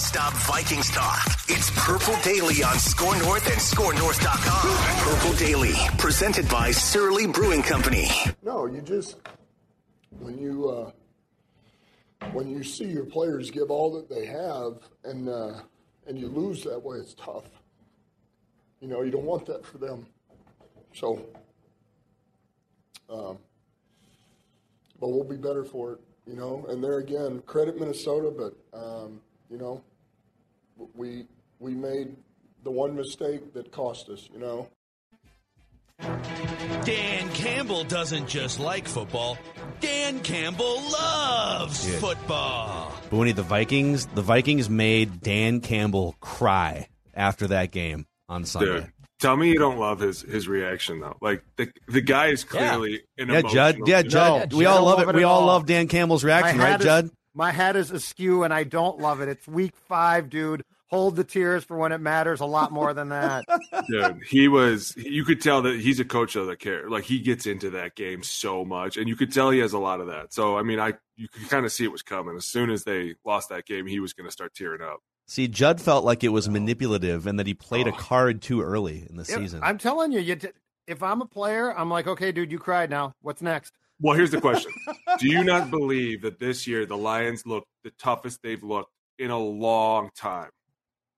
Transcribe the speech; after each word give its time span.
Non-stop 0.00 0.32
Vikings 0.32 0.90
talk. 0.90 1.26
It's 1.48 1.70
Purple 1.76 2.16
Daily 2.22 2.62
on 2.62 2.78
Score 2.78 3.18
North 3.18 3.46
and 3.46 3.60
ScoreNorth.com. 3.60 5.04
Purple 5.04 5.36
Daily, 5.36 5.74
presented 5.98 6.48
by 6.48 6.70
Surly 6.70 7.26
Brewing 7.26 7.62
Company. 7.62 8.08
No, 8.42 8.64
you 8.64 8.80
just 8.80 9.18
when 10.18 10.38
you 10.38 10.70
uh, 10.70 10.90
when 12.32 12.48
you 12.48 12.62
see 12.62 12.86
your 12.86 13.04
players 13.04 13.50
give 13.50 13.70
all 13.70 13.92
that 13.92 14.08
they 14.08 14.24
have 14.24 14.78
and 15.04 15.28
uh, 15.28 15.60
and 16.06 16.18
you 16.18 16.28
lose 16.28 16.64
that 16.64 16.82
way, 16.82 16.96
it's 16.96 17.12
tough. 17.12 17.44
You 18.80 18.88
know, 18.88 19.02
you 19.02 19.10
don't 19.10 19.26
want 19.26 19.44
that 19.46 19.66
for 19.66 19.76
them. 19.76 20.06
So, 20.94 21.26
um, 23.10 23.36
but 24.98 25.08
we'll 25.08 25.24
be 25.24 25.36
better 25.36 25.62
for 25.62 25.92
it. 25.92 26.00
You 26.26 26.36
know, 26.36 26.64
and 26.70 26.82
there 26.82 27.00
again, 27.00 27.42
credit 27.44 27.78
Minnesota, 27.78 28.30
but 28.30 28.56
um, 28.72 29.20
you 29.50 29.58
know, 29.58 29.82
we 30.94 31.24
we 31.58 31.72
made 31.74 32.16
the 32.64 32.70
one 32.70 32.94
mistake 32.94 33.52
that 33.54 33.70
cost 33.72 34.08
us. 34.08 34.28
You 34.32 34.40
know. 34.40 34.68
Dan 36.84 37.28
Campbell 37.30 37.84
doesn't 37.84 38.26
just 38.26 38.58
like 38.58 38.88
football. 38.88 39.36
Dan 39.80 40.20
Campbell 40.20 40.80
loves 40.90 41.88
Yeah. 41.90 41.98
football. 41.98 42.92
Booney, 43.10 43.34
the 43.34 43.42
Vikings, 43.42 44.06
the 44.06 44.22
Vikings 44.22 44.70
made 44.70 45.20
Dan 45.20 45.60
Campbell 45.60 46.16
cry 46.20 46.88
after 47.14 47.48
that 47.48 47.70
game 47.70 48.06
on 48.30 48.44
Sunday. 48.46 48.80
Dude, 48.80 48.92
tell 49.20 49.36
me 49.36 49.48
you 49.48 49.58
don't 49.58 49.78
love 49.78 50.00
his 50.00 50.22
his 50.22 50.48
reaction 50.48 51.00
though. 51.00 51.16
Like 51.20 51.42
the 51.56 51.70
the 51.88 52.00
guy 52.00 52.28
is 52.28 52.44
clearly 52.44 53.02
an 53.18 53.28
Yeah, 53.28 53.42
Judd. 53.42 53.78
Yeah. 53.86 54.02
Judd. 54.02 54.52
No, 54.52 54.58
we 54.58 54.64
I 54.66 54.70
all 54.70 54.84
love 54.84 54.98
love 55.00 55.08
it. 55.08 55.14
it 55.14 55.16
We 55.18 55.24
all 55.24 55.40
all. 55.42 55.46
love 55.48 55.66
Dan 55.66 55.86
Campbell's 55.88 56.24
reaction, 56.24 56.58
right, 56.58 56.70
hat 56.70 56.80
is- 56.80 56.86
Judd? 56.86 57.10
My 57.34 57.52
head 57.52 57.76
is 57.76 57.90
askew, 57.90 58.42
and 58.42 58.52
I 58.52 58.64
don't 58.64 58.98
love 58.98 59.20
it. 59.20 59.28
It's 59.28 59.46
week 59.46 59.74
five, 59.88 60.30
dude. 60.30 60.64
Hold 60.88 61.14
the 61.14 61.22
tears 61.22 61.62
for 61.62 61.76
when 61.76 61.92
it 61.92 62.00
matters 62.00 62.40
a 62.40 62.46
lot 62.46 62.72
more 62.72 62.92
than 62.92 63.10
that. 63.10 63.44
Dude, 63.88 64.24
he 64.28 64.48
was. 64.48 64.92
You 64.96 65.24
could 65.24 65.40
tell 65.40 65.62
that 65.62 65.78
he's 65.78 66.00
a 66.00 66.04
coach 66.04 66.32
that 66.32 66.58
care. 66.58 66.90
Like 66.90 67.04
he 67.04 67.20
gets 67.20 67.46
into 67.46 67.70
that 67.70 67.94
game 67.94 68.24
so 68.24 68.64
much, 68.64 68.96
and 68.96 69.08
you 69.08 69.14
could 69.14 69.32
tell 69.32 69.50
he 69.50 69.60
has 69.60 69.72
a 69.72 69.78
lot 69.78 70.00
of 70.00 70.08
that. 70.08 70.34
So 70.34 70.58
I 70.58 70.64
mean, 70.64 70.80
I 70.80 70.94
you 71.14 71.28
could 71.28 71.48
kind 71.48 71.64
of 71.64 71.70
see 71.70 71.84
it 71.84 71.92
was 71.92 72.02
coming. 72.02 72.36
As 72.36 72.44
soon 72.44 72.70
as 72.70 72.82
they 72.82 73.14
lost 73.24 73.50
that 73.50 73.66
game, 73.66 73.86
he 73.86 74.00
was 74.00 74.14
going 74.14 74.26
to 74.26 74.32
start 74.32 74.52
tearing 74.52 74.82
up. 74.82 74.98
See, 75.26 75.46
Judd 75.46 75.80
felt 75.80 76.04
like 76.04 76.24
it 76.24 76.30
was 76.30 76.48
manipulative 76.48 77.28
and 77.28 77.38
that 77.38 77.46
he 77.46 77.54
played 77.54 77.86
a 77.86 77.92
oh. 77.92 77.96
card 77.96 78.42
too 78.42 78.62
early 78.62 79.06
in 79.08 79.16
the 79.16 79.24
Yeah, 79.28 79.36
season. 79.36 79.60
I'm 79.62 79.78
telling 79.78 80.10
you, 80.10 80.18
you 80.18 80.34
t- 80.34 80.48
if 80.88 81.04
I'm 81.04 81.22
a 81.22 81.26
player, 81.26 81.72
I'm 81.72 81.88
like, 81.88 82.08
okay, 82.08 82.32
dude, 82.32 82.50
you 82.50 82.58
cried 82.58 82.90
now. 82.90 83.14
What's 83.22 83.40
next? 83.40 83.72
Well, 84.00 84.16
here's 84.16 84.30
the 84.30 84.40
question: 84.40 84.72
Do 85.18 85.26
you 85.28 85.44
not 85.44 85.70
believe 85.70 86.22
that 86.22 86.38
this 86.38 86.66
year 86.66 86.86
the 86.86 86.96
Lions 86.96 87.46
look 87.46 87.64
the 87.84 87.90
toughest 87.98 88.40
they've 88.42 88.62
looked 88.62 88.92
in 89.18 89.30
a 89.30 89.38
long 89.38 90.10
time? 90.16 90.50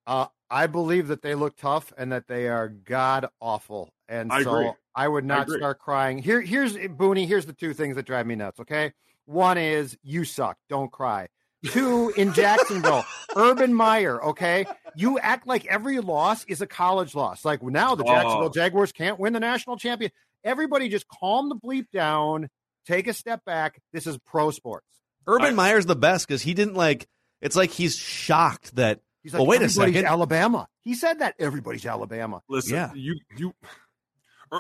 Uh, 0.07 0.27
I 0.51 0.67
believe 0.67 1.09
that 1.09 1.23
they 1.23 1.35
look 1.35 1.57
tough 1.57 1.93
and 1.97 2.11
that 2.13 2.27
they 2.27 2.49
are 2.49 2.69
god 2.69 3.27
awful. 3.41 3.93
And 4.09 4.33
I 4.33 4.43
so 4.43 4.55
agree. 4.55 4.71
I 4.95 5.09
would 5.09 5.25
not 5.25 5.43
agree. 5.43 5.59
start 5.59 5.79
crying. 5.79 6.19
Here, 6.19 6.41
here's 6.41 6.77
Booney. 6.77 7.27
Here's 7.27 7.47
the 7.47 7.53
two 7.53 7.73
things 7.73 7.97
that 7.97 8.05
drive 8.05 8.27
me 8.27 8.35
nuts. 8.35 8.61
Okay, 8.61 8.93
one 9.27 9.59
is 9.59 9.97
you 10.03 10.25
suck. 10.25 10.59
Don't 10.69 10.91
cry. 10.91 11.29
Two 11.67 12.13
in 12.17 12.33
Jacksonville, 12.33 13.05
Urban 13.37 13.73
Meyer. 13.73 14.23
Okay, 14.25 14.67
you 14.97 15.21
act 15.21 15.47
like 15.47 15.65
every 15.67 16.01
loss 16.01 16.45
is 16.47 16.61
a 16.61 16.67
college 16.67 17.15
loss. 17.15 17.45
Like 17.45 17.63
now 17.63 17.95
the 17.95 18.03
Jacksonville 18.03 18.49
Oh. 18.49 18.53
Jaguars 18.53 18.91
can't 18.91 19.21
win 19.21 19.33
the 19.33 19.39
national 19.41 19.77
champion. 19.77 20.11
Everybody 20.43 20.89
just 20.89 21.07
calm 21.07 21.49
the 21.49 21.55
bleep 21.55 21.87
down. 21.93 22.51
Take 22.87 23.07
a 23.07 23.13
step 23.15 23.45
back. 23.45 23.81
This 23.93 24.07
is 24.07 24.19
pro 24.19 24.51
sports. 24.51 24.87
Urban 25.27 25.47
I- 25.49 25.51
Meyer's 25.53 25.87
the 25.87 25.97
best 25.97 26.27
because 26.27 26.43
he 26.43 26.55
didn't 26.55 26.75
like. 26.75 27.07
It's 27.41 27.57
like 27.57 27.71
he's 27.71 27.97
shocked 27.97 28.77
that. 28.77 29.01
He's 29.23 29.33
like, 29.33 29.41
well, 29.41 29.47
wait 29.47 29.61
a 29.61 29.65
everybody's 29.65 29.95
second. 29.95 30.07
Alabama. 30.07 30.69
He 30.83 30.95
said 30.95 31.21
that 31.21 31.35
everybody's 31.39 31.87
Alabama. 31.87 32.43
Listen, 32.49 32.75
Yeah. 32.75 32.93
you 32.95 33.19
you. 33.37 33.55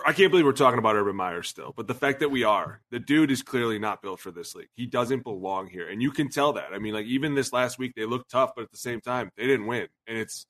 I 0.06 0.14
can't 0.14 0.30
believe 0.30 0.46
we're 0.46 0.52
talking 0.52 0.78
about 0.78 0.96
Urban 0.96 1.14
Meyer 1.16 1.42
still, 1.42 1.74
but 1.76 1.86
the 1.86 1.92
fact 1.94 2.20
that 2.20 2.30
we 2.30 2.44
are, 2.44 2.80
the 2.90 2.98
dude 2.98 3.30
is 3.30 3.42
clearly 3.42 3.78
not 3.78 4.00
built 4.00 4.20
for 4.20 4.30
this 4.30 4.54
league. 4.54 4.70
He 4.74 4.86
doesn't 4.86 5.22
belong 5.22 5.66
here, 5.68 5.86
and 5.86 6.00
you 6.00 6.10
can 6.10 6.30
tell 6.30 6.54
that. 6.54 6.68
I 6.72 6.78
mean, 6.78 6.94
like 6.94 7.04
even 7.06 7.34
this 7.34 7.52
last 7.52 7.78
week, 7.78 7.92
they 7.94 8.06
looked 8.06 8.30
tough, 8.30 8.52
but 8.56 8.62
at 8.62 8.70
the 8.70 8.78
same 8.78 9.02
time, 9.02 9.30
they 9.36 9.46
didn't 9.46 9.66
win. 9.66 9.88
And 10.06 10.16
it's 10.16 10.46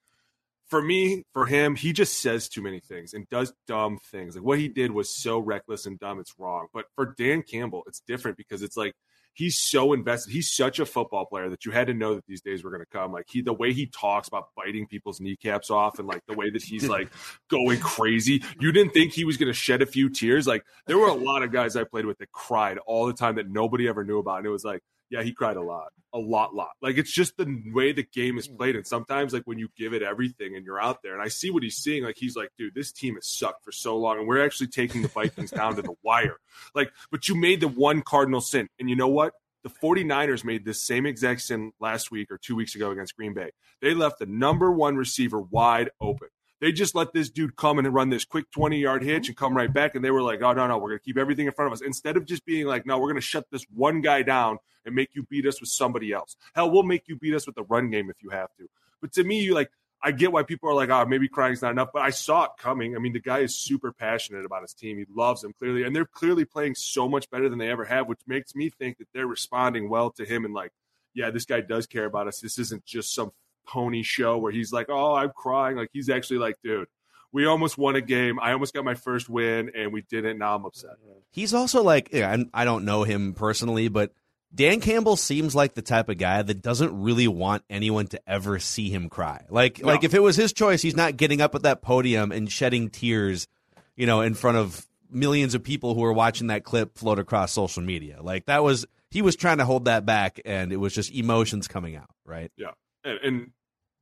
for 0.72 0.81
me, 0.81 1.22
for 1.34 1.44
him, 1.44 1.77
he 1.77 1.93
just 1.93 2.22
says 2.22 2.49
too 2.49 2.62
many 2.62 2.81
things 2.81 3.12
and 3.12 3.28
does 3.28 3.53
dumb 3.66 3.99
things. 4.10 4.37
Like 4.37 4.43
what 4.43 4.59
he 4.59 4.69
did 4.69 4.91
was 4.91 5.15
so 5.15 5.38
reckless 5.38 5.84
and 5.84 6.00
dumb, 6.00 6.19
it's 6.19 6.33
wrong. 6.38 6.69
But 6.72 6.87
for 6.94 7.15
Dan 7.19 7.43
Campbell, 7.43 7.83
it's 7.87 8.00
different 8.00 8.38
because 8.38 8.62
it's 8.62 8.75
like 8.75 8.94
he's 9.34 9.59
so 9.59 9.93
invested. 9.93 10.33
He's 10.33 10.50
such 10.50 10.78
a 10.78 10.87
football 10.87 11.27
player 11.27 11.50
that 11.50 11.66
you 11.66 11.72
had 11.72 11.88
to 11.88 11.93
know 11.93 12.15
that 12.15 12.25
these 12.27 12.41
days 12.41 12.65
were 12.65 12.71
going 12.71 12.81
to 12.81 12.87
come. 12.91 13.12
Like 13.12 13.27
he, 13.28 13.43
the 13.43 13.53
way 13.53 13.75
he 13.75 13.84
talks 13.84 14.28
about 14.28 14.47
biting 14.56 14.87
people's 14.87 15.21
kneecaps 15.21 15.69
off, 15.69 15.99
and 15.99 16.09
like 16.09 16.25
the 16.27 16.33
way 16.33 16.49
that 16.49 16.62
he's 16.62 16.89
like 16.89 17.12
going 17.50 17.78
crazy. 17.78 18.43
You 18.59 18.72
didn't 18.72 18.94
think 18.94 19.12
he 19.12 19.27
was 19.27 19.37
going 19.37 19.49
to 19.49 19.53
shed 19.53 19.83
a 19.83 19.87
few 19.87 20.09
tears. 20.09 20.47
Like 20.47 20.65
there 20.87 20.97
were 20.97 21.09
a 21.09 21.12
lot 21.12 21.43
of 21.43 21.53
guys 21.53 21.77
I 21.77 21.84
played 21.84 22.06
with 22.06 22.16
that 22.16 22.33
cried 22.33 22.78
all 22.87 23.06
the 23.06 23.12
time 23.12 23.34
that 23.34 23.50
nobody 23.50 23.89
ever 23.89 24.04
knew 24.04 24.21
about, 24.21 24.39
and 24.39 24.47
it 24.47 24.50
was 24.50 24.65
like, 24.65 24.81
yeah, 25.12 25.23
he 25.23 25.33
cried 25.33 25.59
a 25.59 25.62
lot, 25.62 25.93
a 26.15 26.19
lot, 26.19 26.55
lot. 26.55 26.71
Like 26.81 26.97
it's 26.97 27.12
just 27.12 27.37
the 27.37 27.62
way 27.67 27.93
the 27.93 28.03
game 28.03 28.39
is 28.39 28.47
hmm. 28.47 28.56
played, 28.56 28.77
and 28.77 28.87
sometimes 28.87 29.34
like 29.34 29.43
when 29.45 29.59
you 29.59 29.69
give 29.77 29.93
it 29.93 30.03
everything 30.03 30.56
and 30.56 30.65
you're 30.65 30.81
out 30.81 31.03
there, 31.03 31.12
and 31.12 31.23
I 31.23 31.28
see 31.28 31.50
what 31.50 31.62
he's 31.62 31.77
seeing. 31.77 32.03
Like 32.03 32.17
he's 32.17 32.34
like, 32.34 32.49
dude, 32.56 32.75
this 32.75 32.93
team 32.93 33.17
has 33.17 33.27
sucked 33.27 33.62
for 33.62 33.72
so 33.72 33.99
long, 33.99 34.19
and 34.19 34.27
we're 34.27 34.43
actually 34.43 34.69
taking 34.69 35.03
the 35.03 35.09
Vikings 35.09 35.51
down 35.53 35.77
to 35.77 35.83
the 35.83 35.93
wire. 36.03 36.39
Like, 36.75 36.91
but 37.11 37.28
you 37.28 37.34
made 37.34 37.61
the 37.61 37.69
one 37.69 38.01
cardinal 38.01 38.41
sin, 38.41 38.69
and 38.81 38.89
you 38.89 38.97
know 38.97 39.09
what? 39.09 39.34
The 39.65 39.71
49ers 39.71 40.45
made 40.45 40.65
this 40.65 40.83
same 40.83 41.06
exact 41.06 41.43
sin 41.43 41.72
last 41.78 42.11
week 42.11 42.33
or 42.33 42.39
two 42.39 42.56
weeks 42.56 42.75
ago 42.75 42.91
against 42.91 43.15
Green 43.15 43.34
Bay. 43.34 43.51
They 43.81 43.95
left 43.95 44.19
the 44.19 44.27
number 44.27 44.72
one 44.72 44.97
receiver 44.97 45.41
wide 45.41 45.91
open. 46.01 46.28
They 46.62 46.71
just 46.71 46.95
let 46.95 47.12
this 47.12 47.28
dude 47.28 47.56
come 47.56 47.81
and 47.81 47.93
run 47.93 48.09
this 48.09 48.25
quick 48.25 48.49
20 48.53 48.78
yard 48.78 49.03
hitch 49.03 49.27
and 49.27 49.37
come 49.37 49.56
right 49.56 49.71
back. 49.71 49.97
And 49.97 50.05
they 50.05 50.12
were 50.12 50.23
like, 50.23 50.43
oh, 50.43 50.53
no, 50.53 50.69
no, 50.69 50.78
we're 50.78 50.91
going 50.91 51.00
to 51.00 51.05
keep 51.05 51.19
everything 51.19 51.47
in 51.47 51.53
front 51.53 51.67
of 51.67 51.73
us. 51.73 51.84
Instead 51.84 52.17
of 52.17 52.25
just 52.25 52.47
being 52.47 52.67
like, 52.67 52.87
no, 52.87 52.99
we're 52.99 53.09
going 53.09 53.17
to 53.17 53.21
shut 53.21 53.50
this 53.50 53.67
one 53.75 54.00
guy 54.00 54.23
down 54.23 54.59
and 54.87 54.95
make 54.95 55.11
you 55.15 55.25
beat 55.25 55.45
us 55.45 55.61
with 55.61 55.71
somebody 55.71 56.12
else. 56.12 56.37
Hell, 56.55 56.71
we'll 56.71 56.84
make 56.84 57.09
you 57.09 57.17
beat 57.17 57.34
us 57.34 57.47
with 57.47 57.56
the 57.56 57.65
run 57.65 57.91
game 57.91 58.09
if 58.10 58.22
you 58.22 58.31
have 58.31 58.54
to. 58.59 58.69
But 59.01 59.13
to 59.15 59.25
me, 59.25 59.41
you 59.41 59.54
like, 59.54 59.72
I 60.04 60.13
get 60.13 60.31
why 60.31 60.45
people 60.45 60.69
are 60.71 60.75
like, 60.75 60.89
oh, 60.89 61.04
maybe 61.04 61.27
crying's 61.27 61.63
not 61.63 61.72
enough, 61.72 61.89
but 61.92 62.03
I 62.03 62.10
saw 62.10 62.45
it 62.45 62.51
coming. 62.60 62.95
I 62.95 63.01
mean, 63.01 63.13
the 63.13 63.19
guy 63.19 63.41
is 63.41 63.57
super 63.57 63.91
passionate 63.91 64.45
about 64.45 64.63
his 64.63 64.72
team. 64.72 64.98
He 64.98 65.07
loves 65.13 65.42
them 65.42 65.54
clearly, 65.59 65.83
and 65.83 65.97
they're 65.97 66.07
clearly 66.07 66.45
playing 66.45 66.77
so 66.77 67.09
much 67.09 67.28
better 67.28 67.48
than 67.48 67.59
they 67.59 67.71
ever 67.71 67.86
have, 67.86 68.07
which 68.07 68.21
makes 68.28 68.54
me 68.54 68.71
think 68.71 68.98
that 68.98 69.09
they're 69.13 69.27
responding 69.27 69.89
well 69.89 70.13
to 70.13 70.25
him 70.25 70.45
and 70.45 70.54
like, 70.54 70.71
yeah, 71.13 71.31
this 71.31 71.45
guy 71.45 71.60
does 71.60 71.89
care 71.89 72.04
about 72.04 72.28
us. 72.28 72.39
This 72.39 72.59
isn't 72.60 72.84
just 72.84 73.13
some 73.13 73.33
pony 73.66 74.03
show 74.03 74.38
where 74.38 74.53
he's 74.53 74.72
like, 74.72 74.86
oh, 74.88 75.14
I'm 75.14 75.30
crying. 75.36 75.76
Like 75.76 75.91
he's 75.92 76.09
actually 76.09 76.38
like, 76.38 76.56
dude, 76.62 76.88
we 77.32 77.47
almost 77.47 77.78
won 77.78 77.97
a 77.97 78.00
game. 78.00 78.38
I 78.41 78.53
almost 78.53 78.74
got 78.74 78.84
my 78.84 78.94
first 78.94 79.28
win, 79.28 79.70
and 79.74 79.92
we 79.92 80.03
didn't. 80.03 80.38
Now 80.38 80.54
I'm 80.54 80.64
upset. 80.64 80.97
He's 81.30 81.54
also 81.54 81.82
like, 81.82 82.10
yeah, 82.12 82.36
I 82.53 82.64
don't 82.64 82.84
know 82.84 83.04
him 83.04 83.32
personally, 83.34 83.88
but 83.88 84.12
Dan 84.54 84.80
Campbell 84.80 85.16
seems 85.16 85.54
like 85.54 85.72
the 85.72 85.80
type 85.80 86.10
of 86.10 86.18
guy 86.18 86.42
that 86.42 86.60
doesn't 86.60 87.00
really 87.00 87.26
want 87.26 87.64
anyone 87.70 88.06
to 88.09 88.20
ever 88.26 88.59
see 88.59 88.91
him 88.91 89.09
cry. 89.09 89.47
Like, 89.48 89.80
No. 89.80 89.88
like 89.88 90.04
if 90.04 90.12
it 90.12 90.20
was 90.20 90.36
his 90.36 90.53
choice, 90.53 90.82
he's 90.82 90.94
not 90.97 91.16
getting 91.16 91.41
up 91.41 91.54
at 91.54 91.62
that 91.62 91.80
podium 91.80 92.32
and 92.32 92.53
shedding 92.53 92.91
tears, 92.91 93.48
you 93.97 94.04
know, 94.06 94.20
in 94.20 94.34
front 94.34 94.59
of 94.59 94.86
millions 95.10 95.54
of 95.54 95.62
people 95.62 95.94
who 95.94 96.04
are 96.04 96.12
watching 96.12 96.48
that 96.48 96.64
clip 96.64 96.98
float 96.98 97.18
across 97.18 97.50
social 97.53 97.82
media. 97.82 98.18
Like 98.22 98.44
that 98.47 98.62
was 98.62 98.84
he 99.10 99.22
was 99.22 99.36
trying 99.36 99.56
to 99.59 99.64
hold 99.64 99.86
that 99.86 100.04
back, 100.04 100.38
and 100.44 100.70
it 100.70 100.76
was 100.76 100.94
just 100.94 101.10
emotions 101.12 101.66
coming 101.66 101.97
out, 101.97 102.10
right? 102.26 102.53
Yeah, 102.59 102.72
and, 103.04 103.19
and 103.22 103.51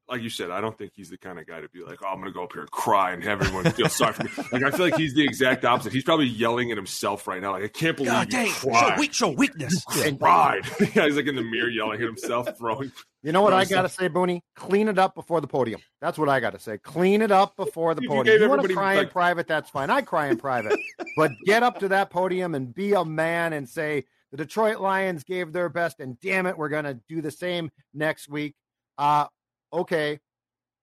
like 0.08 0.22
you 0.22 0.28
said, 0.30 0.50
I 0.50 0.60
don't 0.60 0.76
think 0.76 0.92
he's 0.94 1.08
the 1.08 1.16
kind 1.16 1.38
of 1.38 1.46
guy 1.46 1.60
to 1.60 1.68
be 1.68 1.82
like, 1.84 2.00
"Oh, 2.02 2.08
I'm 2.08 2.16
going 2.20 2.26
to 2.26 2.32
go 2.32 2.42
up 2.42 2.52
here 2.52 2.62
and 2.62 2.70
cry 2.70 3.12
and 3.12 3.22
have 3.22 3.40
everyone 3.40 3.70
feel 3.72 3.88
sorry 3.88 4.12
for 4.12 4.24
me." 4.24 4.30
Like 4.52 4.64
I 4.64 4.70
feel 4.72 4.86
like 4.86 4.96
he's 4.96 5.14
the 5.14 5.22
exact 5.22 5.64
opposite. 5.64 5.92
He's 5.92 6.02
probably 6.02 6.26
yelling 6.26 6.72
at 6.72 6.76
himself 6.76 7.28
right 7.28 7.40
now. 7.40 7.52
Like 7.52 7.62
I 7.62 7.68
can't 7.68 7.96
believe 7.96 8.10
God 8.10 8.26
you 8.32 8.38
dang, 8.38 8.50
cried. 8.50 8.94
show, 8.94 9.00
weak, 9.00 9.12
show 9.14 9.28
weakness. 9.30 9.84
You 9.94 10.16
cried. 10.16 10.62
yeah, 10.94 11.06
he's 11.06 11.14
like 11.16 11.26
in 11.26 11.36
the 11.36 11.42
mirror 11.42 11.68
yelling 11.68 12.00
at 12.00 12.06
himself, 12.06 12.58
throwing. 12.58 12.90
You 13.22 13.32
know 13.32 13.42
what 13.42 13.52
I 13.52 13.64
got 13.66 13.82
to 13.82 13.88
say, 13.88 14.08
Booney? 14.08 14.40
Clean 14.56 14.88
it 14.88 14.98
up 14.98 15.14
before 15.14 15.40
the 15.40 15.46
podium. 15.46 15.80
That's 16.00 16.18
what 16.18 16.28
I 16.28 16.40
got 16.40 16.54
to 16.54 16.58
say. 16.58 16.78
Clean 16.78 17.22
it 17.22 17.30
up 17.30 17.54
before 17.56 17.94
the 17.94 18.00
If 18.00 18.04
you 18.04 18.08
podium. 18.08 18.24
gave 18.24 18.40
You, 18.40 18.48
want 18.48 18.62
to 18.62 18.64
everybody, 18.64 18.74
cry 18.74 19.02
in 19.02 19.08
private? 19.08 19.46
That's 19.46 19.70
fine. 19.70 19.90
I 19.90 20.00
cry 20.00 20.28
in 20.28 20.38
private. 20.38 20.78
but 21.16 21.30
get 21.44 21.62
up 21.62 21.78
to 21.80 21.88
that 21.88 22.10
podium 22.10 22.54
and 22.54 22.74
be 22.74 22.94
a 22.94 23.04
man 23.04 23.52
and 23.52 23.68
say, 23.68 24.06
the 24.30 24.36
Detroit 24.38 24.80
Lions 24.80 25.24
gave 25.24 25.52
their 25.52 25.68
best, 25.68 25.98
and 26.00 26.18
damn 26.20 26.46
it, 26.46 26.56
we're 26.56 26.68
going 26.68 26.84
to 26.84 26.94
do 27.08 27.20
the 27.20 27.32
same 27.32 27.70
next 27.92 28.28
week. 28.28 28.54
Uh, 29.00 29.26
okay. 29.72 30.20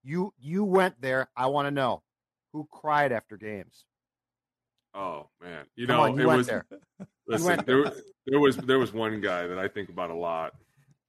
You 0.04 0.34
you 0.40 0.64
went 0.64 1.00
there. 1.00 1.30
I 1.38 1.48
want 1.48 1.68
to 1.68 1.72
know 1.72 2.02
who 2.52 2.68
cried 2.72 3.12
after 3.12 3.38
games. 3.38 3.86
Oh 4.96 5.28
man, 5.42 5.66
you 5.76 5.86
Come 5.86 5.96
know 5.96 6.04
on, 6.04 6.18
you 6.18 6.32
it 6.32 6.38
was. 6.38 6.48
there. 6.48 6.66
Listen, 7.28 7.48
went 7.48 7.66
there, 7.68 7.94
there 8.26 8.40
was 8.40 8.58
there 8.58 8.80
was 8.80 8.92
one 8.92 9.22
guy 9.22 9.46
that 9.46 9.60
I 9.60 9.68
think 9.68 9.90
about 9.90 10.10
a 10.10 10.16
lot, 10.16 10.54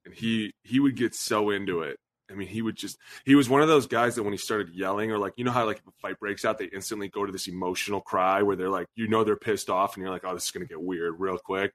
and 0.05 0.13
he 0.13 0.53
he 0.63 0.79
would 0.79 0.95
get 0.95 1.15
so 1.15 1.49
into 1.49 1.81
it. 1.81 1.97
I 2.29 2.35
mean, 2.35 2.47
he 2.47 2.61
would 2.61 2.75
just 2.75 2.97
he 3.25 3.33
was 3.33 3.49
one 3.49 3.61
of 3.63 3.67
those 3.67 3.87
guys 3.87 4.15
that 4.15 4.23
when 4.23 4.33
he 4.33 4.37
started 4.37 4.69
yelling 4.69 5.11
or 5.11 5.17
like 5.17 5.33
you 5.37 5.43
know 5.45 5.51
how 5.51 5.65
like 5.65 5.77
if 5.77 5.87
a 5.87 5.91
fight 6.01 6.19
breaks 6.19 6.45
out, 6.45 6.59
they 6.59 6.65
instantly 6.65 7.07
go 7.07 7.25
to 7.25 7.31
this 7.31 7.47
emotional 7.47 8.01
cry 8.01 8.43
where 8.43 8.55
they're 8.55 8.69
like 8.69 8.87
you 8.95 9.07
know 9.07 9.23
they're 9.23 9.35
pissed 9.35 9.69
off 9.71 9.95
and 9.95 10.03
you're 10.03 10.11
like 10.11 10.25
oh 10.25 10.35
this 10.35 10.45
is 10.45 10.51
gonna 10.51 10.65
get 10.65 10.81
weird 10.81 11.15
real 11.19 11.39
quick. 11.39 11.73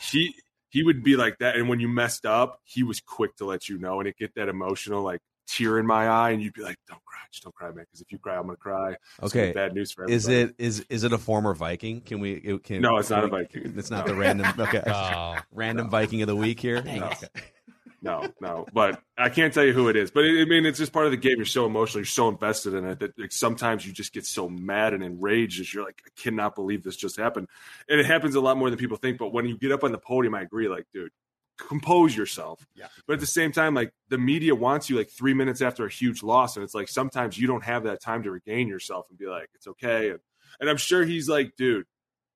He 0.00 0.36
he 0.70 0.82
would 0.82 1.02
be 1.02 1.16
like 1.16 1.38
that, 1.38 1.56
and 1.56 1.68
when 1.68 1.80
you 1.80 1.88
messed 1.88 2.24
up, 2.26 2.60
he 2.64 2.82
was 2.82 3.00
quick 3.00 3.36
to 3.36 3.44
let 3.44 3.68
you 3.68 3.78
know, 3.78 4.00
and 4.00 4.08
it 4.08 4.16
get 4.16 4.34
that 4.36 4.48
emotional 4.48 5.02
like 5.02 5.20
tear 5.46 5.78
in 5.78 5.86
my 5.86 6.06
eye, 6.08 6.30
and 6.30 6.40
you'd 6.42 6.54
be 6.54 6.62
like 6.62 6.76
don't 6.88 7.04
cry, 7.04 7.18
just 7.32 7.42
don't 7.42 7.54
cry, 7.54 7.66
man, 7.68 7.84
because 7.84 8.00
if 8.00 8.12
you 8.12 8.18
cry, 8.18 8.36
I'm 8.36 8.44
gonna 8.46 8.56
cry. 8.56 8.92
It's 9.22 9.32
gonna 9.32 9.46
be 9.46 9.50
Okay. 9.50 9.52
bad 9.52 9.74
news 9.74 9.90
for 9.92 10.04
everybody. 10.04 10.16
Is 10.16 10.28
it 10.28 10.54
is 10.58 10.86
is 10.88 11.04
it 11.04 11.12
a 11.12 11.18
former 11.18 11.54
Viking? 11.54 12.00
Can 12.02 12.20
we? 12.20 12.34
it- 12.34 12.62
Can, 12.62 12.80
No, 12.82 12.98
it's 12.98 13.10
not 13.10 13.20
can 13.22 13.24
a 13.24 13.28
Viking. 13.28 13.74
It's 13.76 13.90
not 13.90 14.06
No. 14.06 14.12
the 14.12 14.18
random. 14.18 14.46
Okay, 14.58 14.82
Oh. 14.86 15.36
random 15.52 15.90
Viking 15.90 16.22
of 16.22 16.28
the 16.28 16.36
week 16.36 16.60
here. 16.60 16.82
No. 16.82 17.06
Okay. 17.06 17.26
No, 18.02 18.28
no. 18.40 18.66
But 18.72 19.02
I 19.18 19.28
can't 19.28 19.52
tell 19.52 19.64
you 19.64 19.72
who 19.72 19.88
it 19.88 19.96
is. 19.96 20.10
But 20.10 20.24
I 20.24 20.44
mean, 20.44 20.66
it's 20.66 20.78
just 20.78 20.92
part 20.92 21.06
of 21.06 21.10
the 21.10 21.16
game. 21.16 21.36
You're 21.36 21.46
so 21.46 21.66
emotional. 21.66 22.00
You're 22.00 22.06
so 22.06 22.28
invested 22.28 22.74
in 22.74 22.84
it 22.86 23.00
that 23.00 23.18
like, 23.18 23.32
sometimes 23.32 23.86
you 23.86 23.92
just 23.92 24.12
get 24.12 24.24
so 24.26 24.48
mad 24.48 24.94
and 24.94 25.02
enraged 25.02 25.60
that 25.60 25.72
you're 25.72 25.84
like, 25.84 26.02
I 26.06 26.10
cannot 26.20 26.54
believe 26.54 26.82
this 26.82 26.96
just 26.96 27.16
happened. 27.16 27.48
And 27.88 28.00
it 28.00 28.06
happens 28.06 28.34
a 28.34 28.40
lot 28.40 28.56
more 28.56 28.70
than 28.70 28.78
people 28.78 28.96
think. 28.96 29.18
But 29.18 29.32
when 29.32 29.46
you 29.46 29.58
get 29.58 29.72
up 29.72 29.84
on 29.84 29.92
the 29.92 29.98
podium, 29.98 30.34
I 30.34 30.42
agree. 30.42 30.68
Like, 30.68 30.86
dude, 30.94 31.12
compose 31.58 32.16
yourself. 32.16 32.66
Yeah. 32.74 32.88
But 33.06 33.14
at 33.14 33.20
the 33.20 33.26
same 33.26 33.52
time, 33.52 33.74
like 33.74 33.92
the 34.08 34.18
media 34.18 34.54
wants 34.54 34.88
you 34.88 34.96
like 34.96 35.10
three 35.10 35.34
minutes 35.34 35.60
after 35.60 35.84
a 35.84 35.90
huge 35.90 36.22
loss, 36.22 36.56
and 36.56 36.64
it's 36.64 36.74
like 36.74 36.88
sometimes 36.88 37.38
you 37.38 37.46
don't 37.46 37.64
have 37.64 37.84
that 37.84 38.00
time 38.00 38.22
to 38.22 38.30
regain 38.30 38.68
yourself 38.68 39.06
and 39.10 39.18
be 39.18 39.26
like, 39.26 39.48
it's 39.54 39.66
okay. 39.66 40.10
And 40.10 40.20
and 40.58 40.70
I'm 40.70 40.78
sure 40.78 41.04
he's 41.04 41.28
like, 41.28 41.56
dude. 41.56 41.86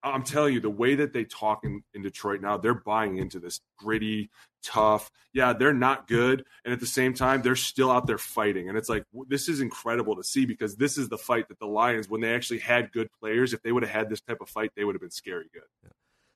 I'm 0.06 0.22
telling 0.22 0.52
you, 0.52 0.60
the 0.60 0.68
way 0.68 0.96
that 0.96 1.14
they 1.14 1.24
talk 1.24 1.64
in, 1.64 1.82
in 1.94 2.02
Detroit 2.02 2.42
now, 2.42 2.58
they're 2.58 2.74
buying 2.74 3.16
into 3.16 3.38
this 3.40 3.62
gritty, 3.78 4.28
tough. 4.64 5.10
Yeah, 5.32 5.52
they're 5.52 5.74
not 5.74 6.08
good. 6.08 6.44
And 6.64 6.72
at 6.72 6.80
the 6.80 6.86
same 6.86 7.14
time, 7.14 7.42
they're 7.42 7.56
still 7.56 7.90
out 7.90 8.06
there 8.06 8.18
fighting. 8.18 8.68
And 8.68 8.78
it's 8.78 8.88
like, 8.88 9.04
this 9.28 9.48
is 9.48 9.60
incredible 9.60 10.16
to 10.16 10.24
see 10.24 10.46
because 10.46 10.76
this 10.76 10.96
is 10.98 11.08
the 11.08 11.18
fight 11.18 11.48
that 11.48 11.58
the 11.58 11.66
Lions, 11.66 12.08
when 12.08 12.20
they 12.20 12.34
actually 12.34 12.60
had 12.60 12.92
good 12.92 13.08
players, 13.20 13.52
if 13.52 13.62
they 13.62 13.72
would 13.72 13.82
have 13.82 13.92
had 13.92 14.08
this 14.08 14.20
type 14.20 14.40
of 14.40 14.48
fight, 14.48 14.70
they 14.76 14.84
would 14.84 14.94
have 14.94 15.02
been 15.02 15.10
scary 15.10 15.46
good. 15.52 15.90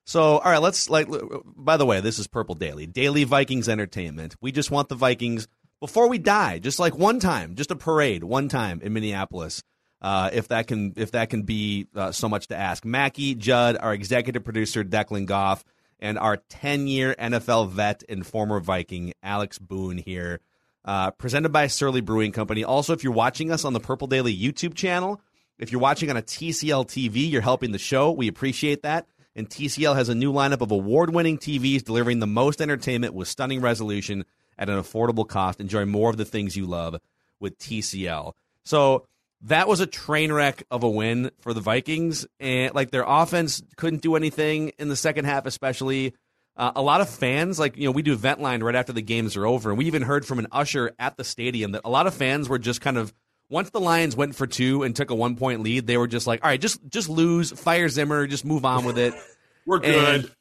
So, 0.05 0.39
all 0.39 0.51
right, 0.51 0.61
let's 0.61 0.89
like. 0.89 1.07
By 1.43 1.77
the 1.77 1.85
way, 1.85 2.01
this 2.01 2.17
is 2.17 2.25
Purple 2.25 2.55
Daily, 2.55 2.87
daily 2.87 3.25
Vikings 3.25 3.69
entertainment. 3.69 4.35
We 4.41 4.51
just 4.51 4.71
want 4.71 4.89
the 4.89 4.95
Vikings 4.95 5.47
before 5.79 6.09
we 6.09 6.17
die, 6.17 6.57
just 6.57 6.79
like 6.79 6.97
one 6.97 7.19
time, 7.19 7.53
just 7.55 7.69
a 7.69 7.75
parade, 7.75 8.23
one 8.23 8.49
time 8.49 8.81
in 8.81 8.93
Minneapolis. 8.93 9.61
Uh, 10.01 10.29
if 10.33 10.47
that 10.47 10.65
can, 10.65 10.93
if 10.95 11.11
that 11.11 11.29
can 11.29 11.43
be 11.43 11.87
uh, 11.95 12.11
so 12.11 12.27
much 12.27 12.47
to 12.47 12.55
ask, 12.55 12.85
Mackie 12.85 13.35
Judd, 13.35 13.77
our 13.79 13.93
executive 13.93 14.43
producer 14.43 14.83
Declan 14.83 15.25
Goff, 15.25 15.63
and 15.99 16.17
our 16.17 16.37
ten-year 16.37 17.15
NFL 17.19 17.69
vet 17.69 18.03
and 18.09 18.25
former 18.25 18.59
Viking 18.59 19.13
Alex 19.21 19.57
Boone 19.59 19.97
here, 19.97 20.39
uh, 20.85 21.11
presented 21.11 21.49
by 21.49 21.67
Surly 21.67 22.01
Brewing 22.01 22.31
Company. 22.31 22.63
Also, 22.63 22.93
if 22.93 23.03
you're 23.03 23.13
watching 23.13 23.51
us 23.51 23.65
on 23.65 23.73
the 23.73 23.79
Purple 23.79 24.07
Daily 24.07 24.35
YouTube 24.35 24.75
channel, 24.75 25.21
if 25.57 25.71
you're 25.71 25.81
watching 25.81 26.09
on 26.09 26.17
a 26.17 26.21
TCL 26.21 26.87
TV, 26.87 27.29
you're 27.29 27.41
helping 27.41 27.71
the 27.71 27.77
show. 27.77 28.11
We 28.11 28.27
appreciate 28.27 28.83
that. 28.83 29.07
And 29.35 29.49
TCL 29.49 29.95
has 29.95 30.09
a 30.09 30.15
new 30.15 30.33
lineup 30.33 30.61
of 30.61 30.71
award 30.71 31.13
winning 31.13 31.37
TVs 31.37 31.83
delivering 31.83 32.19
the 32.19 32.27
most 32.27 32.61
entertainment 32.61 33.13
with 33.13 33.27
stunning 33.27 33.61
resolution 33.61 34.25
at 34.57 34.69
an 34.69 34.79
affordable 34.79 35.27
cost. 35.27 35.59
Enjoy 35.59 35.85
more 35.85 36.09
of 36.09 36.17
the 36.17 36.25
things 36.25 36.57
you 36.57 36.65
love 36.65 36.95
with 37.39 37.57
TCL. 37.59 38.33
So 38.63 39.05
that 39.43 39.67
was 39.67 39.79
a 39.79 39.87
train 39.87 40.31
wreck 40.31 40.63
of 40.69 40.83
a 40.83 40.89
win 40.89 41.31
for 41.39 41.53
the 41.53 41.61
Vikings. 41.61 42.27
And 42.39 42.73
like 42.73 42.91
their 42.91 43.05
offense 43.07 43.61
couldn't 43.77 44.01
do 44.01 44.15
anything 44.15 44.73
in 44.79 44.89
the 44.89 44.95
second 44.95 45.25
half, 45.25 45.45
especially. 45.45 46.13
Uh, 46.57 46.73
a 46.75 46.81
lot 46.81 46.99
of 46.99 47.07
fans, 47.09 47.57
like, 47.57 47.77
you 47.77 47.85
know, 47.85 47.91
we 47.91 48.01
do 48.01 48.15
vent 48.17 48.41
line 48.41 48.61
right 48.61 48.75
after 48.75 48.91
the 48.91 49.01
games 49.01 49.37
are 49.37 49.45
over. 49.45 49.69
And 49.69 49.77
we 49.77 49.85
even 49.85 50.01
heard 50.01 50.25
from 50.25 50.39
an 50.39 50.47
usher 50.51 50.91
at 50.99 51.15
the 51.15 51.23
stadium 51.23 51.71
that 51.71 51.83
a 51.85 51.89
lot 51.89 52.05
of 52.05 52.13
fans 52.13 52.49
were 52.49 52.59
just 52.59 52.81
kind 52.81 52.97
of 52.97 53.13
once 53.49 53.69
the 53.69 53.79
Lions 53.79 54.15
went 54.15 54.35
for 54.35 54.45
two 54.45 54.83
and 54.83 54.95
took 54.95 55.09
a 55.09 55.15
one 55.15 55.35
point 55.35 55.61
lead, 55.61 55.87
they 55.87 55.97
were 55.97 56.07
just 56.07 56.27
like, 56.27 56.43
all 56.43 56.49
right, 56.49 56.59
just 56.59 56.79
just 56.89 57.07
lose, 57.09 57.51
fire 57.51 57.87
Zimmer, 57.87 58.27
just 58.27 58.43
move 58.45 58.65
on 58.65 58.83
with 58.83 58.97
it. 58.97 59.13
We're 59.65 59.79
good. 59.79 60.25
And- 60.25 60.31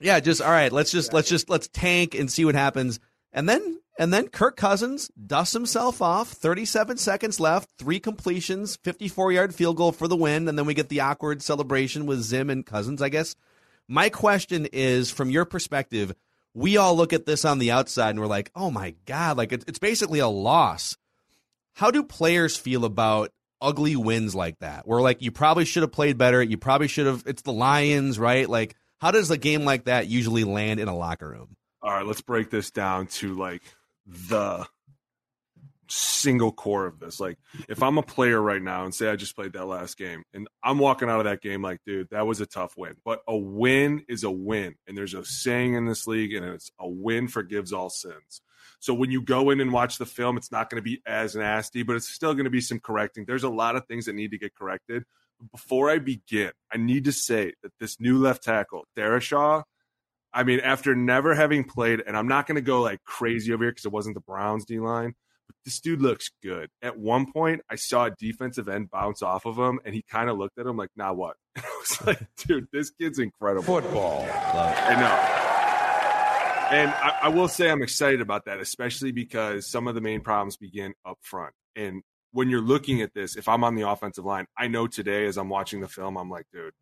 yeah, 0.00 0.20
just 0.20 0.42
all 0.42 0.50
right. 0.50 0.72
Let's 0.72 0.90
just 0.90 1.12
let's 1.12 1.28
just 1.28 1.48
let's 1.48 1.68
tank 1.68 2.14
and 2.14 2.30
see 2.30 2.44
what 2.44 2.54
happens. 2.54 3.00
And 3.34 3.48
then 3.48 3.80
and 3.98 4.12
then 4.12 4.28
Kirk 4.28 4.56
Cousins 4.56 5.10
dusts 5.26 5.52
himself 5.52 6.00
off. 6.00 6.30
Thirty-seven 6.30 6.96
seconds 6.96 7.40
left, 7.40 7.68
three 7.78 8.00
completions, 8.00 8.76
fifty-four 8.82 9.32
yard 9.32 9.54
field 9.54 9.76
goal 9.76 9.92
for 9.92 10.08
the 10.08 10.16
win, 10.16 10.48
and 10.48 10.56
then 10.56 10.66
we 10.66 10.74
get 10.74 10.88
the 10.88 11.00
awkward 11.00 11.42
celebration 11.42 12.06
with 12.06 12.22
Zim 12.22 12.48
and 12.48 12.64
Cousins. 12.64 13.02
I 13.02 13.08
guess 13.08 13.34
my 13.88 14.08
question 14.08 14.66
is, 14.72 15.10
from 15.10 15.30
your 15.30 15.44
perspective, 15.44 16.14
we 16.54 16.76
all 16.76 16.96
look 16.96 17.12
at 17.12 17.26
this 17.26 17.44
on 17.44 17.58
the 17.58 17.72
outside 17.72 18.10
and 18.10 18.20
we're 18.20 18.26
like, 18.26 18.50
oh 18.54 18.70
my 18.70 18.94
god, 19.04 19.36
like 19.36 19.52
it's 19.52 19.64
it's 19.66 19.80
basically 19.80 20.20
a 20.20 20.28
loss. 20.28 20.96
How 21.74 21.90
do 21.90 22.04
players 22.04 22.56
feel 22.56 22.84
about 22.84 23.32
ugly 23.60 23.96
wins 23.96 24.34
like 24.34 24.60
that? 24.60 24.86
Where 24.86 25.00
like 25.00 25.20
you 25.22 25.32
probably 25.32 25.64
should 25.64 25.82
have 25.82 25.92
played 25.92 26.16
better, 26.16 26.40
you 26.40 26.56
probably 26.56 26.86
should 26.86 27.06
have. 27.06 27.24
It's 27.26 27.42
the 27.42 27.52
Lions, 27.52 28.16
right? 28.16 28.48
Like 28.48 28.76
how 29.00 29.10
does 29.10 29.30
a 29.32 29.36
game 29.36 29.64
like 29.64 29.84
that 29.84 30.06
usually 30.06 30.44
land 30.44 30.78
in 30.78 30.86
a 30.86 30.96
locker 30.96 31.28
room? 31.28 31.56
All 31.84 31.90
right, 31.90 32.06
let's 32.06 32.22
break 32.22 32.48
this 32.48 32.70
down 32.70 33.08
to 33.08 33.34
like 33.34 33.62
the 34.06 34.66
single 35.86 36.50
core 36.50 36.86
of 36.86 36.98
this. 36.98 37.20
Like, 37.20 37.36
if 37.68 37.82
I'm 37.82 37.98
a 37.98 38.02
player 38.02 38.40
right 38.40 38.62
now 38.62 38.84
and 38.84 38.94
say 38.94 39.10
I 39.10 39.16
just 39.16 39.36
played 39.36 39.52
that 39.52 39.66
last 39.66 39.98
game 39.98 40.22
and 40.32 40.48
I'm 40.62 40.78
walking 40.78 41.10
out 41.10 41.18
of 41.18 41.24
that 41.26 41.42
game 41.42 41.60
like, 41.60 41.80
dude, 41.84 42.08
that 42.10 42.26
was 42.26 42.40
a 42.40 42.46
tough 42.46 42.74
win. 42.78 42.94
But 43.04 43.20
a 43.28 43.36
win 43.36 44.02
is 44.08 44.24
a 44.24 44.30
win. 44.30 44.76
And 44.88 44.96
there's 44.96 45.12
a 45.12 45.26
saying 45.26 45.74
in 45.74 45.84
this 45.84 46.06
league, 46.06 46.32
and 46.32 46.46
it's 46.46 46.72
a 46.78 46.88
win 46.88 47.28
forgives 47.28 47.74
all 47.74 47.90
sins. 47.90 48.40
So 48.80 48.94
when 48.94 49.10
you 49.10 49.20
go 49.20 49.50
in 49.50 49.60
and 49.60 49.70
watch 49.70 49.98
the 49.98 50.06
film, 50.06 50.38
it's 50.38 50.50
not 50.50 50.70
going 50.70 50.82
to 50.82 50.90
be 50.90 51.02
as 51.06 51.36
nasty, 51.36 51.82
but 51.82 51.96
it's 51.96 52.08
still 52.08 52.32
going 52.32 52.44
to 52.44 52.50
be 52.50 52.62
some 52.62 52.80
correcting. 52.80 53.26
There's 53.26 53.44
a 53.44 53.50
lot 53.50 53.76
of 53.76 53.86
things 53.86 54.06
that 54.06 54.14
need 54.14 54.30
to 54.30 54.38
get 54.38 54.54
corrected. 54.54 55.04
Before 55.52 55.90
I 55.90 55.98
begin, 55.98 56.52
I 56.72 56.78
need 56.78 57.04
to 57.04 57.12
say 57.12 57.52
that 57.62 57.72
this 57.78 58.00
new 58.00 58.16
left 58.16 58.42
tackle, 58.42 58.86
Darrisaw, 58.96 59.64
I 60.34 60.42
mean, 60.42 60.60
after 60.60 60.94
never 60.96 61.34
having 61.34 61.62
played, 61.64 62.02
and 62.04 62.16
I'm 62.16 62.26
not 62.26 62.46
going 62.46 62.56
to 62.56 62.62
go 62.62 62.82
like 62.82 63.02
crazy 63.04 63.52
over 63.52 63.64
here 63.64 63.70
because 63.70 63.84
it 63.84 63.92
wasn't 63.92 64.16
the 64.16 64.20
Browns 64.20 64.64
D 64.64 64.80
line, 64.80 65.14
but 65.46 65.56
this 65.64 65.80
dude 65.80 66.02
looks 66.02 66.30
good. 66.42 66.70
At 66.82 66.98
one 66.98 67.30
point, 67.30 67.62
I 67.70 67.76
saw 67.76 68.06
a 68.06 68.10
defensive 68.10 68.68
end 68.68 68.90
bounce 68.90 69.22
off 69.22 69.46
of 69.46 69.56
him, 69.56 69.78
and 69.84 69.94
he 69.94 70.02
kind 70.02 70.28
of 70.28 70.36
looked 70.36 70.58
at 70.58 70.66
him 70.66 70.76
like, 70.76 70.90
"Nah, 70.96 71.12
what?" 71.12 71.36
I 71.56 71.62
was 71.80 72.06
like, 72.06 72.20
"Dude, 72.36 72.66
this 72.72 72.90
kid's 72.90 73.20
incredible." 73.20 73.62
Football. 73.62 74.22
I 74.22 74.94
know. 74.98 75.44
And 76.70 76.90
I, 76.90 77.18
I 77.22 77.28
will 77.28 77.46
say 77.46 77.70
I'm 77.70 77.82
excited 77.82 78.20
about 78.20 78.46
that, 78.46 78.58
especially 78.58 79.12
because 79.12 79.70
some 79.70 79.86
of 79.86 79.94
the 79.94 80.00
main 80.00 80.20
problems 80.20 80.56
begin 80.56 80.94
up 81.06 81.18
front. 81.22 81.54
And 81.76 82.02
when 82.32 82.50
you're 82.50 82.60
looking 82.60 83.00
at 83.02 83.14
this, 83.14 83.36
if 83.36 83.48
I'm 83.48 83.62
on 83.62 83.76
the 83.76 83.88
offensive 83.88 84.24
line, 84.24 84.46
I 84.58 84.66
know 84.66 84.88
today 84.88 85.26
as 85.26 85.36
I'm 85.36 85.48
watching 85.48 85.80
the 85.80 85.88
film, 85.88 86.16
I'm 86.16 86.30
like, 86.30 86.46
dude, 86.52 86.72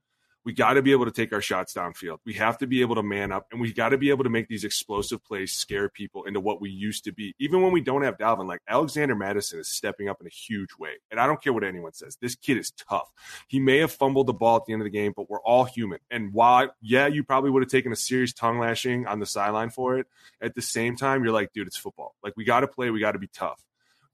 we 0.44 0.52
got 0.52 0.74
to 0.74 0.82
be 0.82 0.92
able 0.92 1.04
to 1.04 1.10
take 1.10 1.32
our 1.32 1.40
shots 1.40 1.74
downfield. 1.74 2.18
We 2.24 2.34
have 2.34 2.58
to 2.58 2.66
be 2.66 2.80
able 2.80 2.96
to 2.96 3.02
man 3.02 3.32
up, 3.32 3.46
and 3.52 3.60
we 3.60 3.72
got 3.72 3.90
to 3.90 3.98
be 3.98 4.10
able 4.10 4.24
to 4.24 4.30
make 4.30 4.48
these 4.48 4.64
explosive 4.64 5.24
plays 5.24 5.52
scare 5.52 5.88
people 5.88 6.24
into 6.24 6.40
what 6.40 6.60
we 6.60 6.70
used 6.70 7.04
to 7.04 7.12
be. 7.12 7.34
Even 7.38 7.62
when 7.62 7.72
we 7.72 7.80
don't 7.80 8.02
have 8.02 8.18
Dalvin, 8.18 8.46
like 8.46 8.60
Alexander 8.68 9.14
Mattison 9.14 9.60
is 9.60 9.68
stepping 9.68 10.08
up 10.08 10.20
in 10.20 10.26
a 10.26 10.30
huge 10.30 10.70
way. 10.78 10.94
And 11.10 11.20
I 11.20 11.26
don't 11.26 11.42
care 11.42 11.52
what 11.52 11.64
anyone 11.64 11.92
says. 11.92 12.16
This 12.20 12.34
kid 12.34 12.56
is 12.58 12.72
tough. 12.72 13.12
He 13.48 13.60
may 13.60 13.78
have 13.78 13.92
fumbled 13.92 14.26
the 14.26 14.32
ball 14.32 14.56
at 14.56 14.66
the 14.66 14.72
end 14.72 14.82
of 14.82 14.84
the 14.84 14.90
game, 14.90 15.12
but 15.16 15.30
we're 15.30 15.40
all 15.42 15.64
human. 15.64 15.98
And 16.10 16.32
while, 16.32 16.74
yeah, 16.80 17.06
you 17.06 17.24
probably 17.24 17.50
would 17.50 17.62
have 17.62 17.70
taken 17.70 17.92
a 17.92 17.96
serious 17.96 18.32
tongue 18.32 18.58
lashing 18.58 19.06
on 19.06 19.20
the 19.20 19.26
sideline 19.26 19.70
for 19.70 19.98
it, 19.98 20.06
at 20.40 20.54
the 20.54 20.62
same 20.62 20.96
time, 20.96 21.22
you're 21.22 21.32
like, 21.32 21.52
dude, 21.52 21.66
it's 21.66 21.76
football. 21.76 22.14
Like, 22.22 22.36
we 22.36 22.44
got 22.44 22.60
to 22.60 22.68
play, 22.68 22.90
we 22.90 23.00
got 23.00 23.12
to 23.12 23.18
be 23.18 23.28
tough. 23.28 23.62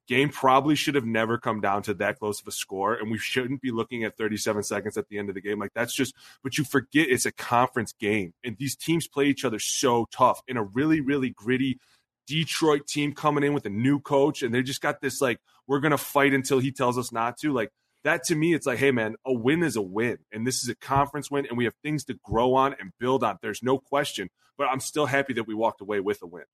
Game 0.08 0.30
probably 0.30 0.74
should 0.74 0.94
have 0.94 1.04
never 1.04 1.36
come 1.36 1.60
down 1.60 1.82
to 1.82 1.94
that 1.94 2.18
close 2.18 2.40
of 2.40 2.48
a 2.48 2.50
score, 2.50 2.94
and 2.94 3.10
we 3.10 3.18
shouldn't 3.18 3.60
be 3.60 3.70
looking 3.70 4.04
at 4.04 4.16
37 4.16 4.62
seconds 4.62 4.96
at 4.96 5.06
the 5.08 5.18
end 5.18 5.28
of 5.28 5.34
the 5.34 5.40
game. 5.42 5.58
Like 5.58 5.74
that's 5.74 5.94
just, 5.94 6.14
but 6.42 6.56
you 6.56 6.64
forget 6.64 7.08
it's 7.10 7.26
a 7.26 7.32
conference 7.32 7.92
game, 7.92 8.32
and 8.42 8.56
these 8.58 8.74
teams 8.74 9.06
play 9.06 9.26
each 9.26 9.44
other 9.44 9.58
so 9.58 10.06
tough 10.10 10.42
in 10.48 10.56
a 10.56 10.62
really, 10.62 11.02
really 11.02 11.28
gritty 11.30 11.78
Detroit 12.26 12.86
team 12.86 13.12
coming 13.12 13.44
in 13.44 13.52
with 13.52 13.66
a 13.66 13.70
new 13.70 14.00
coach, 14.00 14.42
and 14.42 14.54
they 14.54 14.62
just 14.62 14.80
got 14.80 15.00
this 15.02 15.20
like, 15.20 15.40
we're 15.66 15.80
gonna 15.80 15.98
fight 15.98 16.32
until 16.32 16.58
he 16.58 16.72
tells 16.72 16.96
us 16.96 17.12
not 17.12 17.36
to. 17.38 17.52
Like 17.52 17.70
that 18.04 18.24
to 18.24 18.34
me, 18.34 18.54
it's 18.54 18.66
like, 18.66 18.78
hey 18.78 18.90
man, 18.90 19.16
a 19.26 19.32
win 19.32 19.62
is 19.62 19.76
a 19.76 19.82
win, 19.82 20.18
and 20.32 20.46
this 20.46 20.62
is 20.62 20.70
a 20.70 20.74
conference 20.74 21.30
win, 21.30 21.44
and 21.46 21.58
we 21.58 21.64
have 21.64 21.74
things 21.82 22.04
to 22.04 22.14
grow 22.24 22.54
on 22.54 22.74
and 22.80 22.92
build 22.98 23.22
on. 23.22 23.38
There's 23.42 23.62
no 23.62 23.78
question, 23.78 24.30
but 24.56 24.68
I'm 24.68 24.80
still 24.80 25.06
happy 25.06 25.34
that 25.34 25.46
we 25.46 25.54
walked 25.54 25.82
away 25.82 26.00
with 26.00 26.22
a 26.22 26.26
win. 26.26 26.44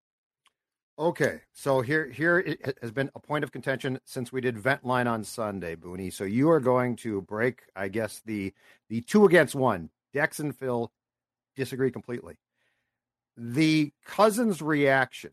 Okay, 0.96 1.40
so 1.52 1.80
here 1.80 2.08
here 2.08 2.38
it 2.38 2.78
has 2.80 2.92
been 2.92 3.10
a 3.16 3.20
point 3.20 3.42
of 3.42 3.50
contention 3.50 3.98
since 4.04 4.30
we 4.32 4.40
did 4.40 4.56
vent 4.56 4.84
line 4.84 5.08
on 5.08 5.24
Sunday, 5.24 5.74
Booney. 5.74 6.12
So 6.12 6.22
you 6.22 6.48
are 6.50 6.60
going 6.60 6.94
to 6.96 7.20
break, 7.22 7.62
I 7.74 7.88
guess 7.88 8.22
the 8.24 8.54
the 8.88 9.00
two 9.00 9.24
against 9.24 9.56
one. 9.56 9.90
Dex 10.12 10.38
and 10.38 10.56
Phil 10.56 10.92
disagree 11.56 11.90
completely. 11.90 12.36
The 13.36 13.92
Cousins 14.06 14.62
reaction, 14.62 15.32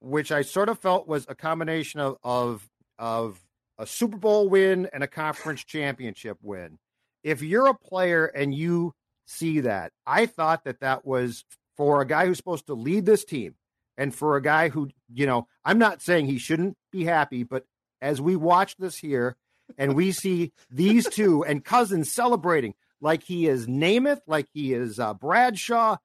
which 0.00 0.32
I 0.32 0.40
sort 0.40 0.70
of 0.70 0.78
felt 0.78 1.06
was 1.06 1.26
a 1.28 1.34
combination 1.34 2.00
of 2.00 2.16
of 2.24 2.66
of 2.98 3.38
a 3.76 3.86
Super 3.86 4.16
Bowl 4.16 4.48
win 4.48 4.88
and 4.94 5.04
a 5.04 5.08
conference 5.08 5.62
championship 5.62 6.38
win. 6.40 6.78
If 7.22 7.42
you're 7.42 7.66
a 7.66 7.74
player 7.74 8.24
and 8.24 8.54
you 8.54 8.94
see 9.26 9.60
that, 9.60 9.92
I 10.06 10.24
thought 10.24 10.64
that 10.64 10.80
that 10.80 11.04
was 11.04 11.44
for 11.76 12.00
a 12.00 12.06
guy 12.06 12.24
who's 12.24 12.38
supposed 12.38 12.68
to 12.68 12.74
lead 12.74 13.04
this 13.04 13.26
team 13.26 13.56
and 13.96 14.14
for 14.14 14.36
a 14.36 14.42
guy 14.42 14.68
who, 14.68 14.90
you 15.12 15.26
know, 15.26 15.46
I'm 15.64 15.78
not 15.78 16.02
saying 16.02 16.26
he 16.26 16.38
shouldn't 16.38 16.76
be 16.92 17.04
happy, 17.04 17.42
but 17.42 17.64
as 18.00 18.20
we 18.20 18.36
watch 18.36 18.76
this 18.76 18.96
here 18.96 19.36
and 19.78 19.94
we 19.94 20.12
see 20.12 20.52
these 20.70 21.08
two 21.10 21.44
and 21.44 21.64
Cousins 21.64 22.12
celebrating 22.12 22.74
like 23.00 23.22
he 23.22 23.46
is 23.46 23.66
Namath, 23.66 24.20
like 24.26 24.46
he 24.52 24.72
is 24.72 24.98
uh, 24.98 25.14
Bradshaw, 25.14 25.96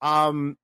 um, 0.00 0.56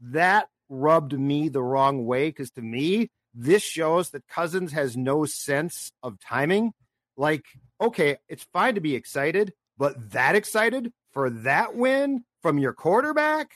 that 0.00 0.48
rubbed 0.68 1.18
me 1.18 1.48
the 1.48 1.62
wrong 1.62 2.06
way 2.06 2.28
because 2.28 2.50
to 2.52 2.62
me, 2.62 3.10
this 3.34 3.62
shows 3.62 4.10
that 4.10 4.26
Cousins 4.28 4.72
has 4.72 4.96
no 4.96 5.24
sense 5.26 5.92
of 6.02 6.18
timing. 6.20 6.72
Like, 7.16 7.44
okay, 7.80 8.16
it's 8.28 8.46
fine 8.52 8.74
to 8.74 8.80
be 8.80 8.94
excited, 8.94 9.52
but 9.76 10.12
that 10.12 10.34
excited 10.34 10.92
for 11.12 11.30
that 11.30 11.74
win 11.74 12.24
from 12.42 12.58
your 12.58 12.72
quarterback? 12.72 13.50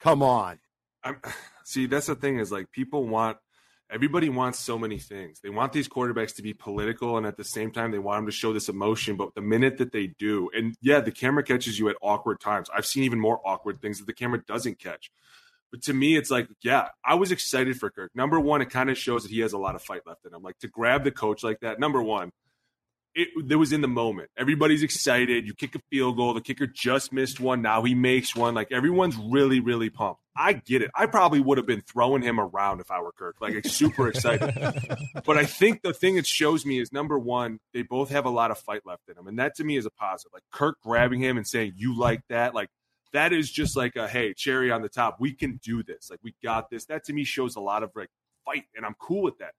Come 0.00 0.22
on. 0.22 0.58
I'm, 1.02 1.20
see, 1.68 1.86
that's 1.86 2.06
the 2.06 2.14
thing 2.14 2.38
is 2.38 2.50
like 2.50 2.72
people 2.72 3.06
want 3.06 3.36
everybody 3.90 4.28
wants 4.28 4.58
so 4.58 4.78
many 4.78 4.98
things. 4.98 5.40
They 5.40 5.50
want 5.50 5.72
these 5.72 5.88
quarterbacks 5.88 6.34
to 6.36 6.42
be 6.42 6.54
political, 6.54 7.16
and 7.16 7.26
at 7.26 7.36
the 7.36 7.44
same 7.44 7.70
time, 7.70 7.90
they 7.90 7.98
want 7.98 8.18
them 8.18 8.26
to 8.26 8.32
show 8.32 8.52
this 8.52 8.68
emotion. 8.68 9.16
But 9.16 9.34
the 9.34 9.40
minute 9.40 9.78
that 9.78 9.92
they 9.92 10.08
do, 10.18 10.50
and 10.54 10.76
yeah, 10.80 11.00
the 11.00 11.12
camera 11.12 11.42
catches 11.42 11.78
you 11.78 11.88
at 11.88 11.96
awkward 12.02 12.40
times. 12.40 12.68
I've 12.74 12.86
seen 12.86 13.04
even 13.04 13.20
more 13.20 13.40
awkward 13.44 13.80
things 13.80 13.98
that 13.98 14.06
the 14.06 14.12
camera 14.12 14.42
doesn't 14.44 14.78
catch. 14.78 15.10
But 15.70 15.82
to 15.82 15.92
me, 15.92 16.16
it's 16.16 16.30
like, 16.30 16.48
yeah, 16.62 16.88
I 17.04 17.14
was 17.14 17.30
excited 17.30 17.78
for 17.78 17.90
Kirk. 17.90 18.10
Number 18.14 18.40
one, 18.40 18.62
it 18.62 18.70
kind 18.70 18.88
of 18.88 18.96
shows 18.96 19.24
that 19.24 19.30
he 19.30 19.40
has 19.40 19.52
a 19.52 19.58
lot 19.58 19.74
of 19.74 19.82
fight 19.82 20.06
left 20.06 20.24
in 20.24 20.32
him. 20.32 20.42
Like 20.42 20.58
to 20.60 20.68
grab 20.68 21.04
the 21.04 21.10
coach 21.10 21.42
like 21.42 21.60
that. 21.60 21.78
Number 21.78 22.02
one, 22.02 22.32
it, 23.18 23.50
it 23.50 23.56
was 23.56 23.72
in 23.72 23.80
the 23.80 23.88
moment. 23.88 24.30
Everybody's 24.36 24.84
excited. 24.84 25.44
You 25.44 25.52
kick 25.52 25.74
a 25.74 25.80
field 25.90 26.16
goal. 26.16 26.34
The 26.34 26.40
kicker 26.40 26.68
just 26.68 27.12
missed 27.12 27.40
one. 27.40 27.62
Now 27.62 27.82
he 27.82 27.94
makes 27.94 28.36
one. 28.36 28.54
Like 28.54 28.70
everyone's 28.70 29.16
really, 29.16 29.58
really 29.58 29.90
pumped. 29.90 30.20
I 30.36 30.52
get 30.52 30.82
it. 30.82 30.90
I 30.94 31.06
probably 31.06 31.40
would 31.40 31.58
have 31.58 31.66
been 31.66 31.80
throwing 31.80 32.22
him 32.22 32.38
around 32.38 32.80
if 32.80 32.92
I 32.92 33.00
were 33.00 33.10
Kirk, 33.10 33.36
like 33.40 33.66
super 33.66 34.06
excited. 34.06 34.54
but 35.26 35.36
I 35.36 35.44
think 35.44 35.82
the 35.82 35.92
thing 35.92 36.16
it 36.16 36.28
shows 36.28 36.64
me 36.64 36.78
is 36.78 36.92
number 36.92 37.18
one, 37.18 37.58
they 37.74 37.82
both 37.82 38.10
have 38.10 38.24
a 38.24 38.30
lot 38.30 38.52
of 38.52 38.58
fight 38.58 38.86
left 38.86 39.08
in 39.08 39.16
them, 39.16 39.26
and 39.26 39.40
that 39.40 39.56
to 39.56 39.64
me 39.64 39.76
is 39.76 39.84
a 39.84 39.90
positive. 39.90 40.32
Like 40.32 40.44
Kirk 40.52 40.80
grabbing 40.80 41.20
him 41.20 41.36
and 41.36 41.46
saying, 41.46 41.72
"You 41.76 41.98
like 41.98 42.22
that?" 42.28 42.54
Like 42.54 42.70
that 43.12 43.32
is 43.32 43.50
just 43.50 43.76
like 43.76 43.96
a 43.96 44.06
hey, 44.06 44.32
cherry 44.32 44.70
on 44.70 44.80
the 44.80 44.88
top. 44.88 45.16
We 45.18 45.32
can 45.32 45.58
do 45.60 45.82
this. 45.82 46.08
Like 46.08 46.20
we 46.22 46.36
got 46.40 46.70
this. 46.70 46.84
That 46.84 47.02
to 47.06 47.12
me 47.12 47.24
shows 47.24 47.56
a 47.56 47.60
lot 47.60 47.82
of 47.82 47.90
like 47.96 48.10
fight, 48.44 48.66
and 48.76 48.86
I'm 48.86 48.94
cool 49.00 49.22
with 49.22 49.38
that. 49.38 49.54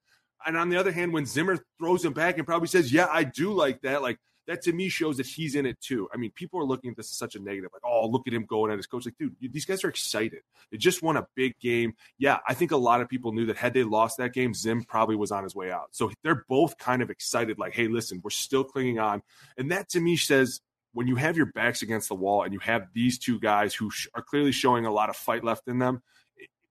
And 0.46 0.58
on 0.58 0.70
the 0.70 0.78
other 0.78 0.92
hand, 0.92 1.14
when 1.14 1.26
Zimmer 1.26 1.58
throws 1.78 2.06
him 2.06 2.14
back 2.14 2.38
and 2.38 2.48
probably 2.48 2.68
says, 2.68 2.92
"Yeah, 2.92 3.08
I 3.12 3.24
do 3.24 3.54
like 3.54 3.82
that," 3.82 4.02
like 4.02 4.20
that 4.48 4.64
to 4.64 4.74
me 4.74 4.90
shows 4.90 5.18
that 5.18 5.28
he's 5.28 5.54
in 5.54 5.68
it 5.68 5.80
too. 5.80 6.10
I 6.12 6.18
mean, 6.18 6.32
people 6.32 6.60
are 6.60 6.66
looking 6.66 6.90
at 6.90 6.98
this 6.98 7.12
as 7.12 7.18
such 7.18 7.36
a 7.36 7.40
negative, 7.40 7.70
like, 7.72 7.84
"Oh, 7.86 8.08
look 8.08 8.28
at 8.28 8.34
him 8.34 8.46
going 8.46 8.72
at 8.72 8.78
his 8.78 8.88
coach." 8.88 9.06
Like, 9.06 9.18
dude, 9.18 9.36
these 9.40 9.66
guys 9.66 9.84
are 9.84 9.90
excited. 9.90 10.42
They 10.72 10.78
just 10.78 11.04
won 11.04 11.18
a 11.18 11.28
big 11.36 11.60
game. 11.60 11.94
Yeah, 12.18 12.40
I 12.48 12.56
think 12.56 12.72
a 12.72 12.78
lot 12.78 13.02
of 13.02 13.10
people 13.10 13.32
knew 13.32 13.46
that 13.46 13.58
had 13.58 13.74
they 13.74 13.84
lost 13.84 14.18
that 14.18 14.34
game, 14.34 14.54
Zim 14.54 14.84
probably 14.84 15.16
was 15.16 15.32
on 15.32 15.44
his 15.44 15.56
way 15.56 15.72
out. 15.72 15.90
So 15.92 16.12
they're 16.24 16.46
both 16.50 16.78
kind 16.78 17.02
of 17.02 17.10
excited, 17.10 17.60
like, 17.60 17.74
"Hey, 17.74 17.88
listen, 17.88 18.22
we're 18.24 18.32
still 18.32 18.64
clinging 18.64 18.98
on," 19.00 19.22
and 19.58 19.72
that 19.72 19.90
to 19.90 20.00
me 20.00 20.18
says. 20.18 20.62
When 20.92 21.06
you 21.06 21.18
have 21.18 21.38
your 21.38 21.46
backs 21.46 21.84
against 21.84 22.10
the 22.10 22.16
wall 22.16 22.42
and 22.42 22.52
you 22.52 22.58
have 22.62 22.88
these 22.96 23.20
two 23.20 23.40
guys 23.40 23.76
who 23.76 23.92
sh- 23.92 24.08
are 24.16 24.24
clearly 24.24 24.52
showing 24.52 24.88
a 24.88 24.92
lot 24.92 25.12
of 25.12 25.16
fight 25.16 25.44
left 25.44 25.68
in 25.68 25.78
them, 25.78 26.02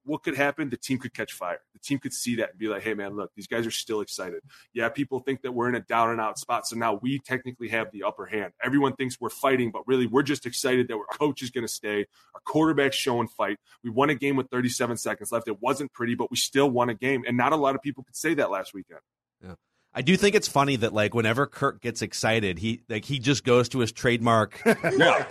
what 0.08 0.22
could 0.22 0.36
happen? 0.36 0.70
The 0.70 0.76
team 0.76 0.98
could 0.98 1.14
catch 1.14 1.32
fire. 1.32 1.60
The 1.74 1.78
team 1.78 1.98
could 1.98 2.12
see 2.12 2.36
that 2.36 2.50
and 2.50 2.58
be 2.58 2.66
like, 2.68 2.82
hey, 2.82 2.94
man, 2.94 3.14
look, 3.14 3.30
these 3.36 3.46
guys 3.46 3.66
are 3.66 3.70
still 3.70 4.00
excited. 4.00 4.40
Yeah, 4.72 4.88
people 4.88 5.20
think 5.20 5.42
that 5.42 5.52
we're 5.52 5.68
in 5.68 5.74
a 5.74 5.80
down 5.80 6.10
and 6.10 6.20
out 6.20 6.38
spot. 6.38 6.66
So 6.66 6.76
now 6.76 6.94
we 6.94 7.18
technically 7.20 7.68
have 7.68 7.92
the 7.92 8.04
upper 8.04 8.26
hand. 8.26 8.52
Everyone 8.64 8.94
thinks 8.96 9.20
we're 9.20 9.28
fighting, 9.28 9.70
but 9.70 9.86
really 9.86 10.06
we're 10.06 10.22
just 10.22 10.46
excited 10.46 10.88
that 10.88 10.94
our 10.94 11.04
coach 11.18 11.42
is 11.42 11.50
going 11.50 11.66
to 11.66 11.72
stay. 11.72 12.06
Our 12.34 12.40
quarterback's 12.44 12.96
showing 12.96 13.28
fight. 13.28 13.58
We 13.84 13.90
won 13.90 14.10
a 14.10 14.14
game 14.14 14.36
with 14.36 14.48
37 14.50 14.96
seconds 14.96 15.30
left. 15.30 15.46
It 15.46 15.60
wasn't 15.60 15.92
pretty, 15.92 16.14
but 16.14 16.30
we 16.30 16.36
still 16.36 16.70
won 16.70 16.88
a 16.88 16.94
game. 16.94 17.24
And 17.26 17.36
not 17.36 17.52
a 17.52 17.56
lot 17.56 17.74
of 17.74 17.82
people 17.82 18.02
could 18.02 18.16
say 18.16 18.34
that 18.34 18.50
last 18.50 18.72
weekend. 18.72 19.00
Yeah. 19.44 19.54
I 19.94 20.02
do 20.02 20.16
think 20.16 20.34
it's 20.34 20.48
funny 20.48 20.76
that 20.76 20.92
like 20.92 21.14
whenever 21.14 21.46
Kirk 21.46 21.80
gets 21.80 22.02
excited, 22.02 22.58
he 22.58 22.82
like 22.88 23.04
he 23.04 23.18
just 23.18 23.44
goes 23.44 23.68
to 23.70 23.78
his 23.80 23.90
trademark 23.92 24.60
yeah. 24.66 25.26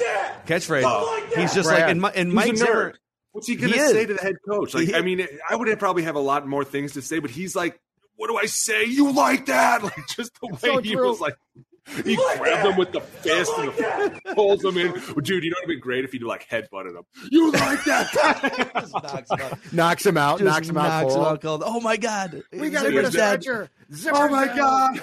catchphrase. 0.46 0.84
Like 0.84 1.34
He's 1.34 1.54
just 1.54 1.70
Brad. 1.70 1.98
like 1.98 2.16
in, 2.16 2.28
in 2.28 2.34
Mike 2.34 2.58
Zimmer. 2.58 2.96
What's 3.38 3.46
he 3.46 3.56
going 3.56 3.72
to 3.72 3.80
say 3.90 4.04
to 4.04 4.16
the 4.16 4.20
head 4.20 4.38
coach? 4.50 4.74
Like, 4.74 4.88
he, 4.88 4.96
I 4.96 5.04
mean, 5.04 5.28
I 5.48 5.56
would 5.56 5.78
probably 5.78 6.02
have 6.02 6.16
a 6.16 6.20
lot 6.20 6.48
more 6.48 6.66
things 6.66 6.94
to 6.94 7.04
say, 7.04 7.20
but 7.20 7.30
he's 7.30 7.56
like, 7.56 7.80
"What 8.16 8.30
do 8.30 8.36
I 8.36 8.48
say? 8.48 8.86
You 8.86 9.12
like 9.12 9.46
that?" 9.46 9.84
Like 9.84 10.08
just 10.08 10.32
the 10.42 10.48
way 10.48 10.58
so 10.58 10.78
he 10.80 10.94
true. 10.94 11.08
was 11.08 11.22
like. 11.22 11.36
He 12.04 12.18
like 12.18 12.40
grabbed 12.40 12.66
that? 12.66 12.72
him 12.72 12.78
with 12.78 12.92
the 12.94 13.00
fist 13.00 13.52
and 13.60 13.70
the, 13.70 14.22
pulls 14.36 14.66
him 14.66 14.76
in. 14.76 14.92
Well, 14.92 15.22
dude, 15.22 15.44
you 15.44 15.52
know 15.52 15.58
it'd 15.60 15.70
be 15.70 15.80
great 15.80 16.04
if 16.04 16.12
he 16.12 16.20
like 16.20 16.50
headbutted 16.50 16.98
him. 16.98 17.04
You 17.32 17.52
like 17.52 17.84
that? 17.86 18.12
knocks 19.04 19.32
him 19.32 19.40
out. 19.40 19.74
Knocks 19.74 20.06
him 20.06 20.18
out. 20.18 20.40
Just 20.40 20.46
knocks 20.46 20.70
him 20.70 20.78
out. 20.78 21.04
Knocks 21.04 21.16
him 21.16 21.22
out 21.22 21.42
cold. 21.42 21.64
Oh 21.64 21.80
my 21.80 21.96
god. 21.96 22.42
We 22.52 22.72
got 22.72 22.84
to 22.84 22.92
get 22.92 23.06
a 23.06 23.12
stretcher. 23.12 23.70
Oh 24.12 24.28
my 24.28 24.48
god. 24.48 25.00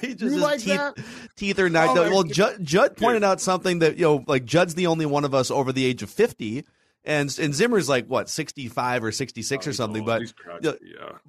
he 0.00 0.14
just 0.14 0.34
you 0.34 0.40
like 0.40 0.60
teeth, 0.60 0.74
that? 0.74 0.96
teeth 1.36 1.58
are 1.58 1.68
knocked 1.68 1.98
oh 1.98 2.04
out. 2.04 2.10
Well, 2.10 2.22
Judd, 2.24 2.64
Judd 2.64 2.96
pointed 2.96 3.22
out 3.22 3.40
something 3.42 3.78
that 3.80 3.96
you 3.96 4.06
know, 4.06 4.24
like 4.26 4.44
Judd's 4.46 4.74
the 4.74 4.86
only 4.88 5.06
one 5.06 5.24
of 5.24 5.34
us 5.34 5.50
over 5.50 5.70
the 5.72 5.84
age 5.84 6.02
of 6.02 6.10
fifty 6.10 6.64
and 7.06 7.38
and 7.38 7.54
Zimmer's 7.54 7.88
like 7.88 8.06
what 8.06 8.28
sixty 8.28 8.68
five 8.68 9.04
or 9.04 9.12
sixty 9.12 9.42
six 9.42 9.66
oh, 9.66 9.70
or 9.70 9.72
something. 9.72 10.04
But 10.04 10.22
yeah. 10.60 10.72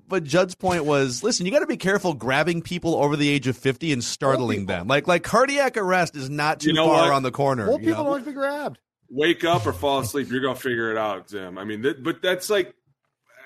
but 0.08 0.24
Judd's 0.24 0.56
point 0.56 0.86
was, 0.86 1.24
listen, 1.24 1.46
you 1.46 1.52
got 1.52 1.60
to 1.60 1.68
be 1.68 1.78
careful 1.78 2.14
grabbing 2.14 2.62
people 2.62 2.96
over 2.96 3.16
the 3.16 3.30
age 3.30 3.48
of 3.48 3.56
fifty 3.56 3.94
and 3.94 4.04
startling 4.04 4.66
them. 4.66 4.88
Like 4.88 5.08
like 5.08 5.24
cardiac 5.24 5.78
arrest 5.78 6.16
is 6.16 6.30
not 6.30 6.60
too 6.60 6.70
you 6.70 6.74
know 6.74 6.88
far 6.88 7.04
what? 7.04 7.10
around 7.10 7.24
the 7.24 7.32
corner. 7.32 7.68
Well, 7.68 7.80
people 7.80 8.04
know? 8.04 8.10
want 8.10 8.26
to 8.26 8.30
be 8.30 8.34
grabbed. 8.34 8.80
Wake 9.10 9.46
up 9.46 9.66
or 9.66 9.72
fall 9.72 10.00
asleep. 10.00 10.30
You're 10.30 10.42
gonna 10.42 10.56
figure 10.56 10.92
it 10.92 10.98
out, 10.98 11.30
Zim. 11.30 11.58
I 11.58 11.64
mean, 11.64 11.84
th- 11.84 11.98
but 12.02 12.22
that's 12.22 12.50
like 12.50 12.74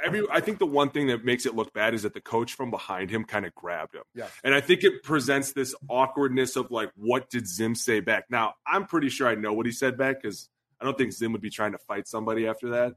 every 0.03 0.23
I 0.31 0.39
think 0.39 0.59
the 0.59 0.65
one 0.65 0.89
thing 0.89 1.07
that 1.07 1.23
makes 1.23 1.45
it 1.45 1.55
look 1.55 1.73
bad 1.73 1.93
is 1.93 2.03
that 2.03 2.13
the 2.13 2.21
coach 2.21 2.53
from 2.53 2.71
behind 2.71 3.09
him 3.09 3.23
kind 3.25 3.45
of 3.45 3.53
grabbed 3.53 3.95
him. 3.95 4.03
Yeah. 4.15 4.27
And 4.43 4.53
I 4.53 4.61
think 4.61 4.83
it 4.83 5.03
presents 5.03 5.53
this 5.53 5.75
awkwardness 5.89 6.55
of 6.55 6.71
like, 6.71 6.91
what 6.95 7.29
did 7.29 7.47
Zim 7.47 7.75
say 7.75 7.99
back? 7.99 8.25
Now, 8.29 8.53
I'm 8.65 8.85
pretty 8.85 9.09
sure 9.09 9.27
I 9.27 9.35
know 9.35 9.53
what 9.53 9.65
he 9.65 9.71
said 9.71 9.97
back 9.97 10.21
because 10.21 10.49
I 10.81 10.85
don't 10.85 10.97
think 10.97 11.13
Zim 11.13 11.31
would 11.33 11.41
be 11.41 11.49
trying 11.49 11.73
to 11.73 11.77
fight 11.77 12.07
somebody 12.07 12.47
after 12.47 12.71
that. 12.71 12.93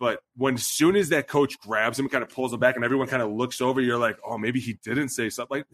But 0.00 0.20
when 0.36 0.54
as 0.54 0.66
soon 0.66 0.96
as 0.96 1.08
that 1.08 1.28
coach 1.28 1.58
grabs 1.58 1.98
him, 1.98 2.08
kind 2.08 2.22
of 2.22 2.30
pulls 2.30 2.52
him 2.52 2.60
back, 2.60 2.76
and 2.76 2.84
everyone 2.84 3.08
kind 3.08 3.22
of 3.22 3.30
looks 3.30 3.60
over, 3.60 3.80
you're 3.80 3.98
like, 3.98 4.18
oh, 4.24 4.38
maybe 4.38 4.60
he 4.60 4.74
didn't 4.84 5.08
say 5.08 5.28
something. 5.28 5.58
Like, 5.58 5.66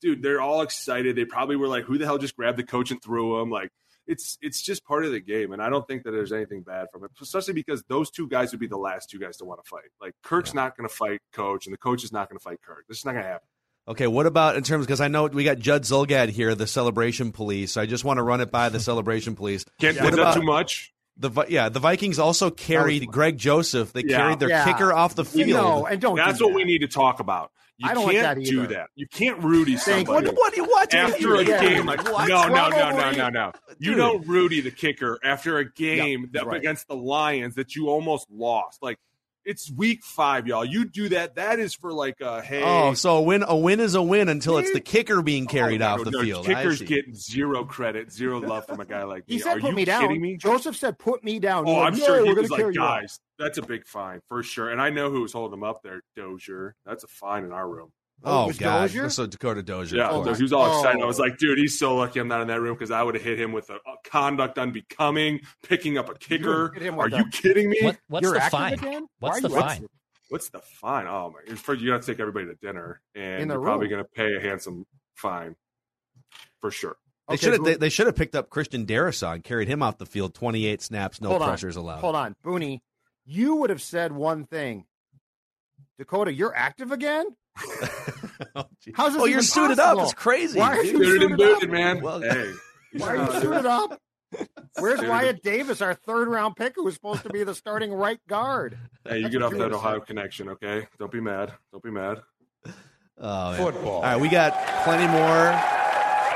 dude, 0.00 0.22
they're 0.22 0.40
all 0.40 0.62
excited. 0.62 1.16
They 1.16 1.24
probably 1.24 1.56
were 1.56 1.68
like, 1.68 1.84
who 1.84 1.98
the 1.98 2.04
hell 2.04 2.18
just 2.18 2.36
grabbed 2.36 2.58
the 2.58 2.64
coach 2.64 2.90
and 2.90 3.02
threw 3.02 3.40
him? 3.40 3.50
Like, 3.50 3.70
it's 4.06 4.36
it's 4.40 4.62
just 4.62 4.84
part 4.84 5.04
of 5.04 5.12
the 5.12 5.20
game, 5.20 5.52
and 5.52 5.62
I 5.62 5.68
don't 5.68 5.86
think 5.86 6.04
that 6.04 6.10
there's 6.10 6.32
anything 6.32 6.62
bad 6.62 6.88
from 6.92 7.04
it, 7.04 7.10
especially 7.20 7.54
because 7.54 7.82
those 7.88 8.10
two 8.10 8.28
guys 8.28 8.52
would 8.52 8.60
be 8.60 8.66
the 8.66 8.76
last 8.76 9.10
two 9.10 9.18
guys 9.18 9.36
to 9.38 9.44
want 9.44 9.62
to 9.64 9.68
fight. 9.68 9.90
Like, 10.00 10.14
Kirk's 10.22 10.50
yeah. 10.50 10.62
not 10.62 10.76
going 10.76 10.88
to 10.88 10.94
fight 10.94 11.20
coach, 11.32 11.66
and 11.66 11.72
the 11.72 11.78
coach 11.78 12.04
is 12.04 12.12
not 12.12 12.28
going 12.28 12.38
to 12.38 12.42
fight 12.42 12.60
Kirk. 12.62 12.84
This 12.88 12.98
is 12.98 13.04
not 13.04 13.12
going 13.12 13.24
to 13.24 13.30
happen. 13.30 13.46
Okay, 13.88 14.06
what 14.06 14.26
about 14.26 14.56
in 14.56 14.62
terms 14.62 14.86
because 14.86 15.00
I 15.00 15.08
know 15.08 15.26
we 15.26 15.42
got 15.42 15.58
Judd 15.58 15.82
Zulgad 15.82 16.28
here, 16.28 16.54
the 16.54 16.68
celebration 16.68 17.32
police. 17.32 17.76
I 17.76 17.86
just 17.86 18.04
want 18.04 18.18
to 18.18 18.22
run 18.22 18.40
it 18.40 18.50
by 18.52 18.68
the 18.68 18.78
celebration 18.80 19.34
police. 19.34 19.64
Can't 19.80 19.96
yeah. 19.96 20.06
about, 20.06 20.34
too 20.34 20.42
much. 20.42 20.91
The 21.16 21.30
yeah, 21.48 21.68
the 21.68 21.78
Vikings 21.78 22.18
also 22.18 22.50
carried 22.50 23.06
Greg 23.08 23.36
Joseph. 23.36 23.92
They 23.92 24.02
yeah. 24.04 24.16
carried 24.16 24.40
their 24.40 24.48
yeah. 24.48 24.64
kicker 24.64 24.92
off 24.92 25.14
the 25.14 25.24
field. 25.24 25.50
No, 25.50 25.86
and 25.86 26.00
don't. 26.00 26.16
That's 26.16 26.38
do 26.38 26.46
what 26.46 26.50
that. 26.50 26.56
we 26.56 26.64
need 26.64 26.78
to 26.78 26.88
talk 26.88 27.20
about. 27.20 27.52
You 27.78 27.88
I 27.88 27.94
don't 27.94 28.10
can't 28.10 28.38
like 28.38 28.44
that 28.44 28.50
do 28.50 28.66
that. 28.68 28.90
You 28.94 29.06
can't 29.08 29.42
Rudy 29.42 29.76
somebody. 29.76 30.28
What, 30.28 30.36
what, 30.36 30.68
what 30.68 30.94
after 30.94 31.36
a 31.36 31.44
game? 31.44 31.86
Like, 31.86 32.04
no, 32.04 32.26
no, 32.26 32.68
no, 32.68 32.90
no, 32.90 33.10
no, 33.10 33.28
no. 33.28 33.52
You 33.78 33.94
don't 33.94 34.26
Rudy 34.26 34.60
the 34.60 34.70
kicker 34.70 35.18
after 35.24 35.58
a 35.58 35.70
game 35.70 36.22
yep, 36.22 36.32
that 36.32 36.46
right. 36.46 36.58
against 36.58 36.86
the 36.86 36.94
Lions 36.94 37.56
that 37.56 37.74
you 37.74 37.88
almost 37.88 38.30
lost. 38.30 38.82
Like 38.82 38.98
It's 39.44 39.70
week 39.72 40.04
five, 40.04 40.46
y'all. 40.46 40.64
You 40.64 40.84
do 40.84 41.08
that. 41.10 41.34
That 41.34 41.58
is 41.58 41.74
for 41.74 41.92
like 41.92 42.20
a 42.20 42.40
hey. 42.42 42.62
Oh, 42.64 42.94
so 42.94 43.16
a 43.16 43.22
win 43.22 43.44
a 43.46 43.56
win 43.56 43.80
is 43.80 43.94
a 43.96 44.02
win 44.02 44.28
until 44.28 44.58
it's 44.58 44.72
the 44.72 44.80
kicker 44.92 45.20
being 45.20 45.46
oh, 45.48 45.50
carried 45.50 45.82
Oh, 45.82 45.86
off 45.88 45.98
no, 45.98 46.04
the 46.04 46.10
no, 46.12 46.22
field. 46.22 46.46
Kickers 46.46 46.78
see. 46.78 46.84
get 46.84 47.14
zero 47.16 47.64
credit, 47.64 48.12
zero 48.12 48.38
love 48.40 48.66
from 48.66 48.78
a 48.80 48.84
guy 48.84 49.02
like 49.02 49.26
me. 49.28 49.34
He 49.34 49.40
said, 49.40 49.58
Are 49.58 49.60
"Put 49.60 49.70
you 49.70 49.76
me 49.76 49.84
down." 49.84 50.02
kidding 50.02 50.20
me? 50.22 50.36
Joseph 50.36 50.76
said, 50.76 50.98
"Put 50.98 51.24
me 51.24 51.38
down." 51.40 51.64
Oh, 51.66 51.72
You're 51.74 51.82
I'm 51.84 51.96
sure 51.96 52.24
"No, 52.24 52.24
he 52.24 52.34
was 52.34 52.50
like, 52.50 52.60
carry 52.60 52.74
you 52.74 52.82
out." 52.82 53.00
guys, 53.00 53.18
that's 53.38 53.58
a 53.58 53.62
big 53.62 53.84
fine 53.86 54.20
for 54.28 54.42
sure. 54.44 54.70
And 54.70 54.80
I 54.80 54.90
know 54.90 55.10
who 55.10 55.22
was 55.22 55.32
holding 55.32 55.58
him 55.58 55.64
up 55.64 55.82
there, 55.82 56.02
Dozier. 56.14 56.76
That's 56.86 57.02
a 57.04 57.08
fine 57.08 57.44
in 57.44 57.52
our 57.52 57.68
room. 57.68 57.90
Oh, 58.24 58.30
it 58.40 58.44
Oh 58.44 58.46
was 58.48 58.58
god, 58.58 58.80
Dozier? 58.82 59.10
so 59.10 59.26
Dakota 59.26 59.62
Dozier. 59.62 59.98
Yeah, 59.98 60.08
of 60.10 60.36
he 60.36 60.42
was 60.42 60.52
all 60.52 60.78
excited. 60.78 61.02
I 61.02 61.06
was 61.06 61.18
Oh. 61.18 61.22
like, 61.24 61.38
dude, 61.38 61.58
he's 61.58 61.78
so 61.78 61.96
lucky 61.96 62.20
I'm 62.20 62.28
not 62.28 62.40
in 62.40 62.48
that 62.48 62.60
room 62.60 62.74
because 62.74 62.90
I 62.90 63.02
would 63.02 63.14
have 63.14 63.24
hit 63.24 63.38
him 63.40 63.52
with 63.52 63.68
a, 63.70 63.74
a 63.74 63.96
conduct 64.04 64.58
unbecoming, 64.58 65.40
picking 65.64 65.98
up 65.98 66.08
a 66.08 66.14
kicker. 66.14 66.72
hit 66.74 66.92
Are 66.92 66.96
with 66.96 67.12
you 67.12 67.18
a- 67.24 67.30
kidding 67.30 67.68
me? 67.70 67.78
What, 67.82 67.98
what's 68.08 68.22
You're 68.24 68.34
the 68.34 68.38
active 68.42 68.50
fine? 68.58 68.72
again? 68.74 69.06
What's 69.18 69.40
the 69.40 69.50
fine? 69.50 69.86
What's 70.28 70.48
the 70.50 70.60
fine? 70.60 71.06
Oh 71.06 71.32
my! 71.48 71.54
First, 71.56 71.80
you 71.82 71.90
got 71.90 72.00
to 72.02 72.06
take 72.06 72.18
everybody 72.20 72.46
to 72.46 72.54
dinner, 72.54 73.00
and 73.14 73.42
In 73.42 73.48
you're 73.50 73.60
probably 73.60 73.86
room. 73.88 73.96
going 73.96 74.04
to 74.04 74.10
pay 74.14 74.34
a 74.36 74.40
handsome 74.40 74.86
fine 75.14 75.56
for 76.60 76.70
sure. 76.70 76.96
They 77.28 77.34
Okay, 77.34 77.44
should 77.44 77.52
have 77.52 77.64
they, 77.64 77.74
they 77.76 77.88
should 77.90 78.06
have 78.06 78.16
picked 78.16 78.34
up 78.34 78.48
Christian 78.50 78.86
Darrisaw 78.86 79.34
and 79.34 79.44
carried 79.44 79.68
him 79.68 79.82
off 79.82 79.98
the 79.98 80.06
field. 80.06 80.32
Twenty 80.34 80.64
eight 80.66 80.80
snaps, 80.80 81.20
no 81.20 81.28
Hold 81.28 81.42
on. 81.42 81.48
pressures 81.48 81.76
allowed. 81.76 81.98
Hold 82.00 82.16
on, 82.16 82.34
Booney. 82.44 82.80
You 83.26 83.56
would 83.56 83.70
have 83.70 83.82
said 83.82 84.12
one 84.12 84.44
thing. 84.44 84.86
Dakota, 85.98 86.32
you're 86.32 86.54
active 86.56 86.92
again. 86.92 87.26
oh. 88.56 88.64
How's 88.94 89.12
this 89.12 89.22
oh, 89.22 89.24
you're 89.26 89.28
even 89.28 89.42
suited 89.42 89.78
up. 89.78 89.98
It's 90.00 90.14
crazy. 90.14 90.58
Why 90.58 90.76
are 90.78 90.84
you 90.84 90.92
Suited 90.92 91.22
and 91.22 91.30
suited 91.32 91.32
up? 91.32 91.60
booted, 91.60 91.70
man. 91.70 92.00
Well- 92.00 92.20
hey, 92.20 92.52
Why 92.96 93.08
are 93.08 93.16
you 93.16 93.40
suited 93.40 93.66
up? 93.66 94.00
Where's 94.78 94.98
Suited. 95.00 95.10
Wyatt 95.10 95.42
Davis, 95.42 95.82
our 95.82 95.94
third 95.94 96.28
round 96.28 96.56
pick, 96.56 96.74
who 96.76 96.84
was 96.84 96.94
supposed 96.94 97.22
to 97.24 97.28
be 97.28 97.44
the 97.44 97.54
starting 97.54 97.92
right 97.92 98.18
guard? 98.28 98.78
Hey, 99.06 99.16
you 99.16 99.22
That's 99.24 99.34
get 99.34 99.42
off 99.42 99.52
that 99.52 99.72
Ohio 99.72 100.00
connection, 100.00 100.48
okay? 100.50 100.86
Don't 100.98 101.12
be 101.12 101.20
mad. 101.20 101.52
Don't 101.70 101.82
be 101.84 101.90
mad. 101.90 102.22
Oh. 103.18 103.54
Football. 103.54 103.96
All 103.96 104.02
right, 104.02 104.16
we 104.16 104.28
got 104.28 104.54
plenty 104.84 105.06
more. 105.06 105.52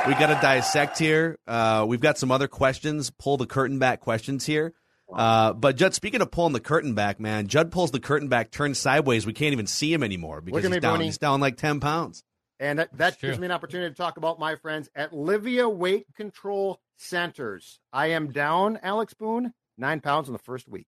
We 0.06 0.14
got 0.20 0.28
to 0.28 0.38
dissect 0.40 0.98
here. 0.98 1.38
Uh, 1.48 1.84
we've 1.88 2.00
got 2.00 2.16
some 2.18 2.30
other 2.30 2.46
questions. 2.48 3.10
Pull 3.10 3.38
the 3.38 3.46
curtain 3.46 3.78
back 3.78 4.00
questions 4.00 4.44
here. 4.46 4.72
Uh, 5.12 5.52
but 5.52 5.76
Judd, 5.76 5.94
speaking 5.94 6.20
of 6.20 6.30
pulling 6.30 6.52
the 6.52 6.60
curtain 6.60 6.94
back, 6.94 7.20
man, 7.20 7.46
Judd 7.46 7.70
pulls 7.70 7.90
the 7.90 8.00
curtain 8.00 8.28
back, 8.28 8.50
turns 8.50 8.78
sideways. 8.78 9.24
We 9.24 9.32
can't 9.32 9.52
even 9.52 9.66
see 9.66 9.92
him 9.92 10.02
anymore 10.02 10.40
because 10.40 10.64
he's 10.64 10.70
me, 10.70 10.80
down. 10.80 11.00
He's 11.00 11.18
down 11.18 11.40
like 11.40 11.56
ten 11.56 11.80
pounds. 11.80 12.24
And 12.58 12.78
that, 12.78 12.96
that 12.96 13.18
true. 13.20 13.28
gives 13.28 13.38
me 13.38 13.46
an 13.46 13.52
opportunity 13.52 13.90
to 13.90 13.96
talk 13.96 14.16
about 14.16 14.38
my 14.38 14.56
friends 14.56 14.88
at 14.94 15.12
Livea 15.12 15.72
Weight 15.72 16.06
Control 16.16 16.80
Centers. 16.96 17.78
I 17.92 18.08
am 18.08 18.32
down, 18.32 18.78
Alex 18.82 19.14
Boone, 19.14 19.52
nine 19.76 20.00
pounds 20.00 20.28
in 20.28 20.32
the 20.32 20.38
first 20.38 20.66
week. 20.66 20.86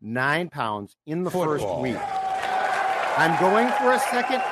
Nine 0.00 0.50
pounds 0.50 0.96
in 1.06 1.22
the 1.22 1.30
first 1.30 1.66
week. 1.78 1.96
I'm 3.16 3.40
going 3.40 3.68
for 3.68 3.92
a 3.92 4.00
second 4.00 4.42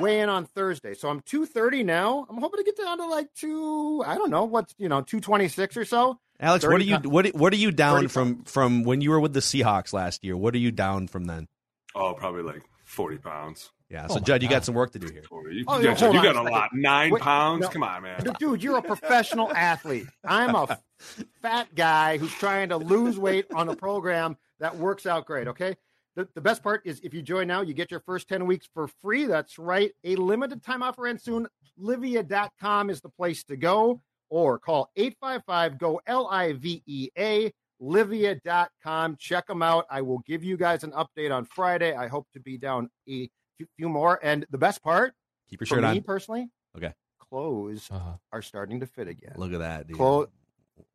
weigh 0.00 0.20
in 0.20 0.28
on 0.28 0.44
Thursday. 0.46 0.94
So 0.94 1.08
I'm 1.08 1.20
230 1.20 1.82
now. 1.82 2.26
I'm 2.28 2.38
hoping 2.38 2.58
to 2.58 2.64
get 2.64 2.76
down 2.76 2.98
to 2.98 3.06
like 3.06 3.32
two, 3.34 4.02
I 4.06 4.16
don't 4.16 4.30
know, 4.30 4.44
what's, 4.44 4.74
you 4.78 4.88
know, 4.88 5.00
226 5.02 5.76
or 5.76 5.84
so. 5.84 6.18
Alex, 6.38 6.64
what 6.66 6.74
are 6.74 6.84
you 6.84 6.96
what 6.98 7.26
what 7.28 7.52
are 7.52 7.56
you 7.56 7.70
down 7.70 7.96
30 8.02 8.08
from 8.08 8.42
from 8.44 8.82
when 8.82 9.00
you 9.00 9.10
were 9.10 9.20
with 9.20 9.32
the 9.32 9.40
Seahawks 9.40 9.92
last 9.94 10.22
year? 10.22 10.36
What 10.36 10.54
are 10.54 10.58
you 10.58 10.70
down 10.70 11.08
from 11.08 11.24
then? 11.24 11.48
Oh, 11.94 12.12
probably 12.12 12.42
like 12.42 12.62
40 12.84 13.16
pounds. 13.18 13.70
Yeah, 13.88 14.04
Oh 14.04 14.08
so 14.08 14.14
my 14.16 14.20
Judd, 14.20 14.42
you 14.42 14.48
got 14.48 14.64
some 14.64 14.74
work 14.74 14.90
to 14.92 14.98
do 14.98 15.06
here. 15.06 15.22
You, 15.52 15.64
Oh, 15.68 15.78
you 15.78 15.84
yeah, 15.88 15.94
got, 15.94 16.12
you 16.12 16.18
on 16.18 16.24
got 16.24 16.26
a 16.26 16.40
a 16.40 16.42
second. 16.44 16.50
lot. 16.50 16.70
Nine 16.74 17.10
Wait, 17.12 17.22
pounds? 17.22 17.60
no. 17.62 17.68
Come 17.68 17.84
on, 17.84 18.02
man. 18.02 18.26
Dude, 18.38 18.62
you're 18.62 18.78
a 18.78 18.82
professional 18.82 19.50
athlete. 19.54 20.06
I'm 20.24 20.54
a 20.56 20.78
fat 21.40 21.72
guy 21.74 22.18
who's 22.18 22.32
trying 22.34 22.68
to 22.70 22.76
lose 22.78 23.16
weight 23.18 23.46
on 23.54 23.68
a 23.68 23.76
program 23.76 24.36
that 24.58 24.76
works 24.76 25.06
out 25.06 25.24
great. 25.26 25.46
Okay. 25.48 25.76
The, 26.16 26.26
the 26.34 26.40
best 26.40 26.62
part 26.62 26.80
is 26.84 26.98
if 27.04 27.12
you 27.14 27.20
join 27.22 27.46
now, 27.46 27.60
you 27.60 27.74
get 27.74 27.90
your 27.90 28.00
first 28.00 28.26
10 28.28 28.46
weeks 28.46 28.66
for 28.72 28.88
free. 28.88 29.26
That's 29.26 29.58
right. 29.58 29.92
A 30.04 30.16
limited 30.16 30.62
time 30.62 30.82
offer 30.82 31.06
ends 31.06 31.22
soon. 31.22 31.46
Livea.com 31.80 32.88
is 32.90 33.00
the 33.02 33.10
place 33.10 33.44
to 33.44 33.56
go 33.56 34.00
or 34.30 34.58
call 34.58 34.90
855 34.96 35.78
go 35.78 36.00
L 36.06 36.26
I 36.28 36.54
V 36.54 36.82
E 36.86 37.08
A. 37.18 37.52
Livea.com. 37.82 39.16
Check 39.18 39.46
them 39.46 39.62
out. 39.62 39.86
I 39.90 40.00
will 40.00 40.20
give 40.20 40.42
you 40.42 40.56
guys 40.56 40.84
an 40.84 40.92
update 40.92 41.34
on 41.34 41.44
Friday. 41.44 41.94
I 41.94 42.08
hope 42.08 42.26
to 42.32 42.40
be 42.40 42.56
down 42.58 42.88
a 43.08 43.28
few- 43.76 43.88
more. 43.88 44.18
And 44.22 44.46
the 44.50 44.58
best 44.58 44.82
part, 44.82 45.14
Keep 45.50 45.60
your 45.60 45.66
shirt 45.66 45.82
me 45.82 45.88
on. 45.88 46.02
personally, 46.02 46.48
Okay. 46.76 46.92
clothes 47.18 47.88
Uh-huh. 47.90 48.14
are 48.32 48.42
starting 48.42 48.80
to 48.80 48.86
fit 48.86 49.08
again. 49.08 49.34
Look 49.36 49.52
at 49.52 49.58
that, 49.60 49.86
dude. 49.86 49.96
Clothes, 49.96 50.28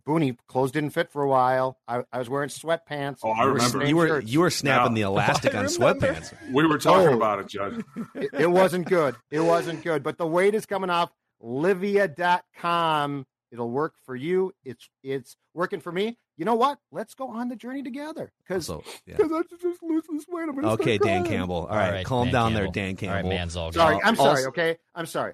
Booney, 0.05 0.37
clothes 0.47 0.71
didn't 0.71 0.91
fit 0.91 1.11
for 1.11 1.21
a 1.23 1.27
while. 1.27 1.77
I, 1.87 2.03
I 2.11 2.19
was 2.19 2.29
wearing 2.29 2.49
sweatpants. 2.49 3.19
Oh, 3.23 3.31
I 3.31 3.43
remember. 3.45 3.85
you 3.85 3.95
were 3.95 4.07
Shirts. 4.07 4.31
you 4.31 4.39
were 4.41 4.49
snapping 4.49 4.95
Yeah. 4.97 5.03
the 5.03 5.09
oh, 5.09 5.13
elastic 5.13 5.55
on 5.55 5.65
sweatpants. 5.65 6.33
We 6.51 6.65
were 6.67 6.77
talking 6.77 7.09
Oh. 7.09 7.15
about 7.17 7.39
it, 7.39 7.47
Judd. 7.47 7.83
it, 8.15 8.29
it 8.33 8.49
wasn't 8.51 8.87
good. 8.87 9.15
It 9.29 9.39
wasn't 9.41 9.83
good. 9.83 10.03
But 10.03 10.17
the 10.17 10.27
weight 10.27 10.55
is 10.55 10.65
coming 10.65 10.89
off. 10.89 11.11
Livea.com. 11.43 13.25
It'll 13.51 13.69
work 13.69 13.95
for 14.05 14.15
you. 14.15 14.53
It's 14.63 14.89
it's 15.03 15.35
working 15.53 15.81
for 15.81 15.91
me. 15.91 16.17
You 16.37 16.45
know 16.45 16.55
what? 16.55 16.79
Let's 16.91 17.13
go 17.13 17.27
on 17.27 17.49
the 17.49 17.55
journey 17.57 17.83
together. 17.83 18.31
Because 18.47 18.65
So, 18.65 18.83
yeah. 19.05 19.15
I 19.19 19.41
should 19.49 19.59
just 19.61 19.83
lose 19.83 20.03
this 20.09 20.25
weight. 20.29 20.47
I'm 20.49 20.63
Okay, 20.65 20.97
Dan 20.97 21.23
crying. 21.23 21.25
Campbell. 21.25 21.67
All 21.69 21.75
right, 21.75 22.05
calm 22.05 22.27
Dan 22.27 22.33
down 22.33 22.53
there, 22.53 22.67
Dan 22.67 22.95
Campbell. 22.95 22.97
Dan 22.97 23.09
All 23.09 23.15
right, 23.15 23.45
Campbell. 23.51 23.71
Manzog. 23.71 23.73
Sorry, 23.73 23.99
I'm 24.03 24.15
sorry. 24.15 24.45
Okay, 24.45 24.77
I'm 24.95 25.05
sorry. 25.05 25.33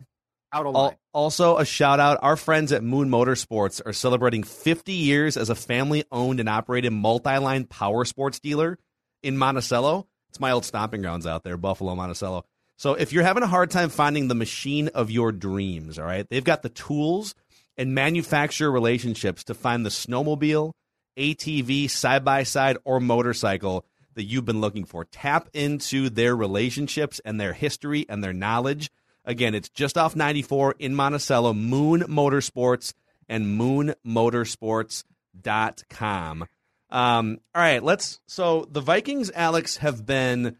Out 0.53 0.65
of 0.65 0.73
line. 0.73 0.95
Also, 1.13 1.57
a 1.57 1.65
shout 1.65 1.99
out. 1.99 2.19
Our 2.21 2.37
friends 2.37 2.71
at 2.71 2.83
Moon 2.83 3.09
Motorsports 3.09 3.81
are 3.85 3.93
celebrating 3.93 4.43
50 4.43 4.93
years 4.93 5.35
as 5.35 5.49
a 5.49 5.55
family 5.55 6.05
owned 6.11 6.39
and 6.39 6.47
operated 6.47 6.93
multi 6.93 7.37
line 7.37 7.65
power 7.65 8.05
sports 8.05 8.39
dealer 8.39 8.77
in 9.23 9.37
Monticello. 9.37 10.07
It's 10.29 10.39
my 10.39 10.51
old 10.51 10.65
stomping 10.65 11.01
grounds 11.01 11.25
out 11.25 11.43
there, 11.43 11.57
Buffalo, 11.57 11.95
Monticello. 11.95 12.45
So 12.77 12.93
if 12.93 13.11
you're 13.11 13.23
having 13.23 13.43
a 13.43 13.47
hard 13.47 13.71
time 13.71 13.89
finding 13.89 14.27
the 14.27 14.35
machine 14.35 14.89
of 14.89 15.09
your 15.09 15.31
dreams, 15.31 15.97
all 15.97 16.05
right, 16.05 16.27
they've 16.29 16.43
got 16.43 16.61
the 16.61 16.69
tools 16.69 17.33
and 17.75 17.95
manufacturer 17.95 18.71
relationships 18.71 19.43
to 19.45 19.53
find 19.53 19.85
the 19.85 19.89
snowmobile, 19.89 20.73
ATV, 21.17 21.89
side 21.89 22.23
by 22.23 22.43
side, 22.43 22.77
or 22.85 22.99
motorcycle 22.99 23.85
that 24.13 24.25
you've 24.25 24.45
been 24.45 24.61
looking 24.61 24.85
for. 24.85 25.05
Tap 25.05 25.49
into 25.53 26.09
their 26.09 26.35
relationships 26.35 27.19
and 27.25 27.39
their 27.39 27.53
history 27.53 28.05
and 28.07 28.23
their 28.23 28.33
knowledge. 28.33 28.91
Again, 29.27 29.53
it's 29.53 29.69
just 29.69 29.95
off 29.97 30.15
94 30.15 30.75
in 30.79 30.95
Monticello, 30.95 31.53
Moon 31.53 32.01
Motorsports 32.03 32.93
and 33.27 33.59
moonmotorsports.com. 33.59 36.45
Um, 36.89 37.39
all 37.53 37.61
right, 37.61 37.83
let's. 37.83 38.21
So 38.27 38.65
the 38.71 38.79
Vikings, 38.79 39.29
Alex, 39.35 39.75
have 39.77 40.05
been 40.05 40.55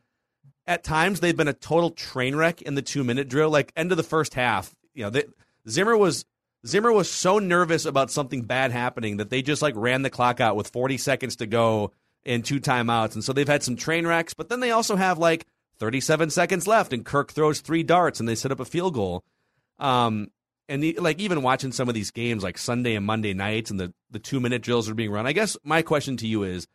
at 0.68 0.84
times 0.84 1.22
they've 1.22 1.38
been 1.38 1.48
a 1.48 1.54
total 1.54 1.92
train 1.92 2.36
wreck 2.36 2.62
in 2.62 2.76
the 2.76 2.82
two 2.82 3.06
minute 3.06 3.30
drill. 3.30 3.50
Like 3.50 3.72
end 3.78 3.92
of 3.92 3.98
the 3.98 4.04
first 4.04 4.34
half, 4.34 4.76
you 4.94 5.06
know, 5.06 5.12
they, 5.12 5.24
Zimmer 5.70 5.96
was 5.96 6.26
Zimmer 6.66 6.92
was 6.92 7.10
so 7.10 7.40
nervous 7.40 7.86
about 7.86 8.12
something 8.12 8.42
bad 8.42 8.72
happening 8.72 9.16
that 9.18 9.30
they 9.30 9.42
just 9.42 9.62
like 9.62 9.76
ran 9.78 10.02
the 10.02 10.10
clock 10.10 10.42
out 10.42 10.58
with 10.58 10.68
40 10.68 10.98
seconds 10.98 11.38
to 11.38 11.48
go 11.48 11.94
and 12.26 12.44
two 12.44 12.60
timeouts, 12.60 13.14
and 13.14 13.24
so 13.24 13.32
they've 13.32 13.48
had 13.48 13.64
some 13.64 13.78
train 13.78 14.06
wrecks. 14.06 14.34
But 14.34 14.50
then 14.50 14.60
they 14.60 14.72
also 14.72 14.98
have 14.98 15.18
like 15.18 15.46
37 15.80 16.30
seconds 16.30 16.68
left, 16.68 16.94
and 16.94 17.06
Kirk 17.06 17.32
throws 17.32 17.62
three 17.62 17.84
darts, 17.84 18.20
and 18.20 18.28
they 18.28 18.36
set 18.36 18.52
up 18.52 18.60
a 18.60 18.66
field 18.66 18.94
goal. 18.94 19.24
Um, 19.80 20.30
and 20.70 20.84
the, 20.84 20.98
like 21.00 21.20
even 21.20 21.44
watching 21.44 21.72
some 21.72 21.88
of 21.88 21.96
these 21.96 22.12
games 22.12 22.44
like 22.44 22.58
Sunday 22.58 22.96
and 22.96 23.06
Monday 23.06 23.34
nights, 23.34 23.72
and 23.72 23.80
the 23.80 23.94
the 24.12 24.20
two 24.20 24.40
minute 24.40 24.62
drills 24.62 24.90
are 24.90 24.96
being 24.96 25.12
run. 25.12 25.28
I 25.28 25.34
guess 25.34 25.58
my 25.64 25.82
question 25.82 26.18
to 26.18 26.28
you 26.28 26.44
is 26.44 26.68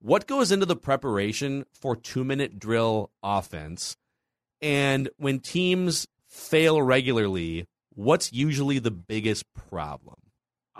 what 0.00 0.26
goes 0.26 0.52
into 0.52 0.66
the 0.66 0.76
preparation 0.76 1.64
for 1.72 1.96
two 1.96 2.24
minute 2.24 2.58
drill 2.58 3.10
offense? 3.22 3.96
And 4.60 5.08
when 5.16 5.40
teams 5.40 6.06
fail 6.28 6.80
regularly, 6.80 7.66
what's 7.94 8.32
usually 8.32 8.78
the 8.78 8.90
biggest 8.90 9.44
problem? 9.54 10.21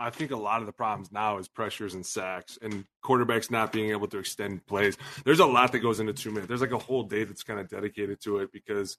I 0.02 0.10
think 0.10 0.32
a 0.32 0.36
lot 0.36 0.60
of 0.60 0.66
the 0.66 0.72
problems 0.72 1.12
now 1.12 1.38
is 1.38 1.46
pressures 1.46 1.94
and 1.94 2.04
sacks 2.04 2.58
and 2.60 2.84
quarterbacks 3.04 3.50
not 3.50 3.72
being 3.72 3.90
able 3.90 4.08
to 4.08 4.18
extend 4.18 4.66
plays. 4.66 4.96
There's 5.24 5.38
a 5.38 5.46
lot 5.46 5.70
that 5.72 5.78
goes 5.78 6.00
into 6.00 6.12
two 6.12 6.30
minutes. 6.30 6.48
There's 6.48 6.60
like 6.60 6.72
a 6.72 6.78
whole 6.78 7.04
day 7.04 7.22
that's 7.24 7.44
kind 7.44 7.60
of 7.60 7.68
dedicated 7.68 8.20
to 8.22 8.38
it 8.38 8.50
because 8.52 8.98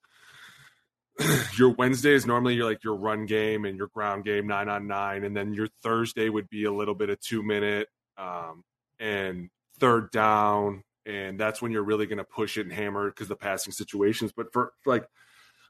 your 1.57 1.69
Wednesday 1.71 2.13
is 2.13 2.25
normally 2.25 2.55
your 2.55 2.65
like 2.65 2.83
your 2.83 2.95
run 2.95 3.25
game 3.25 3.65
and 3.65 3.77
your 3.77 3.87
ground 3.87 4.23
game 4.23 4.47
nine 4.47 4.69
on 4.69 4.87
nine, 4.87 5.25
and 5.25 5.35
then 5.35 5.53
your 5.53 5.67
Thursday 5.83 6.29
would 6.29 6.49
be 6.49 6.63
a 6.63 6.71
little 6.71 6.95
bit 6.95 7.09
of 7.09 7.19
two 7.19 7.43
minute 7.43 7.89
um, 8.17 8.63
and 8.97 9.49
third 9.79 10.09
down, 10.11 10.83
and 11.05 11.37
that's 11.37 11.61
when 11.61 11.71
you're 11.71 11.83
really 11.83 12.05
going 12.05 12.17
to 12.17 12.23
push 12.23 12.57
it 12.57 12.61
and 12.61 12.73
hammer 12.73 13.09
because 13.09 13.27
the 13.27 13.35
passing 13.35 13.73
situations. 13.73 14.31
But 14.31 14.53
for, 14.53 14.71
for 14.81 14.93
like 14.93 15.05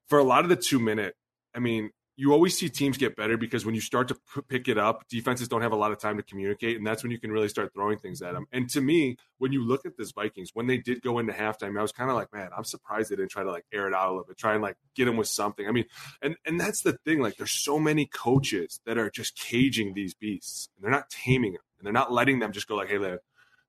for 0.07 0.19
a 0.19 0.23
lot 0.23 0.43
of 0.43 0.49
the 0.49 0.55
two 0.55 0.79
minute, 0.79 1.15
I 1.55 1.59
mean, 1.59 1.89
you 2.15 2.31
always 2.31 2.57
see 2.57 2.69
teams 2.69 2.97
get 2.97 3.15
better 3.15 3.37
because 3.37 3.65
when 3.65 3.73
you 3.73 3.81
start 3.81 4.07
to 4.09 4.15
p- 4.15 4.41
pick 4.47 4.67
it 4.67 4.77
up, 4.77 5.07
defenses 5.09 5.47
don't 5.47 5.61
have 5.61 5.71
a 5.71 5.75
lot 5.75 5.91
of 5.91 5.99
time 5.99 6.17
to 6.17 6.23
communicate, 6.23 6.77
and 6.77 6.85
that's 6.85 7.01
when 7.01 7.11
you 7.11 7.19
can 7.19 7.31
really 7.31 7.47
start 7.47 7.73
throwing 7.73 7.97
things 7.97 8.21
at 8.21 8.33
them. 8.33 8.45
And 8.51 8.69
to 8.71 8.81
me, 8.81 9.17
when 9.39 9.51
you 9.51 9.65
look 9.65 9.85
at 9.85 9.97
this 9.97 10.11
Vikings, 10.11 10.51
when 10.53 10.67
they 10.67 10.77
did 10.77 11.01
go 11.01 11.19
into 11.19 11.33
halftime, 11.33 11.77
I 11.77 11.81
was 11.81 11.91
kind 11.91 12.09
of 12.09 12.15
like, 12.15 12.31
man, 12.33 12.49
I'm 12.55 12.63
surprised 12.63 13.09
they 13.09 13.15
didn't 13.15 13.31
try 13.31 13.43
to 13.43 13.51
like 13.51 13.65
air 13.73 13.87
it 13.87 13.93
out 13.93 14.09
a 14.09 14.11
little 14.11 14.25
bit, 14.25 14.37
try 14.37 14.53
and 14.53 14.61
like 14.61 14.77
get 14.95 15.05
them 15.05 15.17
with 15.17 15.27
something. 15.27 15.67
I 15.67 15.71
mean, 15.71 15.85
and 16.21 16.35
and 16.45 16.59
that's 16.59 16.81
the 16.81 16.93
thing, 17.05 17.19
like 17.19 17.37
there's 17.37 17.51
so 17.51 17.79
many 17.79 18.05
coaches 18.05 18.79
that 18.85 18.97
are 18.97 19.09
just 19.09 19.35
caging 19.35 19.93
these 19.93 20.13
beasts, 20.13 20.69
and 20.75 20.83
they're 20.83 20.91
not 20.91 21.09
taming 21.09 21.53
them, 21.53 21.61
and 21.79 21.85
they're 21.85 21.93
not 21.93 22.11
letting 22.11 22.39
them 22.39 22.51
just 22.51 22.67
go 22.67 22.75
like, 22.75 22.89
hey, 22.89 23.17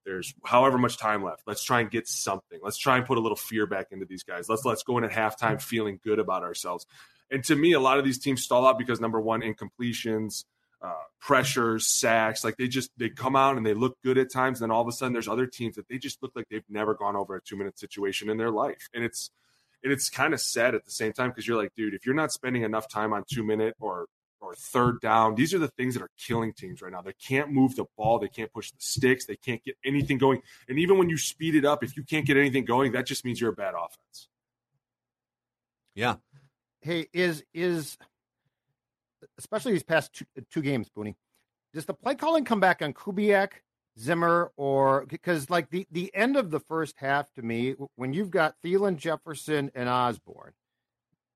There's 0.04 0.34
however 0.44 0.78
much 0.78 0.98
time 0.98 1.22
left. 1.22 1.42
Let's 1.46 1.62
try 1.62 1.80
and 1.80 1.90
get 1.90 2.06
something. 2.06 2.60
Let's 2.62 2.78
try 2.78 2.96
and 2.96 3.06
put 3.06 3.18
a 3.18 3.20
little 3.20 3.36
fear 3.36 3.66
back 3.66 3.88
into 3.90 4.04
these 4.04 4.22
guys. 4.22 4.48
Let's 4.48 4.64
let's 4.64 4.82
go 4.82 4.98
in 4.98 5.04
at 5.04 5.10
halftime 5.10 5.60
feeling 5.60 6.00
good 6.02 6.18
about 6.18 6.42
ourselves. 6.42 6.86
And 7.30 7.42
to 7.44 7.56
me, 7.56 7.72
a 7.72 7.80
lot 7.80 7.98
of 7.98 8.04
these 8.04 8.18
teams 8.18 8.42
stall 8.42 8.66
out 8.66 8.78
because 8.78 9.00
number 9.00 9.20
one, 9.20 9.40
incompletions, 9.40 10.44
uh, 10.82 10.92
pressures, 11.20 11.88
sacks. 11.88 12.44
Like 12.44 12.56
they 12.56 12.68
just 12.68 12.90
they 12.98 13.08
come 13.08 13.36
out 13.36 13.56
and 13.56 13.64
they 13.64 13.74
look 13.74 13.96
good 14.04 14.18
at 14.18 14.30
times. 14.30 14.60
And 14.60 14.70
Then 14.70 14.74
all 14.74 14.82
of 14.82 14.88
a 14.88 14.92
sudden, 14.92 15.12
there's 15.12 15.28
other 15.28 15.46
teams 15.46 15.76
that 15.76 15.88
they 15.88 15.98
just 15.98 16.22
look 16.22 16.32
like 16.34 16.46
they've 16.50 16.62
never 16.68 16.94
gone 16.94 17.16
over 17.16 17.34
a 17.36 17.40
two 17.40 17.56
minute 17.56 17.78
situation 17.78 18.28
in 18.28 18.36
their 18.36 18.50
life, 18.50 18.88
and 18.92 19.02
it's 19.02 19.30
and 19.82 19.92
it's 19.92 20.08
kind 20.10 20.34
of 20.34 20.40
sad 20.40 20.74
at 20.74 20.84
the 20.84 20.90
same 20.90 21.12
time 21.12 21.30
because 21.30 21.46
you're 21.46 21.60
like, 21.60 21.74
dude, 21.76 21.94
if 21.94 22.06
you're 22.06 22.14
not 22.14 22.32
spending 22.32 22.62
enough 22.62 22.88
time 22.88 23.12
on 23.12 23.24
two 23.30 23.44
minute 23.44 23.74
or 23.80 24.06
or 24.44 24.54
third 24.54 25.00
down. 25.00 25.34
These 25.34 25.54
are 25.54 25.58
the 25.58 25.68
things 25.68 25.94
that 25.94 26.02
are 26.02 26.10
killing 26.18 26.52
teams 26.52 26.82
right 26.82 26.92
now. 26.92 27.02
They 27.02 27.14
can't 27.14 27.50
move 27.50 27.76
the 27.76 27.86
ball, 27.96 28.18
they 28.18 28.28
can't 28.28 28.52
push 28.52 28.70
the 28.70 28.76
sticks, 28.80 29.26
they 29.26 29.36
can't 29.36 29.62
get 29.64 29.76
anything 29.84 30.18
going. 30.18 30.40
And 30.68 30.78
even 30.78 30.98
when 30.98 31.08
you 31.08 31.16
speed 31.16 31.54
it 31.54 31.64
up, 31.64 31.82
if 31.82 31.96
you 31.96 32.02
can't 32.02 32.26
get 32.26 32.36
anything 32.36 32.64
going, 32.64 32.92
that 32.92 33.06
just 33.06 33.24
means 33.24 33.40
you're 33.40 33.52
a 33.52 33.54
bad 33.54 33.74
offense. 33.74 34.28
Yeah. 35.94 36.16
Hey, 36.80 37.06
is 37.12 37.42
is 37.54 37.96
especially 39.38 39.72
these 39.72 39.82
past 39.82 40.12
two, 40.12 40.24
two 40.50 40.62
games, 40.62 40.88
Booney? 40.94 41.14
Does 41.72 41.86
the 41.86 41.94
play 41.94 42.14
calling 42.14 42.44
come 42.44 42.60
back 42.60 42.82
on 42.82 42.92
Kubiak, 42.92 43.52
Zimmer, 43.98 44.52
or 44.56 45.06
because 45.06 45.50
like 45.50 45.70
the 45.70 45.86
the 45.90 46.14
end 46.14 46.36
of 46.36 46.50
the 46.50 46.60
first 46.60 46.96
half 46.98 47.32
to 47.32 47.42
me, 47.42 47.74
when 47.96 48.12
you've 48.12 48.30
got 48.30 48.56
Thielen, 48.64 48.96
Jefferson, 48.96 49.70
and 49.74 49.88
Osborn, 49.88 50.52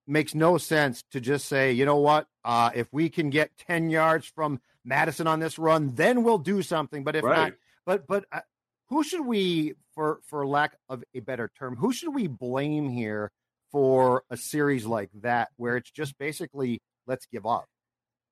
makes 0.08 0.34
no 0.34 0.58
sense 0.58 1.04
to 1.12 1.20
just 1.20 1.46
say, 1.46 1.72
you 1.72 1.84
know 1.84 1.96
what, 1.98 2.26
uh, 2.44 2.70
if 2.74 2.92
we 2.92 3.08
can 3.08 3.30
get 3.30 3.50
ten 3.58 3.90
yards 3.90 4.26
from 4.26 4.60
Mattison 4.84 5.26
on 5.26 5.40
this 5.40 5.58
run, 5.58 5.94
then 5.94 6.24
we'll 6.24 6.38
do 6.38 6.62
something. 6.62 7.04
But 7.04 7.16
if 7.16 7.24
Right. 7.24 7.52
not, 7.52 7.52
but 7.84 8.06
but 8.06 8.24
uh, 8.32 8.40
who 8.88 9.04
should 9.04 9.24
we, 9.24 9.74
for 9.94 10.20
for 10.24 10.46
lack 10.46 10.76
of 10.88 11.04
a 11.14 11.20
better 11.20 11.50
term, 11.58 11.76
who 11.76 11.92
should 11.92 12.14
we 12.14 12.26
blame 12.26 12.88
here 12.88 13.30
for 13.70 14.24
a 14.30 14.36
series 14.36 14.86
like 14.86 15.10
that, 15.22 15.50
where 15.56 15.76
it's 15.76 15.90
just 15.90 16.16
basically 16.18 16.80
let's 17.06 17.26
give 17.26 17.44
up? 17.46 17.66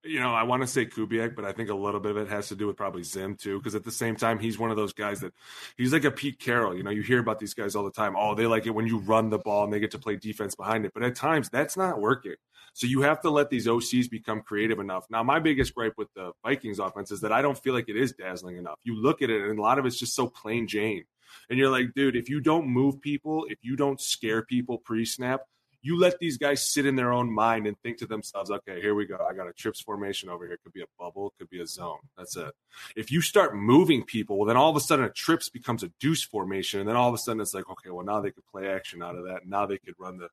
You 0.06 0.20
know, 0.20 0.34
I 0.34 0.44
want 0.44 0.62
to 0.62 0.66
say 0.66 0.86
Kubiak, 0.86 1.34
but 1.34 1.44
I 1.44 1.52
think 1.52 1.70
a 1.70 1.74
little 1.74 2.00
bit 2.00 2.12
of 2.12 2.16
it 2.16 2.28
has 2.28 2.48
to 2.48 2.56
do 2.56 2.66
with 2.66 2.76
probably 2.76 3.02
Zim 3.02 3.36
too, 3.36 3.58
because 3.58 3.74
at 3.74 3.84
the 3.84 3.90
same 3.90 4.16
time, 4.16 4.38
he's 4.38 4.58
one 4.58 4.70
of 4.70 4.76
those 4.76 4.92
guys 4.92 5.20
that 5.20 5.32
he's 5.76 5.92
like 5.92 6.04
a 6.04 6.10
Pete 6.10 6.38
Carroll. 6.38 6.76
You 6.76 6.82
know, 6.82 6.90
you 6.90 7.02
hear 7.02 7.18
about 7.18 7.38
these 7.38 7.54
guys 7.54 7.74
all 7.74 7.84
the 7.84 7.90
time. 7.90 8.14
Oh, 8.16 8.34
they 8.34 8.46
like 8.46 8.66
it 8.66 8.70
when 8.70 8.86
you 8.86 8.98
run 8.98 9.30
the 9.30 9.38
ball 9.38 9.64
and 9.64 9.72
they 9.72 9.80
get 9.80 9.90
to 9.92 9.98
play 9.98 10.16
defense 10.16 10.54
behind 10.54 10.84
it. 10.84 10.92
But 10.94 11.02
at 11.02 11.16
times, 11.16 11.48
that's 11.48 11.76
not 11.76 12.00
working. 12.00 12.36
So 12.72 12.86
you 12.86 13.00
have 13.02 13.20
to 13.22 13.30
let 13.30 13.48
these 13.48 13.66
OCs 13.66 14.10
become 14.10 14.42
creative 14.42 14.78
enough. 14.78 15.06
Now, 15.10 15.22
my 15.22 15.38
biggest 15.38 15.74
gripe 15.74 15.94
with 15.96 16.12
the 16.14 16.32
Vikings 16.44 16.78
offense 16.78 17.10
is 17.10 17.22
that 17.22 17.32
I 17.32 17.42
don't 17.42 17.58
feel 17.58 17.72
like 17.72 17.88
it 17.88 17.96
is 17.96 18.12
dazzling 18.12 18.58
enough. 18.58 18.78
You 18.84 19.00
look 19.00 19.22
at 19.22 19.30
it, 19.30 19.40
and 19.48 19.58
a 19.58 19.62
lot 19.62 19.78
of 19.78 19.86
it's 19.86 19.98
just 19.98 20.14
so 20.14 20.28
plain 20.28 20.68
Jane. 20.68 21.04
And 21.48 21.58
you're 21.58 21.70
like, 21.70 21.94
dude, 21.94 22.16
if 22.16 22.28
you 22.28 22.40
don't 22.40 22.66
move 22.68 23.00
people, 23.00 23.46
if 23.48 23.58
you 23.62 23.76
don't 23.76 24.00
scare 24.00 24.42
people 24.42 24.78
pre 24.78 25.04
snap, 25.04 25.42
you 25.86 25.96
let 25.98 26.18
these 26.18 26.36
guys 26.36 26.68
sit 26.68 26.84
in 26.84 26.96
their 26.96 27.12
own 27.12 27.32
mind 27.32 27.66
and 27.66 27.78
think 27.80 27.98
to 27.98 28.06
themselves, 28.06 28.50
okay, 28.50 28.80
here 28.80 28.94
we 28.94 29.06
go. 29.06 29.24
I 29.28 29.34
got 29.34 29.46
a 29.46 29.52
trips 29.52 29.80
formation 29.80 30.28
over 30.28 30.44
here. 30.44 30.54
It 30.54 30.62
could 30.64 30.72
be 30.72 30.82
a 30.82 30.86
bubble, 30.98 31.28
it 31.28 31.38
could 31.38 31.48
be 31.48 31.60
a 31.60 31.66
zone. 31.66 31.98
That's 32.18 32.36
it. 32.36 32.52
If 32.96 33.12
you 33.12 33.20
start 33.20 33.56
moving 33.56 34.02
people, 34.02 34.36
well, 34.36 34.46
then 34.46 34.56
all 34.56 34.68
of 34.68 34.76
a 34.76 34.80
sudden 34.80 35.04
a 35.04 35.10
trips 35.10 35.48
becomes 35.48 35.84
a 35.84 35.90
deuce 36.00 36.24
formation. 36.24 36.80
And 36.80 36.88
then 36.88 36.96
all 36.96 37.08
of 37.08 37.14
a 37.14 37.18
sudden 37.18 37.40
it's 37.40 37.54
like, 37.54 37.70
okay, 37.70 37.90
well, 37.90 38.04
now 38.04 38.20
they 38.20 38.32
could 38.32 38.46
play 38.46 38.68
action 38.68 39.00
out 39.00 39.14
of 39.14 39.24
that. 39.26 39.46
Now 39.46 39.64
they 39.66 39.78
could 39.78 39.94
run 39.98 40.18
the 40.18 40.28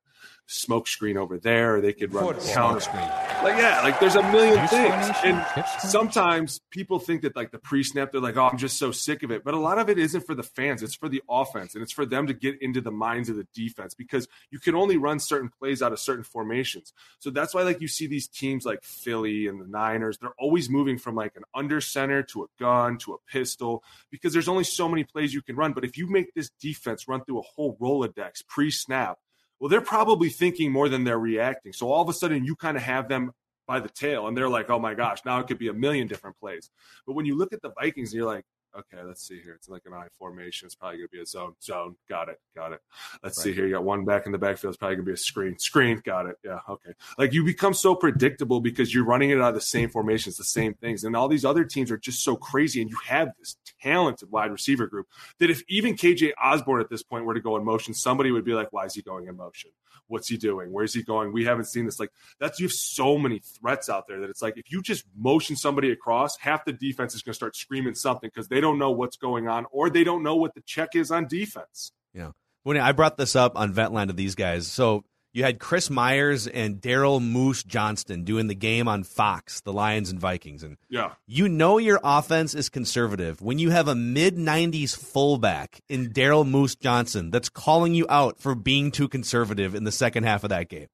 smoke 0.46 0.88
screen 0.88 1.16
over 1.16 1.38
there, 1.38 1.76
or 1.76 1.80
they 1.80 1.92
could 1.92 2.12
run 2.12 2.34
the 2.34 2.52
counter 2.52 2.80
screen. 2.80 3.08
Like, 3.42 3.56
yeah, 3.56 3.80
like 3.82 4.00
there's 4.00 4.16
a 4.16 4.22
million 4.32 4.58
Deuce 4.58 4.70
things. 4.70 4.92
formation? 4.92 5.44
And 5.56 5.64
sometimes 5.80 6.60
people 6.70 6.98
think 6.98 7.22
that 7.22 7.36
like 7.36 7.52
the 7.52 7.58
pre-snap, 7.58 8.10
they're 8.10 8.20
like, 8.20 8.36
oh, 8.36 8.48
I'm 8.48 8.58
just 8.58 8.76
so 8.76 8.90
sick 8.90 9.22
of 9.22 9.30
it. 9.30 9.44
But 9.44 9.54
a 9.54 9.58
lot 9.58 9.78
of 9.78 9.88
it 9.88 9.98
isn't 9.98 10.26
for 10.26 10.34
the 10.34 10.42
fans. 10.42 10.82
It's 10.82 10.94
for 10.94 11.08
the 11.08 11.22
offense. 11.30 11.74
And 11.74 11.82
it's 11.82 11.92
for 11.92 12.04
them 12.04 12.26
to 12.26 12.34
get 12.34 12.60
into 12.60 12.80
the 12.80 12.90
minds 12.90 13.28
of 13.28 13.36
the 13.36 13.46
defense 13.54 13.94
because 13.94 14.26
you 14.50 14.58
can 14.58 14.74
only 14.74 14.96
run 14.96 15.20
certain 15.20 15.43
plays 15.48 15.82
out 15.82 15.92
of 15.92 15.98
certain 15.98 16.24
formations. 16.24 16.92
So 17.18 17.30
that's 17.30 17.54
why 17.54 17.62
like 17.62 17.80
you 17.80 17.88
see 17.88 18.06
these 18.06 18.28
teams 18.28 18.64
like 18.64 18.82
Philly 18.82 19.46
and 19.46 19.60
the 19.60 19.66
Niners, 19.66 20.18
they're 20.18 20.34
always 20.38 20.68
moving 20.68 20.98
from 20.98 21.14
like 21.14 21.36
an 21.36 21.44
under 21.54 21.80
center 21.80 22.22
to 22.24 22.44
a 22.44 22.46
gun 22.58 22.98
to 22.98 23.14
a 23.14 23.18
pistol 23.30 23.82
because 24.10 24.32
there's 24.32 24.48
only 24.48 24.64
so 24.64 24.88
many 24.88 25.04
plays 25.04 25.34
you 25.34 25.42
can 25.42 25.56
run. 25.56 25.72
But 25.72 25.84
if 25.84 25.96
you 25.96 26.08
make 26.08 26.34
this 26.34 26.50
defense 26.60 27.08
run 27.08 27.24
through 27.24 27.40
a 27.40 27.42
whole 27.42 27.76
Rolodex 27.80 28.46
pre-snap, 28.48 29.18
well, 29.60 29.68
they're 29.68 29.80
probably 29.80 30.28
thinking 30.28 30.72
more 30.72 30.88
than 30.88 31.04
they're 31.04 31.18
reacting. 31.18 31.72
So 31.72 31.90
all 31.90 32.02
of 32.02 32.08
a 32.08 32.12
sudden 32.12 32.44
you 32.44 32.56
kind 32.56 32.76
of 32.76 32.82
have 32.82 33.08
them 33.08 33.32
by 33.66 33.80
the 33.80 33.88
tail 33.88 34.26
and 34.26 34.36
they're 34.36 34.48
like, 34.48 34.70
oh 34.70 34.78
my 34.78 34.94
gosh, 34.94 35.20
now 35.24 35.40
it 35.40 35.46
could 35.46 35.58
be 35.58 35.68
a 35.68 35.72
million 35.72 36.06
different 36.06 36.38
plays. 36.38 36.70
But 37.06 37.14
when 37.14 37.26
you 37.26 37.36
look 37.36 37.52
at 37.52 37.62
the 37.62 37.70
Vikings, 37.70 38.12
you're 38.12 38.26
like, 38.26 38.44
okay, 38.78 39.02
let's 39.04 39.26
see 39.26 39.40
here. 39.40 39.54
It's 39.54 39.68
like 39.68 39.82
an 39.86 39.92
I 39.92 40.06
formation. 40.18 40.66
It's 40.66 40.74
probably 40.74 40.98
going 40.98 41.08
to 41.08 41.12
be 41.12 41.20
a 41.20 41.26
zone. 41.26 41.54
Zone. 41.62 41.96
Got 42.08 42.28
it. 42.28 42.40
Got 42.54 42.72
it. 42.72 42.80
Let's 43.22 43.42
see 43.42 43.52
here. 43.52 43.66
You 43.66 43.74
got 43.74 43.84
one 43.84 44.04
back 44.04 44.26
in 44.26 44.32
the 44.32 44.38
backfield. 44.38 44.72
It's 44.72 44.78
probably 44.78 44.96
going 44.96 45.06
to 45.06 45.10
be 45.10 45.14
a 45.14 45.16
screen. 45.16 45.58
Screen. 45.58 46.00
Got 46.04 46.26
it. 46.26 46.36
Yeah. 46.44 46.58
Okay. 46.68 46.92
Like 47.18 47.32
you 47.32 47.44
become 47.44 47.74
so 47.74 47.94
predictable 47.94 48.60
because 48.60 48.92
you're 48.92 49.04
running 49.04 49.30
it 49.30 49.40
out 49.40 49.48
of 49.48 49.54
the 49.54 49.60
same 49.60 49.88
formations, 49.88 50.36
the 50.36 50.44
same 50.44 50.74
things. 50.74 51.04
And 51.04 51.16
all 51.16 51.28
these 51.28 51.44
other 51.44 51.64
teams 51.64 51.90
are 51.90 51.98
just 51.98 52.22
so 52.22 52.36
crazy. 52.36 52.80
And 52.82 52.90
you 52.90 52.98
have 53.06 53.28
this 53.38 53.56
talented 53.82 54.30
wide 54.30 54.50
receiver 54.50 54.86
group 54.86 55.06
that 55.38 55.50
if 55.50 55.62
even 55.68 55.94
KJ 55.94 56.32
Osborn 56.42 56.80
at 56.80 56.90
this 56.90 57.02
point 57.02 57.24
were 57.24 57.34
to 57.34 57.40
go 57.40 57.56
in 57.56 57.64
motion, 57.64 57.94
somebody 57.94 58.30
would 58.30 58.44
be 58.44 58.54
like, 58.54 58.72
why 58.72 58.84
is 58.84 58.94
he 58.94 59.02
going 59.02 59.26
in 59.26 59.36
motion? 59.36 59.70
What's 60.06 60.28
he 60.28 60.36
doing? 60.36 60.70
Where's 60.70 60.92
he 60.92 61.02
going? 61.02 61.32
We 61.32 61.44
haven't 61.44 61.64
seen 61.64 61.86
this. 61.86 61.98
Like 61.98 62.10
that's 62.38 62.60
you 62.60 62.66
have 62.66 62.72
so 62.72 63.16
many 63.16 63.40
threats 63.40 63.88
out 63.88 64.06
there 64.06 64.20
that 64.20 64.30
it's 64.30 64.42
like 64.42 64.58
if 64.58 64.70
you 64.70 64.82
just 64.82 65.04
motion 65.16 65.56
somebody 65.56 65.90
across, 65.90 66.36
half 66.38 66.64
the 66.64 66.72
defense 66.72 67.14
is 67.14 67.22
going 67.22 67.32
to 67.32 67.36
start 67.36 67.56
screaming 67.56 67.94
something 67.94 68.30
because 68.32 68.48
they 68.48 68.60
don't 68.64 68.78
know 68.78 68.90
what's 68.90 69.16
going 69.16 69.46
on 69.48 69.66
or 69.70 69.90
they 69.90 70.04
don't 70.04 70.22
know 70.22 70.36
what 70.36 70.54
the 70.54 70.62
check 70.62 70.90
is 70.94 71.10
on 71.10 71.26
defense. 71.28 71.92
Yeah. 72.12 72.30
When 72.62 72.76
I 72.78 72.92
brought 72.92 73.16
this 73.16 73.36
up 73.36 73.56
on 73.58 73.72
Ventline 73.74 74.06
to 74.08 74.12
these 74.14 74.34
guys, 74.34 74.66
so 74.66 75.04
you 75.34 75.42
had 75.42 75.58
Chris 75.58 75.90
Myers 75.90 76.46
and 76.46 76.80
Daryl 76.80 77.20
Moose 77.20 77.62
Johnston 77.64 78.22
doing 78.24 78.46
the 78.46 78.54
game 78.54 78.86
on 78.88 79.02
Fox, 79.02 79.60
the 79.60 79.72
Lions 79.72 80.08
and 80.10 80.18
Vikings, 80.20 80.62
and 80.62 80.76
Yeah. 80.88 81.10
you 81.26 81.48
know 81.48 81.78
your 81.78 81.98
offense 82.04 82.54
is 82.54 82.68
conservative 82.68 83.42
when 83.42 83.58
you 83.58 83.70
have 83.70 83.88
a 83.88 83.94
mid 83.96 84.36
'90s 84.38 84.94
fullback 84.96 85.80
in 85.88 86.10
Daryl 86.12 86.48
Moose 86.48 86.76
Johnston 86.76 87.30
that's 87.30 87.48
calling 87.48 87.94
you 87.94 88.06
out 88.08 88.38
for 88.40 88.54
being 88.54 88.90
too 88.92 89.08
conservative 89.08 89.74
in 89.74 89.84
the 89.84 89.92
second 89.92 90.22
half 90.24 90.42
of 90.44 90.50
that 90.50 90.68
game. 90.68 90.86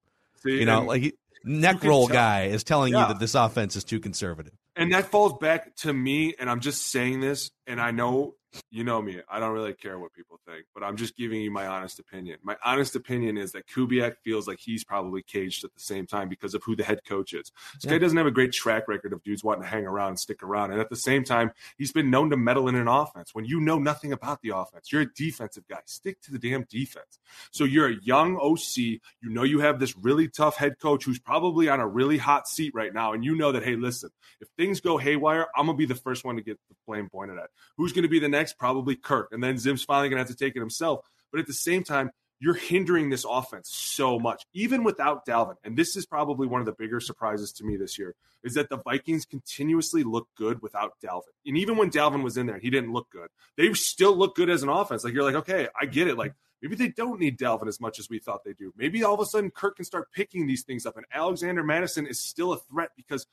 See, 0.43 0.59
You 0.59 0.65
know, 0.65 0.85
like 0.85 1.03
he- 1.03 1.13
neck 1.45 1.85
roll 1.85 2.07
tell- 2.09 2.15
guy 2.15 2.45
is 2.47 2.65
telling 2.65 2.93
you 2.95 2.99
that 2.99 3.19
this 3.21 3.35
offense 3.35 3.77
is 3.77 3.85
too 3.85 4.01
conservative. 4.01 4.55
And 4.81 4.93
that 4.93 5.05
falls 5.11 5.35
back 5.35 5.77
to 5.77 5.93
me 5.93 6.35
and 6.39 6.51
i'm 6.51 6.61
just 6.61 6.87
saying 6.89 7.21
this 7.21 7.51
and 7.67 7.81
i 7.81 7.93
know 7.93 8.35
you 8.71 8.85
know 8.85 9.01
me 9.01 9.21
i 9.29 9.39
don't 9.39 9.53
really 9.53 9.73
care 9.73 9.99
what 9.99 10.13
people 10.13 10.39
think 10.47 10.65
but 10.75 10.83
i'm 10.83 10.97
just 10.97 11.17
giving 11.17 11.41
you 11.41 11.51
my 11.51 11.67
honest 11.67 11.99
opinion. 11.99 12.39
My 12.43 12.57
honest 12.65 12.97
opinion 12.97 13.37
is 13.37 13.53
that 13.53 13.67
kubiak 13.69 14.17
feels 14.25 14.49
like 14.49 14.59
he's 14.59 14.85
probably 14.85 15.23
caged 15.23 15.65
at 15.65 15.73
the 15.75 15.81
same 15.81 16.07
time 16.07 16.29
because 16.29 16.55
of 16.55 16.63
who 16.65 16.77
the 16.77 16.83
head 16.83 17.01
coach 17.09 17.33
is. 17.33 17.53
This 17.75 17.91
guy 17.91 17.99
doesn't 17.99 18.17
have 18.17 18.27
a 18.27 18.31
great 18.31 18.53
track 18.53 18.89
record 18.89 19.13
of 19.13 19.23
dudes 19.23 19.45
wanting 19.45 19.63
to 19.63 19.69
hang 19.69 19.87
around 19.87 20.09
and 20.09 20.21
stick 20.21 20.43
around 20.43 20.73
and 20.73 20.81
at 20.81 20.91
the 20.91 20.97
same 20.97 21.25
time 21.25 21.53
he's 21.79 21.93
been 21.93 22.11
known 22.11 22.31
to 22.31 22.37
meddle 22.37 22.69
in 22.69 22.75
an 22.75 22.89
offense 22.89 23.35
when 23.35 23.45
you 23.45 23.61
know 23.61 23.79
nothing 23.79 24.13
about 24.13 24.41
the 24.43 24.51
offense. 24.51 24.91
You're 24.93 25.03
a 25.03 25.15
defensive 25.15 25.65
guy. 25.69 25.81
Stick 25.87 26.21
to 26.23 26.33
the 26.33 26.39
damn 26.39 26.65
defense. 26.65 27.19
So 27.51 27.65
you're 27.65 27.89
a 27.89 27.97
young 28.03 28.37
oc 28.37 28.77
you 28.77 29.01
know 29.23 29.43
you 29.43 29.61
have 29.61 29.79
this 29.79 29.97
really 29.97 30.29
tough 30.29 30.57
head 30.57 30.79
coach 30.81 31.05
who's 31.05 31.19
probably 31.19 31.69
on 31.69 31.81
a 31.81 31.87
really 31.87 32.19
hot 32.19 32.49
seat 32.49 32.73
right 32.75 32.93
now 32.93 33.13
and 33.13 33.25
you 33.25 33.37
know 33.37 33.53
that 33.53 33.63
hey 33.63 33.77
listen 33.77 34.11
if 34.41 34.49
things 34.57 34.81
go 34.81 34.97
haywire, 34.97 35.47
I'm 35.55 35.67
gonna 35.67 35.77
be 35.77 35.87
the 35.87 35.95
first 35.95 36.25
one 36.25 36.37
to 36.37 36.43
get 36.43 36.59
the 36.69 36.75
blame 36.87 37.09
pointed 37.11 37.39
at. 37.39 37.51
Who's 37.77 37.93
gonna 37.93 38.09
be 38.09 38.19
the 38.19 38.29
next? 38.29 38.40
Probably 38.59 38.97
Kirk, 38.97 39.29
and 39.33 39.43
then 39.43 39.59
Zim's 39.59 39.85
finally 39.85 40.09
gonna 40.09 40.21
have 40.21 40.29
to 40.29 40.37
take 40.37 40.57
it 40.57 40.61
himself. 40.61 41.01
But 41.31 41.41
at 41.41 41.47
the 41.47 41.53
same 41.53 41.85
time, 41.85 42.11
you're 42.41 42.55
hindering 42.55 43.11
this 43.11 43.27
offense 43.29 43.69
so 43.69 44.19
much, 44.19 44.43
even 44.55 44.83
without 44.83 45.27
Dalvin. 45.27 45.57
And 45.63 45.77
this 45.77 45.95
is 45.95 46.07
probably 46.07 46.47
one 46.47 46.61
of 46.61 46.67
the 46.67 46.73
bigger 46.73 46.99
surprises 46.99 47.53
to 47.53 47.65
me 47.65 47.77
this 47.77 47.99
year 47.99 48.15
is 48.43 48.55
that 48.55 48.71
the 48.71 48.79
Vikings 48.79 49.27
continuously 49.27 50.03
look 50.03 50.27
good 50.37 50.63
without 50.63 50.93
Dalvin. 51.05 51.35
And 51.45 51.59
even 51.59 51.77
when 51.77 51.91
Dalvin 51.91 52.23
was 52.23 52.39
in 52.39 52.47
there, 52.47 52.59
he 52.59 52.71
didn't 52.71 52.93
look 52.93 53.11
good. 53.11 53.29
They 53.59 53.73
still 53.75 54.17
look 54.17 54.35
good 54.35 54.49
as 54.49 54.63
an 54.63 54.71
offense. 54.71 55.05
Like 55.05 55.13
you're 55.13 55.25
like, 55.25 55.35
okay, 55.35 55.69
I 55.79 55.85
get 55.85 56.09
it. 56.09 56.17
Like 56.17 56.35
maybe 56.63 56.77
they 56.77 56.89
don't 56.89 57.21
need 57.21 57.39
Dalvin 57.39 57.69
as 57.69 57.81
much 57.81 57.99
as 57.99 58.09
we 58.09 58.19
thought 58.19 58.45
they 58.45 58.55
do. 58.55 58.73
Maybe 58.77 59.05
all 59.05 59.15
of 59.15 59.21
a 59.21 59.27
sudden 59.27 59.51
Kirk 59.51 59.77
can 59.77 59.85
start 59.85 60.11
picking 60.13 60.47
these 60.47 60.63
things 60.63 60.87
up, 60.87 60.97
and 60.97 61.05
Alexander 61.13 61.63
Mattison 61.63 62.07
is 62.07 62.19
still 62.19 62.55
a 62.55 62.59
threat 62.59 62.91
because 62.97 63.27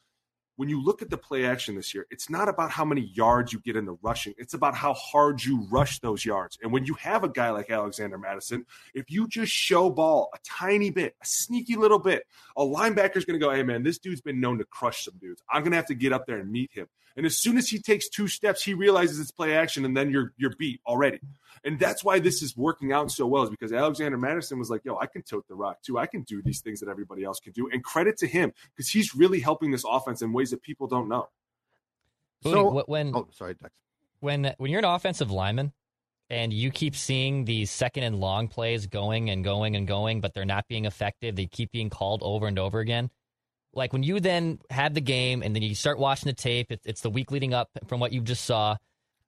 when 0.57 0.69
you 0.69 0.83
look 0.83 1.01
at 1.01 1.09
the 1.09 1.17
play 1.17 1.45
action 1.45 1.75
this 1.75 1.93
year, 1.93 2.05
it's 2.11 2.29
not 2.29 2.49
about 2.49 2.71
how 2.71 2.83
many 2.83 3.01
yards 3.13 3.53
you 3.53 3.59
get 3.59 3.75
in 3.75 3.85
the 3.85 3.97
rushing. 4.01 4.33
It's 4.37 4.55
about 4.55 4.75
how 4.75 4.93
hard 4.93 5.43
you 5.43 5.67
rush 5.69 5.99
those 5.99 6.25
yards. 6.25 6.57
And 6.61 6.71
when 6.71 6.83
you 6.83 6.95
have 6.95 7.23
a 7.23 7.29
guy 7.29 7.51
like 7.51 7.69
Alexander 7.69 8.17
Mattison, 8.17 8.65
if 8.93 9.09
you 9.09 9.27
just 9.27 9.51
show 9.51 9.89
ball 9.89 10.29
a 10.33 10.39
tiny 10.43 10.89
bit, 10.89 11.15
a 11.21 11.25
sneaky 11.25 11.75
little 11.75 11.99
bit, 11.99 12.25
a 12.57 12.61
linebacker's 12.61 13.23
going 13.23 13.39
to 13.39 13.45
go, 13.45 13.53
hey, 13.53 13.63
man, 13.63 13.83
this 13.83 13.99
dude's 13.99 14.21
been 14.21 14.39
known 14.39 14.57
to 14.57 14.65
crush 14.65 15.05
some 15.05 15.13
dudes. 15.21 15.43
I'm 15.49 15.61
going 15.61 15.71
to 15.71 15.77
have 15.77 15.85
to 15.87 15.95
get 15.95 16.11
up 16.11 16.25
there 16.25 16.39
and 16.39 16.51
meet 16.51 16.71
him. 16.73 16.87
And 17.15 17.25
as 17.25 17.35
soon 17.35 17.57
as 17.57 17.67
he 17.67 17.79
takes 17.79 18.09
two 18.09 18.27
steps, 18.27 18.63
he 18.63 18.73
realizes 18.73 19.19
it's 19.19 19.31
play 19.31 19.55
action, 19.55 19.85
and 19.85 19.97
then 19.97 20.11
you're 20.11 20.33
you're 20.37 20.53
beat 20.57 20.81
already. 20.85 21.19
And 21.67 21.77
that's 21.77 22.01
why 22.03 22.19
this 22.19 22.41
is 22.41 22.55
working 22.55 22.93
out 22.93 23.11
so 23.11 23.27
well, 23.27 23.43
is 23.43 23.49
because 23.49 23.73
Alexander 23.73 24.17
Mattison 24.17 24.57
was 24.57 24.69
like, 24.69 24.85
yo, 24.85 24.97
I 24.97 25.05
can 25.05 25.21
tote 25.21 25.45
the 25.49 25.55
rock 25.55 25.81
too. 25.83 25.97
I 25.99 26.05
can 26.05 26.21
do 26.23 26.41
these 26.41 26.61
things 26.61 26.79
that 26.79 26.87
everybody 26.87 27.25
else 27.25 27.39
can 27.41 27.51
do. 27.51 27.69
And 27.71 27.83
credit 27.83 28.17
to 28.19 28.27
him, 28.27 28.53
because 28.73 28.89
he's 28.89 29.13
really 29.13 29.41
helping 29.41 29.71
this 29.71 29.83
offense 29.85 30.21
in 30.21 30.31
ways 30.31 30.51
that 30.51 30.61
people 30.61 30.87
don't 30.87 31.09
know. 31.09 31.27
Booney, 32.45 32.53
So- 32.53 32.83
when 32.87 33.13
Oh, 33.13 33.27
sorry, 33.31 33.55
Dex. 33.55 33.73
when 34.21 34.53
when 34.57 34.71
you're 34.71 34.79
an 34.79 34.85
offensive 34.85 35.29
lineman 35.29 35.73
and 36.29 36.53
you 36.53 36.71
keep 36.71 36.95
seeing 36.95 37.45
these 37.45 37.69
second 37.69 38.03
and 38.03 38.19
long 38.19 38.47
plays 38.47 38.87
going 38.87 39.29
and 39.29 39.43
going 39.43 39.75
and 39.75 39.87
going, 39.87 40.21
but 40.21 40.33
they're 40.33 40.45
not 40.45 40.67
being 40.67 40.85
effective, 40.85 41.35
they 41.35 41.47
keep 41.47 41.71
being 41.71 41.89
called 41.89 42.21
over 42.23 42.47
and 42.47 42.57
over 42.57 42.79
again. 42.79 43.09
Like 43.73 43.91
when 43.93 44.03
you 44.03 44.19
then 44.19 44.59
have 44.69 44.93
the 44.93 45.01
game 45.01 45.43
and 45.43 45.53
then 45.55 45.63
you 45.63 45.75
start 45.75 45.99
watching 45.99 46.27
the 46.27 46.33
tape, 46.33 46.71
it's, 46.71 46.85
it's 46.85 47.01
the 47.01 47.09
week 47.09 47.29
leading 47.31 47.53
up 47.53 47.69
from 47.87 47.99
what 47.99 48.13
you 48.13 48.21
just 48.21 48.45
saw. 48.45 48.77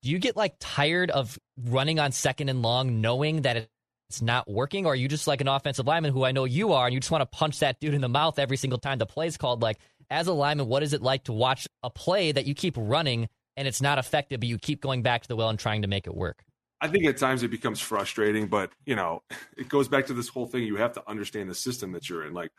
Do 0.01 0.09
you 0.09 0.19
get 0.19 0.35
like 0.37 0.55
tired 0.59 1.11
of 1.11 1.37
running 1.65 1.99
on 1.99 2.11
second 2.11 2.49
and 2.49 2.61
long, 2.61 3.01
knowing 3.01 3.41
that 3.41 3.67
it's 4.09 4.21
not 4.21 4.49
working, 4.49 4.85
or 4.85 4.93
are 4.93 4.95
you 4.95 5.07
just 5.07 5.27
like 5.27 5.41
an 5.41 5.47
offensive 5.47 5.85
lineman 5.85 6.11
who 6.11 6.23
I 6.23 6.31
know 6.31 6.45
you 6.45 6.73
are, 6.73 6.85
and 6.87 6.93
you 6.93 6.99
just 6.99 7.11
want 7.11 7.21
to 7.21 7.37
punch 7.37 7.59
that 7.59 7.79
dude 7.79 7.93
in 7.93 8.01
the 8.01 8.09
mouth 8.09 8.39
every 8.39 8.57
single 8.57 8.79
time 8.79 8.97
the 8.97 9.05
play's 9.05 9.37
called? 9.37 9.61
Like 9.61 9.77
as 10.09 10.27
a 10.27 10.33
lineman, 10.33 10.67
what 10.67 10.83
is 10.83 10.93
it 10.93 11.01
like 11.01 11.25
to 11.25 11.33
watch 11.33 11.67
a 11.83 11.89
play 11.89 12.31
that 12.31 12.45
you 12.45 12.55
keep 12.55 12.75
running 12.77 13.29
and 13.55 13.67
it's 13.67 13.81
not 13.81 13.99
effective, 13.99 14.39
but 14.39 14.49
you 14.49 14.57
keep 14.57 14.81
going 14.81 15.03
back 15.03 15.21
to 15.23 15.27
the 15.27 15.35
well 15.35 15.49
and 15.49 15.59
trying 15.59 15.81
to 15.83 15.87
make 15.87 16.07
it 16.07 16.15
work? 16.15 16.43
I 16.81 16.87
think 16.87 17.05
at 17.05 17.17
times 17.17 17.43
it 17.43 17.51
becomes 17.51 17.81
frustrating, 17.81 18.47
but 18.47 18.71
you 18.85 18.95
know, 18.95 19.21
it 19.57 19.69
goes 19.69 19.87
back 19.87 20.07
to 20.07 20.13
this 20.13 20.29
whole 20.29 20.47
thing. 20.47 20.63
You 20.63 20.77
have 20.77 20.93
to 20.93 21.07
understand 21.09 21.49
the 21.49 21.55
system 21.55 21.91
that 21.91 22.09
you're 22.09 22.25
in. 22.25 22.33
Like 22.33 22.51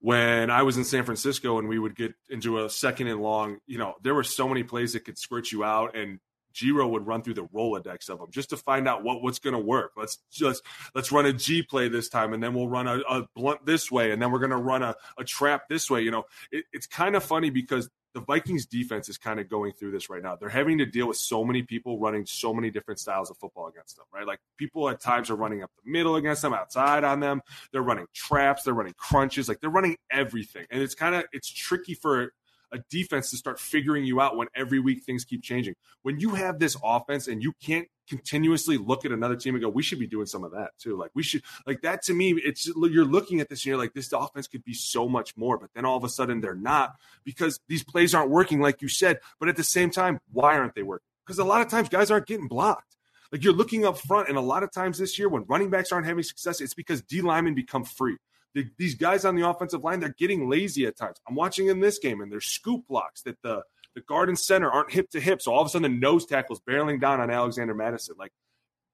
when 0.00 0.50
I 0.50 0.62
was 0.62 0.76
in 0.76 0.84
San 0.84 1.04
Francisco 1.04 1.58
and 1.58 1.68
we 1.68 1.78
would 1.78 1.96
get 1.96 2.14
into 2.30 2.64
a 2.64 2.70
second 2.70 3.08
and 3.08 3.20
long, 3.20 3.58
you 3.66 3.78
know, 3.78 3.96
there 4.02 4.14
were 4.14 4.24
so 4.24 4.48
many 4.48 4.62
plays 4.62 4.92
that 4.92 5.04
could 5.04 5.18
squirt 5.18 5.50
you 5.50 5.64
out 5.64 5.96
and 5.96 6.20
Giro 6.58 6.88
would 6.88 7.06
run 7.06 7.22
through 7.22 7.34
the 7.34 7.44
Rolodex 7.44 8.08
of 8.08 8.18
them 8.18 8.28
just 8.30 8.50
to 8.50 8.56
find 8.56 8.88
out 8.88 9.02
what 9.02 9.22
what's 9.22 9.38
going 9.38 9.54
to 9.54 9.60
work. 9.60 9.92
Let's 9.96 10.18
just 10.30 10.62
let's 10.94 11.12
run 11.12 11.26
a 11.26 11.32
G 11.32 11.62
play 11.62 11.88
this 11.88 12.08
time, 12.08 12.32
and 12.32 12.42
then 12.42 12.54
we'll 12.54 12.68
run 12.68 12.86
a, 12.86 12.98
a 13.08 13.26
blunt 13.34 13.64
this 13.66 13.90
way, 13.90 14.10
and 14.10 14.20
then 14.20 14.30
we're 14.30 14.38
going 14.38 14.50
to 14.50 14.56
run 14.56 14.82
a, 14.82 14.94
a 15.18 15.24
trap 15.24 15.68
this 15.68 15.90
way. 15.90 16.02
You 16.02 16.10
know, 16.10 16.24
it, 16.50 16.64
it's 16.72 16.86
kind 16.86 17.16
of 17.16 17.24
funny 17.24 17.50
because 17.50 17.88
the 18.14 18.20
Vikings 18.20 18.66
defense 18.66 19.08
is 19.08 19.18
kind 19.18 19.38
of 19.38 19.48
going 19.48 19.72
through 19.72 19.92
this 19.92 20.08
right 20.08 20.22
now. 20.22 20.34
They're 20.34 20.48
having 20.48 20.78
to 20.78 20.86
deal 20.86 21.06
with 21.06 21.18
so 21.18 21.44
many 21.44 21.62
people 21.62 22.00
running 22.00 22.26
so 22.26 22.54
many 22.54 22.70
different 22.70 22.98
styles 22.98 23.30
of 23.30 23.36
football 23.36 23.68
against 23.68 23.96
them, 23.96 24.06
right? 24.12 24.26
Like 24.26 24.40
people 24.56 24.88
at 24.88 25.00
times 25.00 25.30
are 25.30 25.36
running 25.36 25.62
up 25.62 25.70
the 25.84 25.90
middle 25.90 26.16
against 26.16 26.42
them, 26.42 26.54
outside 26.54 27.04
on 27.04 27.20
them. 27.20 27.42
They're 27.72 27.82
running 27.82 28.06
traps, 28.14 28.62
they're 28.62 28.74
running 28.74 28.94
crunches, 28.96 29.48
like 29.48 29.60
they're 29.60 29.70
running 29.70 29.96
everything. 30.10 30.66
And 30.70 30.82
it's 30.82 30.94
kind 30.94 31.14
of 31.14 31.24
it's 31.32 31.50
tricky 31.50 31.94
for 31.94 32.32
a 32.72 32.78
defense 32.90 33.30
to 33.30 33.36
start 33.36 33.58
figuring 33.58 34.04
you 34.04 34.20
out 34.20 34.36
when 34.36 34.48
every 34.54 34.80
week 34.80 35.04
things 35.04 35.24
keep 35.24 35.42
changing. 35.42 35.74
When 36.02 36.20
you 36.20 36.30
have 36.30 36.58
this 36.58 36.76
offense 36.82 37.28
and 37.28 37.42
you 37.42 37.52
can't 37.62 37.88
continuously 38.08 38.78
look 38.78 39.04
at 39.04 39.12
another 39.12 39.36
team 39.36 39.54
and 39.54 39.62
go, 39.62 39.68
we 39.68 39.82
should 39.82 39.98
be 39.98 40.06
doing 40.06 40.26
some 40.26 40.44
of 40.44 40.52
that 40.52 40.70
too. 40.78 40.96
Like 40.96 41.10
we 41.14 41.22
should, 41.22 41.42
like 41.66 41.82
that 41.82 42.02
to 42.04 42.14
me, 42.14 42.32
it's 42.44 42.66
you're 42.66 43.04
looking 43.04 43.40
at 43.40 43.48
this 43.48 43.60
and 43.60 43.66
you're 43.66 43.78
like, 43.78 43.94
this 43.94 44.12
offense 44.12 44.46
could 44.46 44.64
be 44.64 44.74
so 44.74 45.08
much 45.08 45.36
more, 45.36 45.58
but 45.58 45.70
then 45.74 45.84
all 45.84 45.96
of 45.96 46.04
a 46.04 46.08
sudden 46.08 46.40
they're 46.40 46.54
not 46.54 46.94
because 47.24 47.60
these 47.68 47.84
plays 47.84 48.14
aren't 48.14 48.30
working, 48.30 48.60
like 48.60 48.82
you 48.82 48.88
said. 48.88 49.18
But 49.38 49.48
at 49.48 49.56
the 49.56 49.64
same 49.64 49.90
time, 49.90 50.20
why 50.32 50.56
aren't 50.56 50.74
they 50.74 50.82
working? 50.82 51.06
Because 51.26 51.38
a 51.38 51.44
lot 51.44 51.60
of 51.60 51.68
times 51.68 51.88
guys 51.88 52.10
aren't 52.10 52.26
getting 52.26 52.48
blocked. 52.48 52.96
Like 53.30 53.44
you're 53.44 53.52
looking 53.52 53.84
up 53.84 53.98
front, 53.98 54.28
and 54.28 54.38
a 54.38 54.42
lot 54.42 54.62
of 54.62 54.72
times 54.72 54.98
this 54.98 55.18
year 55.18 55.28
when 55.28 55.44
running 55.48 55.68
backs 55.68 55.92
aren't 55.92 56.06
having 56.06 56.22
success, 56.22 56.60
it's 56.62 56.74
because 56.74 57.02
D 57.02 57.20
linemen 57.20 57.54
become 57.54 57.84
free. 57.84 58.16
The, 58.54 58.66
these 58.78 58.94
guys 58.94 59.24
on 59.24 59.36
the 59.36 59.48
offensive 59.48 59.84
line, 59.84 60.00
they're 60.00 60.14
getting 60.18 60.48
lazy 60.48 60.86
at 60.86 60.96
times. 60.96 61.18
I'm 61.28 61.34
watching 61.34 61.68
in 61.68 61.80
this 61.80 61.98
game, 61.98 62.20
and 62.20 62.32
there's 62.32 62.46
scoop 62.46 62.86
blocks 62.88 63.22
that 63.22 63.40
the 63.42 63.62
the 63.94 64.00
guard 64.02 64.28
and 64.28 64.38
center 64.38 64.70
aren't 64.70 64.92
hip 64.92 65.10
to 65.10 65.20
hip. 65.20 65.42
So 65.42 65.52
all 65.52 65.60
of 65.60 65.66
a 65.66 65.70
sudden, 65.70 65.90
the 65.90 65.98
nose 65.98 66.24
tackle's 66.24 66.60
barreling 66.60 67.00
down 67.00 67.20
on 67.20 67.30
Alexander 67.30 67.74
Mattison. 67.74 68.14
Like 68.18 68.32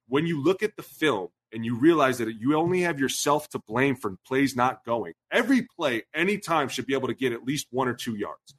when 0.08 0.26
you 0.26 0.42
look 0.42 0.62
at 0.62 0.76
the 0.76 0.82
film 0.82 1.28
and 1.52 1.64
you 1.64 1.78
realize 1.78 2.18
that 2.18 2.34
you 2.40 2.56
only 2.56 2.80
have 2.82 2.98
yourself 2.98 3.48
to 3.50 3.58
blame 3.58 3.96
for 3.96 4.16
plays 4.26 4.56
not 4.56 4.84
going, 4.84 5.12
every 5.30 5.66
play, 5.76 6.04
anytime, 6.14 6.68
should 6.68 6.86
be 6.86 6.94
able 6.94 7.08
to 7.08 7.14
get 7.14 7.32
at 7.32 7.44
least 7.44 7.66
one 7.70 7.88
or 7.88 7.94
two 7.94 8.16
yards. 8.16 8.54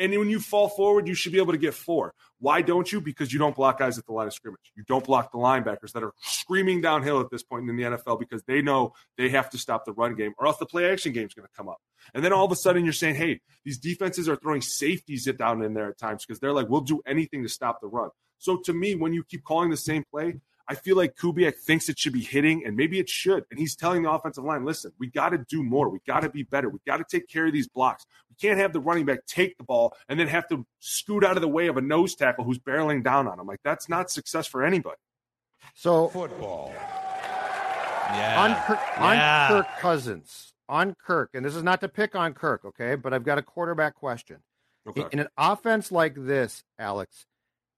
And 0.00 0.16
when 0.18 0.30
you 0.30 0.40
fall 0.40 0.68
forward, 0.70 1.06
you 1.06 1.14
should 1.14 1.32
be 1.32 1.38
able 1.38 1.52
to 1.52 1.58
get 1.58 1.74
four. 1.74 2.14
Why 2.38 2.62
don't 2.62 2.90
you? 2.90 3.02
Because 3.02 3.34
you 3.34 3.38
don't 3.38 3.54
block 3.54 3.78
guys 3.78 3.98
at 3.98 4.06
the 4.06 4.12
line 4.12 4.26
of 4.26 4.32
scrimmage. 4.32 4.72
You 4.74 4.82
don't 4.88 5.04
block 5.04 5.30
the 5.30 5.36
linebackers 5.36 5.92
that 5.92 6.02
are 6.02 6.14
screaming 6.22 6.80
downhill 6.80 7.20
at 7.20 7.30
this 7.30 7.42
point 7.42 7.68
in 7.68 7.76
the 7.76 7.82
NFL 7.82 8.18
because 8.18 8.42
they 8.44 8.62
know 8.62 8.94
they 9.18 9.28
have 9.28 9.50
to 9.50 9.58
stop 9.58 9.84
the 9.84 9.92
run 9.92 10.14
game 10.14 10.32
or 10.38 10.46
else 10.46 10.56
the 10.56 10.64
play 10.64 10.90
action 10.90 11.12
game 11.12 11.26
is 11.26 11.34
going 11.34 11.46
to 11.46 11.52
come 11.54 11.68
up. 11.68 11.82
And 12.14 12.24
then 12.24 12.32
all 12.32 12.46
of 12.46 12.50
a 12.50 12.56
sudden 12.56 12.82
you're 12.82 12.94
saying, 12.94 13.16
hey, 13.16 13.40
these 13.62 13.76
defenses 13.76 14.26
are 14.26 14.36
throwing 14.36 14.62
safeties 14.62 15.26
down 15.26 15.62
in 15.62 15.74
there 15.74 15.90
at 15.90 15.98
times 15.98 16.24
because 16.24 16.40
they're 16.40 16.54
like, 16.54 16.70
we'll 16.70 16.80
do 16.80 17.02
anything 17.06 17.42
to 17.42 17.48
stop 17.50 17.82
the 17.82 17.86
run. 17.86 18.08
So 18.38 18.56
to 18.56 18.72
me, 18.72 18.94
when 18.94 19.12
you 19.12 19.22
keep 19.22 19.44
calling 19.44 19.68
the 19.68 19.76
same 19.76 20.04
play, 20.10 20.40
I 20.70 20.76
feel 20.76 20.96
like 20.96 21.16
Kubiak 21.16 21.56
thinks 21.56 21.88
it 21.88 21.98
should 21.98 22.12
be 22.12 22.22
hitting, 22.22 22.64
and 22.64 22.76
maybe 22.76 23.00
it 23.00 23.08
should. 23.08 23.44
And 23.50 23.58
he's 23.58 23.74
telling 23.74 24.04
the 24.04 24.10
offensive 24.10 24.44
line, 24.44 24.64
listen, 24.64 24.92
we 25.00 25.08
got 25.08 25.30
to 25.30 25.38
do 25.38 25.64
more. 25.64 25.88
We 25.88 25.98
got 26.06 26.20
to 26.20 26.28
be 26.28 26.44
better. 26.44 26.68
We 26.68 26.78
got 26.86 26.98
to 26.98 27.04
take 27.10 27.28
care 27.28 27.46
of 27.48 27.52
these 27.52 27.66
blocks. 27.66 28.06
We 28.40 28.48
can't 28.48 28.60
have 28.60 28.72
the 28.72 28.80
running 28.80 29.04
back 29.04 29.26
take 29.26 29.56
the 29.58 29.64
ball 29.64 29.96
and 30.08 30.18
then 30.18 30.28
have 30.28 30.48
to 30.48 30.66
scoot 30.78 31.24
out 31.24 31.36
of 31.36 31.40
the 31.42 31.48
way 31.48 31.68
of 31.68 31.76
a 31.76 31.80
nose 31.80 32.14
tackle 32.14 32.44
who's 32.44 32.58
barreling 32.58 33.02
down 33.02 33.26
on 33.28 33.38
him. 33.38 33.46
Like, 33.46 33.60
that's 33.64 33.88
not 33.88 34.10
success 34.10 34.46
for 34.46 34.64
anybody. 34.64 34.96
So, 35.74 36.08
football. 36.08 36.72
Yeah. 36.74 38.42
On 38.42 38.66
Kirk, 38.66 38.80
yeah. 38.96 39.48
on 39.48 39.62
Kirk 39.62 39.78
Cousins, 39.78 40.52
on 40.68 40.96
Kirk, 41.04 41.30
and 41.34 41.44
this 41.44 41.54
is 41.54 41.62
not 41.62 41.80
to 41.82 41.88
pick 41.88 42.16
on 42.16 42.34
Kirk, 42.34 42.64
okay, 42.64 42.96
but 42.96 43.12
I've 43.12 43.24
got 43.24 43.38
a 43.38 43.42
quarterback 43.42 43.94
question. 43.94 44.38
Okay. 44.88 45.04
In 45.12 45.20
an 45.20 45.28
offense 45.36 45.92
like 45.92 46.14
this, 46.16 46.64
Alex, 46.78 47.26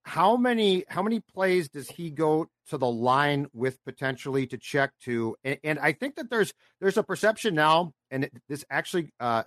how 0.04 0.36
many 0.36 0.84
how 0.88 1.02
many 1.02 1.20
plays 1.20 1.68
does 1.68 1.88
he 1.88 2.10
go 2.10 2.46
to 2.68 2.78
the 2.78 2.86
line 2.86 3.46
with 3.52 3.82
potentially 3.84 4.46
to 4.46 4.58
check 4.58 4.92
to 5.04 5.36
and, 5.44 5.58
and 5.62 5.78
i 5.78 5.92
think 5.92 6.16
that 6.16 6.28
there's 6.28 6.52
there's 6.80 6.96
a 6.96 7.04
perception 7.04 7.54
now 7.54 7.92
and 8.10 8.24
it, 8.24 8.32
this 8.48 8.64
actually 8.68 9.12
uh, 9.20 9.44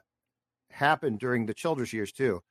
happened 0.69 1.19
during 1.19 1.45
the 1.45 1.53
childress 1.53 1.93
years 1.93 2.11
too 2.11 2.41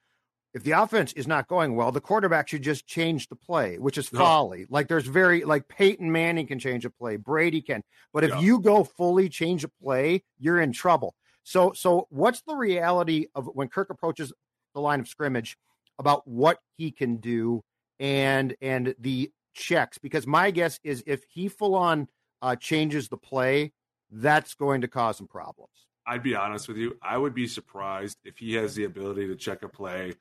if 0.54 0.62
the 0.62 0.70
offense 0.70 1.12
is 1.14 1.26
not 1.26 1.48
going 1.48 1.74
well 1.76 1.92
the 1.92 2.00
quarterback 2.00 2.48
should 2.48 2.62
just 2.62 2.86
change 2.86 3.28
the 3.28 3.36
play 3.36 3.76
which 3.78 3.98
is 3.98 4.08
folly 4.08 4.60
no. 4.60 4.66
like 4.70 4.88
there's 4.88 5.06
very 5.06 5.44
like 5.44 5.68
peyton 5.68 6.10
manning 6.10 6.46
can 6.46 6.58
change 6.58 6.84
a 6.84 6.90
play 6.90 7.16
brady 7.16 7.60
can 7.60 7.82
but 8.12 8.24
if 8.24 8.30
yeah. 8.30 8.40
you 8.40 8.60
go 8.60 8.84
fully 8.84 9.28
change 9.28 9.64
a 9.64 9.68
play 9.82 10.22
you're 10.38 10.60
in 10.60 10.72
trouble 10.72 11.14
so 11.42 11.72
so 11.74 12.06
what's 12.10 12.42
the 12.46 12.54
reality 12.54 13.26
of 13.34 13.46
when 13.54 13.68
kirk 13.68 13.90
approaches 13.90 14.32
the 14.74 14.80
line 14.80 15.00
of 15.00 15.08
scrimmage 15.08 15.56
about 15.98 16.26
what 16.26 16.58
he 16.76 16.90
can 16.90 17.16
do 17.16 17.62
and 18.00 18.54
and 18.60 18.94
the 18.98 19.30
checks 19.54 19.98
because 19.98 20.26
my 20.26 20.50
guess 20.50 20.80
is 20.82 21.02
if 21.06 21.22
he 21.32 21.48
full 21.48 21.74
on 21.74 22.08
uh, 22.44 22.54
changes 22.54 23.08
the 23.08 23.16
play, 23.16 23.72
that's 24.10 24.54
going 24.54 24.82
to 24.82 24.88
cause 24.88 25.16
some 25.16 25.26
problems. 25.26 25.70
I'd 26.06 26.22
be 26.22 26.34
honest 26.34 26.68
with 26.68 26.76
you. 26.76 26.96
I 27.02 27.16
would 27.16 27.34
be 27.34 27.46
surprised 27.46 28.18
if 28.24 28.38
he 28.38 28.54
has 28.54 28.74
the 28.74 28.84
ability 28.84 29.28
to 29.28 29.36
check 29.36 29.62
a 29.62 29.68
play 29.68 30.14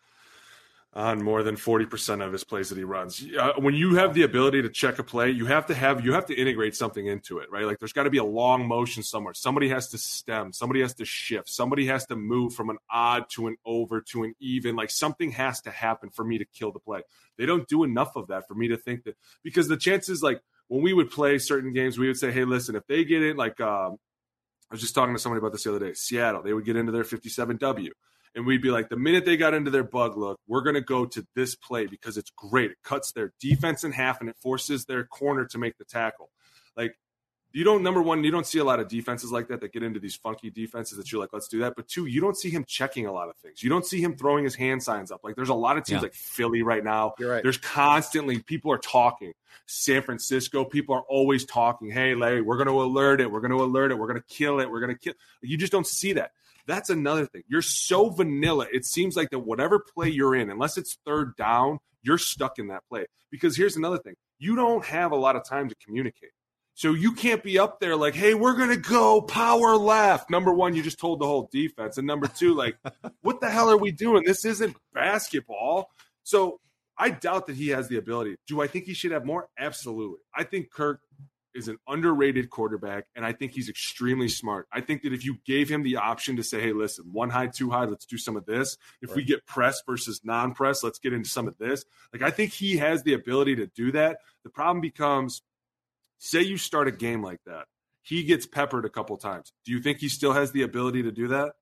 on 0.95 1.23
more 1.23 1.41
than 1.41 1.55
40% 1.55 2.23
of 2.23 2.31
his 2.31 2.43
plays 2.43 2.69
that 2.69 2.77
he 2.77 2.83
runs. 2.83 3.25
Uh, 3.37 3.53
when 3.57 3.73
you 3.73 3.95
have 3.95 4.13
the 4.13 4.23
ability 4.23 4.61
to 4.61 4.69
check 4.69 4.99
a 4.99 5.03
play, 5.03 5.31
you 5.31 5.47
have 5.47 5.65
to 5.67 5.73
have 5.73 6.05
you 6.05 6.13
have 6.13 6.27
to 6.27 6.35
integrate 6.35 6.75
something 6.75 7.07
into 7.07 7.39
it, 7.39 7.51
right? 7.51 7.65
Like 7.65 7.79
there's 7.79 7.93
got 7.93 8.03
to 8.03 8.11
be 8.11 8.19
a 8.19 8.23
long 8.23 8.67
motion 8.67 9.01
somewhere. 9.01 9.33
Somebody 9.33 9.69
has 9.69 9.89
to 9.89 9.97
stem, 9.97 10.53
somebody 10.53 10.81
has 10.81 10.93
to 10.95 11.05
shift, 11.05 11.49
somebody 11.49 11.87
has 11.87 12.05
to 12.07 12.15
move 12.15 12.53
from 12.53 12.69
an 12.69 12.77
odd 12.91 13.27
to 13.31 13.47
an 13.47 13.57
over 13.65 14.01
to 14.01 14.23
an 14.23 14.35
even. 14.39 14.75
Like 14.75 14.91
something 14.91 15.31
has 15.31 15.61
to 15.61 15.71
happen 15.71 16.11
for 16.11 16.23
me 16.23 16.37
to 16.37 16.45
kill 16.45 16.71
the 16.71 16.79
play. 16.79 17.01
They 17.37 17.47
don't 17.47 17.67
do 17.67 17.83
enough 17.83 18.15
of 18.15 18.27
that 18.27 18.47
for 18.47 18.53
me 18.53 18.67
to 18.67 18.77
think 18.77 19.03
that 19.05 19.17
because 19.43 19.67
the 19.67 19.77
chances 19.77 20.21
like 20.21 20.41
when 20.67 20.83
we 20.83 20.93
would 20.93 21.09
play 21.09 21.39
certain 21.39 21.73
games, 21.73 21.97
we 21.97 22.07
would 22.07 22.17
say, 22.17 22.31
"Hey, 22.31 22.45
listen, 22.45 22.75
if 22.75 22.85
they 22.85 23.03
get 23.03 23.23
it 23.23 23.35
like 23.35 23.59
um, 23.59 23.97
I 24.73 24.75
was 24.75 24.81
just 24.81 24.95
talking 24.95 25.13
to 25.13 25.21
somebody 25.21 25.37
about 25.37 25.51
this 25.51 25.65
the 25.65 25.69
other 25.69 25.85
day, 25.85 25.93
Seattle, 25.93 26.41
they 26.41 26.51
would 26.51 26.65
get 26.65 26.75
into 26.75 26.91
their 26.91 27.03
57W 27.03 27.89
and 28.33 28.43
we'd 28.43 28.63
be 28.63 28.71
like, 28.71 28.89
the 28.89 28.97
minute 28.97 29.23
they 29.23 29.37
got 29.37 29.53
into 29.53 29.69
their 29.69 29.83
bug 29.83 30.17
look, 30.17 30.39
we're 30.47 30.63
going 30.63 30.73
to 30.73 30.81
go 30.81 31.05
to 31.05 31.23
this 31.35 31.53
play 31.53 31.85
because 31.85 32.17
it's 32.17 32.31
great. 32.31 32.71
It 32.71 32.77
cuts 32.83 33.11
their 33.11 33.33
defense 33.39 33.83
in 33.83 33.91
half 33.91 34.19
and 34.19 34.31
it 34.31 34.35
forces 34.41 34.85
their 34.85 35.03
corner 35.03 35.45
to 35.45 35.59
make 35.59 35.77
the 35.77 35.85
tackle. 35.85 36.31
Like, 36.75 36.95
you 37.53 37.63
don't, 37.63 37.83
number 37.83 38.01
one, 38.01 38.23
you 38.23 38.31
don't 38.31 38.47
see 38.47 38.57
a 38.57 38.63
lot 38.63 38.79
of 38.79 38.87
defenses 38.87 39.31
like 39.31 39.47
that 39.49 39.61
that 39.61 39.71
get 39.71 39.83
into 39.83 39.99
these 39.99 40.15
funky 40.15 40.49
defenses 40.49 40.97
that 40.97 41.11
you're 41.11 41.21
like, 41.21 41.31
let's 41.33 41.47
do 41.47 41.59
that. 41.59 41.75
But 41.75 41.87
two, 41.87 42.07
you 42.07 42.19
don't 42.19 42.35
see 42.35 42.49
him 42.49 42.65
checking 42.67 43.05
a 43.05 43.11
lot 43.11 43.29
of 43.29 43.35
things. 43.37 43.61
You 43.61 43.69
don't 43.69 43.85
see 43.85 44.01
him 44.01 44.15
throwing 44.17 44.43
his 44.43 44.55
hand 44.55 44.81
signs 44.81 45.11
up. 45.11 45.23
Like, 45.23 45.35
there's 45.35 45.49
a 45.49 45.53
lot 45.53 45.77
of 45.77 45.85
teams 45.85 45.97
yeah. 45.97 46.01
like 46.01 46.15
Philly 46.15 46.63
right 46.63 46.83
now. 46.83 47.13
Right. 47.19 47.43
There's 47.43 47.59
constantly 47.59 48.39
people 48.39 48.71
are 48.71 48.79
talking. 48.79 49.33
San 49.67 50.01
Francisco, 50.01 50.65
people 50.65 50.95
are 50.95 51.03
always 51.07 51.45
talking. 51.45 51.91
Hey, 51.91 52.15
Larry, 52.15 52.41
we're 52.41 52.57
going 52.57 52.67
to 52.67 52.81
alert 52.81 53.21
it. 53.21 53.31
We're 53.31 53.41
going 53.41 53.51
to 53.51 53.63
alert 53.63 53.91
it. 53.91 53.99
We're 53.99 54.07
going 54.07 54.19
to 54.19 54.27
kill 54.27 54.59
it. 54.59 54.69
We're 54.69 54.79
going 54.79 54.95
to 54.95 54.99
kill. 54.99 55.13
You 55.41 55.57
just 55.57 55.71
don't 55.71 55.87
see 55.87 56.13
that. 56.13 56.31
That's 56.65 56.89
another 56.89 57.25
thing. 57.27 57.43
You're 57.47 57.61
so 57.61 58.09
vanilla. 58.09 58.67
It 58.73 58.85
seems 58.85 59.15
like 59.15 59.29
that 59.29 59.39
whatever 59.39 59.79
play 59.79 60.09
you're 60.09 60.35
in, 60.35 60.49
unless 60.49 60.77
it's 60.77 60.97
third 61.05 61.35
down, 61.35 61.79
you're 62.01 62.17
stuck 62.17 62.57
in 62.57 62.67
that 62.67 62.83
play. 62.89 63.05
Because 63.29 63.55
here's 63.55 63.75
another 63.75 63.97
thing 63.97 64.15
you 64.39 64.55
don't 64.55 64.83
have 64.85 65.11
a 65.11 65.15
lot 65.15 65.35
of 65.35 65.45
time 65.45 65.69
to 65.69 65.75
communicate. 65.75 66.31
So 66.75 66.93
you 66.93 67.13
can't 67.13 67.43
be 67.43 67.59
up 67.59 67.79
there 67.79 67.95
like, 67.95 68.15
hey, 68.15 68.33
we're 68.33 68.55
going 68.55 68.69
to 68.69 68.77
go 68.77 69.21
power 69.21 69.75
left. 69.75 70.29
Number 70.29 70.51
one, 70.53 70.75
you 70.75 70.81
just 70.81 70.99
told 70.99 71.19
the 71.19 71.25
whole 71.25 71.49
defense. 71.51 71.97
And 71.97 72.07
number 72.07 72.27
two, 72.27 72.55
like, 72.55 72.77
what 73.21 73.41
the 73.41 73.49
hell 73.49 73.69
are 73.69 73.77
we 73.77 73.91
doing? 73.91 74.23
This 74.23 74.43
isn't 74.43 74.75
basketball. 74.93 75.89
So 76.23 76.59
I 76.97 77.11
doubt 77.11 77.47
that 77.47 77.55
he 77.55 77.69
has 77.69 77.87
the 77.87 77.97
ability. 77.97 78.37
Do 78.47 78.61
I 78.61 78.67
think 78.67 78.85
he 78.85 78.93
should 78.93 79.11
have 79.11 79.25
more? 79.25 79.49
Absolutely. 79.57 80.19
I 80.35 80.43
think 80.43 80.71
Kirk 80.71 81.01
is 81.55 81.67
an 81.67 81.77
underrated 81.87 82.49
quarterback, 82.49 83.05
and 83.15 83.23
I 83.25 83.31
think 83.31 83.53
he's 83.53 83.69
extremely 83.69 84.27
smart. 84.27 84.67
I 84.71 84.81
think 84.81 85.03
that 85.03 85.13
if 85.13 85.23
you 85.23 85.37
gave 85.45 85.69
him 85.69 85.83
the 85.83 85.97
option 85.97 86.35
to 86.37 86.43
say, 86.43 86.59
hey, 86.59 86.73
listen, 86.73 87.05
one 87.11 87.29
high, 87.29 87.47
two 87.47 87.69
high, 87.69 87.85
let's 87.85 88.05
do 88.05 88.17
some 88.17 88.35
of 88.35 88.45
this. 88.45 88.77
If 89.01 89.09
right. 89.09 89.17
we 89.17 89.23
get 89.23 89.45
press 89.45 89.81
versus 89.85 90.21
non 90.23 90.53
press, 90.53 90.83
let's 90.83 90.99
get 90.99 91.13
into 91.13 91.29
some 91.29 91.47
of 91.47 91.57
this. 91.59 91.85
Like, 92.11 92.23
I 92.23 92.31
think 92.31 92.53
he 92.53 92.77
has 92.77 93.03
the 93.03 93.13
ability 93.13 93.55
to 93.57 93.67
do 93.67 93.91
that. 93.91 94.17
The 94.43 94.49
problem 94.49 94.81
becomes 94.81 95.43
say 96.23 96.41
you 96.41 96.57
start 96.57 96.87
a 96.87 96.91
game 96.91 97.21
like 97.21 97.43
that, 97.45 97.65
he 98.01 98.23
gets 98.23 98.45
peppered 98.45 98.85
a 98.85 98.89
couple 98.89 99.17
times. 99.17 99.51
Do 99.65 99.73
you 99.73 99.81
think 99.81 99.99
he 99.99 100.07
still 100.07 100.33
has 100.33 100.51
the 100.51 100.61
ability 100.61 101.03
to 101.03 101.11
do 101.11 101.27
that? 101.29 101.53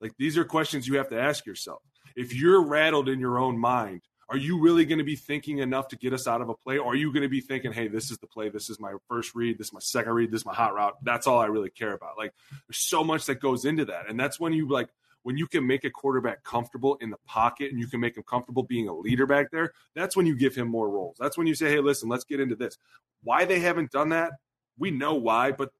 Like, 0.00 0.12
these 0.18 0.36
are 0.36 0.44
questions 0.44 0.86
you 0.86 0.98
have 0.98 1.08
to 1.10 1.20
ask 1.20 1.46
yourself. 1.46 1.80
If 2.14 2.34
you're 2.34 2.62
rattled 2.62 3.08
in 3.08 3.20
your 3.20 3.38
own 3.38 3.58
mind, 3.58 4.02
are 4.28 4.36
you 4.36 4.60
really 4.60 4.84
going 4.84 4.98
to 4.98 5.04
be 5.04 5.16
thinking 5.16 5.58
enough 5.58 5.88
to 5.88 5.96
get 5.96 6.12
us 6.12 6.26
out 6.26 6.40
of 6.40 6.48
a 6.48 6.54
play? 6.54 6.78
Or 6.78 6.92
are 6.92 6.96
you 6.96 7.12
going 7.12 7.22
to 7.22 7.28
be 7.28 7.40
thinking, 7.40 7.72
hey, 7.72 7.88
this 7.88 8.10
is 8.10 8.18
the 8.18 8.26
play, 8.26 8.48
this 8.48 8.68
is 8.68 8.78
my 8.78 8.94
first 9.08 9.34
read, 9.34 9.58
this 9.58 9.68
is 9.68 9.72
my 9.72 9.80
second 9.80 10.12
read, 10.12 10.30
this 10.30 10.42
is 10.42 10.46
my 10.46 10.54
hot 10.54 10.74
route. 10.74 10.96
That's 11.02 11.26
all 11.26 11.38
I 11.38 11.46
really 11.46 11.70
care 11.70 11.92
about. 11.92 12.18
Like 12.18 12.32
there's 12.68 12.78
so 12.78 13.04
much 13.04 13.26
that 13.26 13.36
goes 13.36 13.64
into 13.64 13.86
that. 13.86 14.08
And 14.08 14.18
that's 14.18 14.40
when 14.40 14.52
you 14.52 14.68
like 14.68 14.88
when 15.22 15.36
you 15.36 15.46
can 15.46 15.66
make 15.66 15.84
a 15.84 15.90
quarterback 15.90 16.42
comfortable 16.44 16.96
in 17.00 17.10
the 17.10 17.18
pocket 17.26 17.70
and 17.70 17.80
you 17.80 17.86
can 17.86 18.00
make 18.00 18.16
him 18.16 18.24
comfortable 18.24 18.62
being 18.62 18.88
a 18.88 18.94
leader 18.94 19.26
back 19.26 19.50
there, 19.50 19.72
that's 19.94 20.16
when 20.16 20.26
you 20.26 20.36
give 20.36 20.54
him 20.54 20.68
more 20.68 20.88
roles. 20.88 21.16
That's 21.18 21.38
when 21.38 21.46
you 21.46 21.54
say, 21.54 21.70
hey, 21.70 21.80
listen, 21.80 22.08
let's 22.08 22.24
get 22.24 22.40
into 22.40 22.56
this. 22.56 22.76
Why 23.22 23.44
they 23.44 23.60
haven't 23.60 23.90
done 23.90 24.10
that, 24.10 24.32
we 24.78 24.90
know 24.90 25.14
why, 25.14 25.52
but 25.52 25.70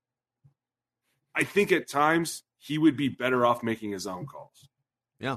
I 1.35 1.45
think 1.45 1.73
at 1.73 1.89
times 1.89 2.43
he 2.59 2.79
would 2.79 2.97
be 2.97 3.09
better 3.09 3.45
off 3.45 3.63
making 3.63 3.93
his 3.93 4.07
own 4.07 4.27
calls. 4.27 4.69
Yeah. 5.19 5.37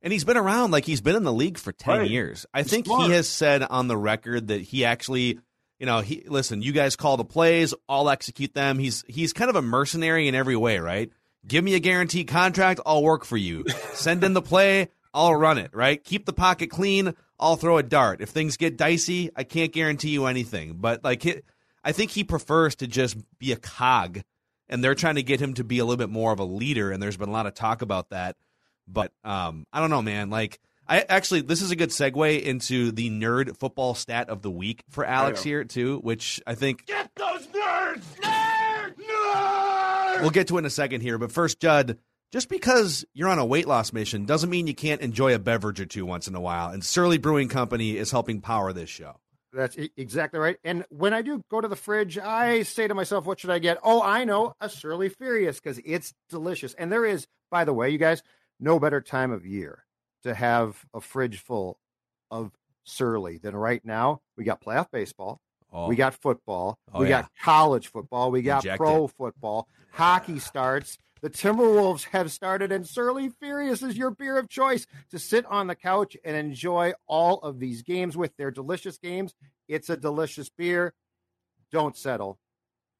And 0.00 0.12
he's 0.12 0.24
been 0.24 0.36
around 0.36 0.70
like 0.70 0.84
he's 0.84 1.00
been 1.00 1.16
in 1.16 1.24
the 1.24 1.32
league 1.32 1.58
for 1.58 1.72
10 1.72 1.98
right. 1.98 2.10
years. 2.10 2.46
I 2.52 2.62
he's 2.62 2.70
think 2.70 2.86
smart. 2.86 3.06
he 3.06 3.12
has 3.12 3.28
said 3.28 3.62
on 3.62 3.88
the 3.88 3.96
record 3.96 4.48
that 4.48 4.60
he 4.60 4.84
actually, 4.84 5.38
you 5.78 5.86
know, 5.86 6.00
he 6.00 6.24
listen, 6.26 6.62
you 6.62 6.72
guys 6.72 6.94
call 6.96 7.16
the 7.16 7.24
plays, 7.24 7.74
I'll 7.88 8.10
execute 8.10 8.54
them. 8.54 8.78
He's 8.78 9.02
he's 9.08 9.32
kind 9.32 9.48
of 9.48 9.56
a 9.56 9.62
mercenary 9.62 10.28
in 10.28 10.34
every 10.34 10.56
way, 10.56 10.78
right? 10.78 11.10
Give 11.46 11.62
me 11.62 11.74
a 11.74 11.80
guaranteed 11.80 12.28
contract, 12.28 12.80
I'll 12.86 13.02
work 13.02 13.24
for 13.24 13.36
you. 13.36 13.64
Send 13.92 14.24
in 14.24 14.32
the 14.32 14.42
play, 14.42 14.88
I'll 15.12 15.34
run 15.34 15.58
it, 15.58 15.70
right? 15.74 16.02
Keep 16.02 16.26
the 16.26 16.32
pocket 16.32 16.70
clean, 16.70 17.14
I'll 17.38 17.56
throw 17.56 17.78
a 17.78 17.82
dart. 17.82 18.20
If 18.20 18.30
things 18.30 18.56
get 18.56 18.76
dicey, 18.76 19.30
I 19.36 19.44
can't 19.44 19.72
guarantee 19.72 20.10
you 20.10 20.26
anything. 20.26 20.74
But 20.74 21.04
like 21.04 21.44
I 21.84 21.92
think 21.92 22.12
he 22.12 22.24
prefers 22.24 22.76
to 22.76 22.86
just 22.86 23.16
be 23.38 23.52
a 23.52 23.56
cog 23.56 24.22
and 24.68 24.82
they're 24.82 24.94
trying 24.94 25.16
to 25.16 25.22
get 25.22 25.40
him 25.40 25.54
to 25.54 25.64
be 25.64 25.78
a 25.78 25.84
little 25.84 25.98
bit 25.98 26.10
more 26.10 26.32
of 26.32 26.38
a 26.38 26.44
leader 26.44 26.90
and 26.90 27.02
there's 27.02 27.16
been 27.16 27.28
a 27.28 27.32
lot 27.32 27.46
of 27.46 27.54
talk 27.54 27.82
about 27.82 28.10
that 28.10 28.36
but 28.86 29.12
um, 29.24 29.66
I 29.72 29.80
don't 29.80 29.90
know, 29.90 30.02
man. 30.02 30.30
Like, 30.30 30.60
I 30.86 31.00
actually, 31.08 31.40
this 31.40 31.62
is 31.62 31.70
a 31.70 31.76
good 31.76 31.90
segue 31.90 32.42
into 32.42 32.92
the 32.92 33.10
nerd 33.10 33.56
football 33.56 33.94
stat 33.94 34.28
of 34.28 34.42
the 34.42 34.50
week 34.50 34.84
for 34.90 35.04
Alex 35.04 35.42
here 35.42 35.64
too, 35.64 35.98
which 36.00 36.42
I 36.46 36.54
think 36.54 36.84
get 36.86 37.10
those 37.16 37.46
nerds, 37.46 38.02
nerd, 38.20 38.94
nerd. 38.96 39.73
We'll 40.20 40.30
get 40.30 40.48
to 40.48 40.58
in 40.58 40.64
a 40.64 40.70
second 40.70 41.00
here, 41.00 41.18
but 41.18 41.32
first, 41.32 41.60
Judd. 41.60 41.98
Just 42.32 42.48
because 42.48 43.04
you're 43.14 43.28
on 43.28 43.38
a 43.38 43.46
weight 43.46 43.68
loss 43.68 43.92
mission 43.92 44.24
doesn't 44.24 44.50
mean 44.50 44.66
you 44.66 44.74
can't 44.74 45.00
enjoy 45.00 45.36
a 45.36 45.38
beverage 45.38 45.80
or 45.80 45.86
two 45.86 46.04
once 46.04 46.26
in 46.26 46.34
a 46.34 46.40
while. 46.40 46.70
And 46.70 46.84
Surly 46.84 47.16
Brewing 47.16 47.48
Company 47.48 47.96
is 47.96 48.10
helping 48.10 48.40
power 48.40 48.72
this 48.72 48.90
show. 48.90 49.20
That's 49.52 49.76
exactly 49.96 50.40
right. 50.40 50.56
And 50.64 50.84
when 50.88 51.14
I 51.14 51.22
do 51.22 51.40
go 51.48 51.60
to 51.60 51.68
the 51.68 51.76
fridge, 51.76 52.18
I 52.18 52.64
say 52.64 52.88
to 52.88 52.94
myself, 52.94 53.24
what 53.24 53.38
should 53.38 53.50
I 53.50 53.60
get? 53.60 53.78
Oh, 53.84 54.02
I 54.02 54.24
know, 54.24 54.54
a 54.60 54.68
Surly 54.68 55.10
Furious 55.10 55.60
because 55.60 55.80
it's 55.84 56.12
delicious. 56.28 56.74
And 56.74 56.90
there 56.90 57.04
is, 57.04 57.28
by 57.52 57.64
the 57.64 57.72
way, 57.72 57.90
you 57.90 57.98
guys, 57.98 58.20
no 58.58 58.80
better 58.80 59.00
time 59.00 59.30
of 59.30 59.46
year 59.46 59.84
to 60.24 60.34
have 60.34 60.84
a 60.92 61.00
fridge 61.00 61.38
full 61.38 61.78
of 62.32 62.50
Surly 62.82 63.38
than 63.38 63.54
right 63.54 63.84
now. 63.84 64.22
We 64.36 64.42
got 64.42 64.60
playoff 64.60 64.90
baseball. 64.90 65.40
Oh. 65.74 65.88
We 65.88 65.96
got 65.96 66.14
football. 66.14 66.78
Oh, 66.92 67.00
we 67.00 67.08
yeah. 67.08 67.22
got 67.22 67.30
college 67.42 67.88
football. 67.88 68.30
We 68.30 68.42
got 68.42 68.64
Inject 68.64 68.78
pro 68.78 69.08
football. 69.08 69.66
Hockey 69.90 70.38
starts. 70.38 70.98
The 71.20 71.30
Timberwolves 71.30 72.04
have 72.08 72.30
started, 72.30 72.70
and 72.70 72.86
Surly 72.86 73.30
Furious 73.40 73.82
is 73.82 73.96
your 73.96 74.10
beer 74.10 74.38
of 74.38 74.48
choice 74.48 74.86
to 75.10 75.18
sit 75.18 75.44
on 75.46 75.66
the 75.66 75.74
couch 75.74 76.16
and 76.22 76.36
enjoy 76.36 76.92
all 77.06 77.38
of 77.38 77.58
these 77.58 77.82
games 77.82 78.16
with. 78.16 78.36
their 78.36 78.50
delicious 78.50 78.98
games. 78.98 79.34
It's 79.66 79.88
a 79.88 79.96
delicious 79.96 80.48
beer. 80.50 80.94
Don't 81.72 81.96
settle. 81.96 82.38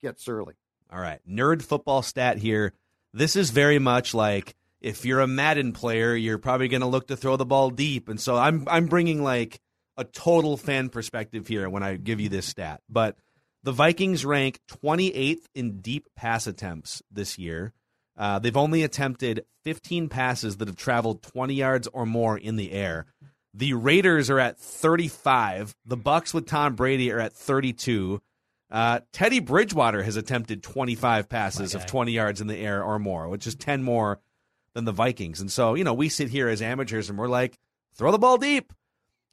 Get 0.03 0.19
Surly. 0.19 0.55
All 0.91 1.01
right. 1.01 1.21
Nerd 1.29 1.63
football 1.63 2.03
stat 2.03 2.39
here. 2.39 2.73
This 3.13 3.37
is 3.37 3.51
very 3.51 3.79
much 3.79 4.15
like 4.15 4.57
if 4.81 5.05
you're 5.05 5.21
a 5.21 5.27
Madden 5.27 5.73
player, 5.73 6.17
you're 6.17 6.39
probably 6.39 6.69
going 6.69 6.81
to 6.81 6.87
look 6.87 7.09
to 7.09 7.17
throw 7.17 7.37
the 7.37 7.47
ball 7.47 7.71
deep. 7.71 8.09
And 8.09 8.21
so 8.21 8.37
I'm 8.37 8.67
I'm 8.69 8.87
bringing 8.87 9.23
like 9.23 9.61
a 9.97 10.05
total 10.05 10.57
fan 10.57 10.89
perspective 10.89 11.47
here 11.47 11.69
when 11.69 11.83
I 11.83 11.97
give 11.97 12.21
you 12.21 12.29
this 12.29 12.47
stat. 12.47 12.81
But 12.89 13.17
the 13.63 13.73
Vikings 13.73 14.25
rank 14.25 14.61
28th 14.69 15.45
in 15.55 15.81
deep 15.81 16.09
pass 16.17 16.47
attempts 16.47 17.03
this 17.11 17.39
year. 17.39 17.73
Uh, 18.17 18.39
they've 18.39 18.57
only 18.57 18.83
attempted 18.83 19.45
15 19.65 20.09
passes 20.09 20.59
that 20.59 20.69
have 20.69 20.77
traveled 20.77 21.23
20 21.23 21.55
yards 21.55 21.89
or 21.89 22.07
more 22.07 22.37
in 22.37 22.57
the 22.57 22.73
air. 22.73 23.07
The 23.55 23.75
Raiders 23.75 24.31
are 24.31 24.39
at 24.39 24.59
35. 24.59 25.75
The 25.87 25.97
Bucks 25.97 26.35
with 26.35 26.47
Tom 26.47 26.75
Brady 26.75 27.11
are 27.13 27.21
at 27.21 27.33
32. 27.33 28.21
Uh, 28.71 29.01
Teddy 29.13 29.39
Bridgewater 29.41 30.03
has 30.03 30.17
attempted 30.17 30.63
25 30.63 31.29
passes 31.29 31.75
of 31.75 31.87
20 31.87 32.13
yards 32.13 32.41
in 32.41 32.49
the 32.49 32.57
air 32.57 32.83
or 32.83 32.99
more, 32.99 33.29
which 33.29 33.47
is 33.47 33.55
10 33.55 33.83
more 33.83 34.21
than 34.75 34.85
the 34.85 34.93
Vikings. 34.93 35.41
And 35.41 35.51
so, 35.51 35.75
you 35.75 35.85
know, 35.85 35.95
we 35.95 36.09
sit 36.09 36.29
here 36.29 36.49
as 36.49 36.61
amateurs 36.61 37.09
and 37.09 37.19
we're 37.19 37.29
like, 37.29 37.59
throw 37.95 38.11
the 38.11 38.19
ball 38.19 38.37
deep. 38.37 38.73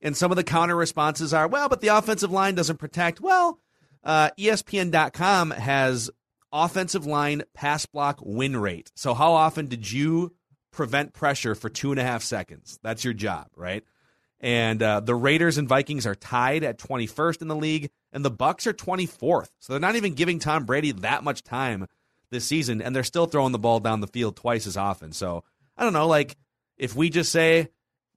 And 0.01 0.17
some 0.17 0.31
of 0.31 0.35
the 0.35 0.43
counter 0.43 0.75
responses 0.75 1.33
are, 1.33 1.47
well, 1.47 1.69
but 1.69 1.81
the 1.81 1.89
offensive 1.89 2.31
line 2.31 2.55
doesn't 2.55 2.77
protect. 2.77 3.21
Well, 3.21 3.59
uh, 4.03 4.31
ESPN.com 4.37 5.51
has 5.51 6.09
offensive 6.51 7.05
line 7.05 7.43
pass 7.53 7.85
block 7.85 8.19
win 8.23 8.57
rate. 8.57 8.91
So, 8.95 9.13
how 9.13 9.33
often 9.33 9.67
did 9.67 9.91
you 9.91 10.33
prevent 10.71 11.13
pressure 11.13 11.55
for 11.55 11.69
two 11.69 11.91
and 11.91 11.99
a 11.99 12.03
half 12.03 12.23
seconds? 12.23 12.79
That's 12.81 13.03
your 13.03 13.13
job, 13.13 13.47
right? 13.55 13.83
And 14.39 14.81
uh, 14.81 15.01
the 15.01 15.13
Raiders 15.13 15.59
and 15.59 15.67
Vikings 15.69 16.07
are 16.07 16.15
tied 16.15 16.63
at 16.63 16.79
21st 16.79 17.43
in 17.43 17.47
the 17.47 17.55
league, 17.55 17.91
and 18.11 18.25
the 18.25 18.31
Bucks 18.31 18.65
are 18.65 18.73
24th. 18.73 19.51
So 19.59 19.73
they're 19.73 19.79
not 19.79 19.95
even 19.95 20.15
giving 20.15 20.39
Tom 20.39 20.65
Brady 20.65 20.91
that 20.93 21.23
much 21.23 21.43
time 21.43 21.85
this 22.31 22.45
season, 22.45 22.81
and 22.81 22.95
they're 22.95 23.03
still 23.03 23.27
throwing 23.27 23.51
the 23.51 23.59
ball 23.59 23.79
down 23.79 24.01
the 24.01 24.07
field 24.07 24.35
twice 24.35 24.65
as 24.65 24.77
often. 24.77 25.11
So 25.11 25.43
I 25.77 25.83
don't 25.83 25.93
know, 25.93 26.07
like 26.07 26.37
if 26.77 26.95
we 26.95 27.11
just 27.11 27.31
say 27.31 27.69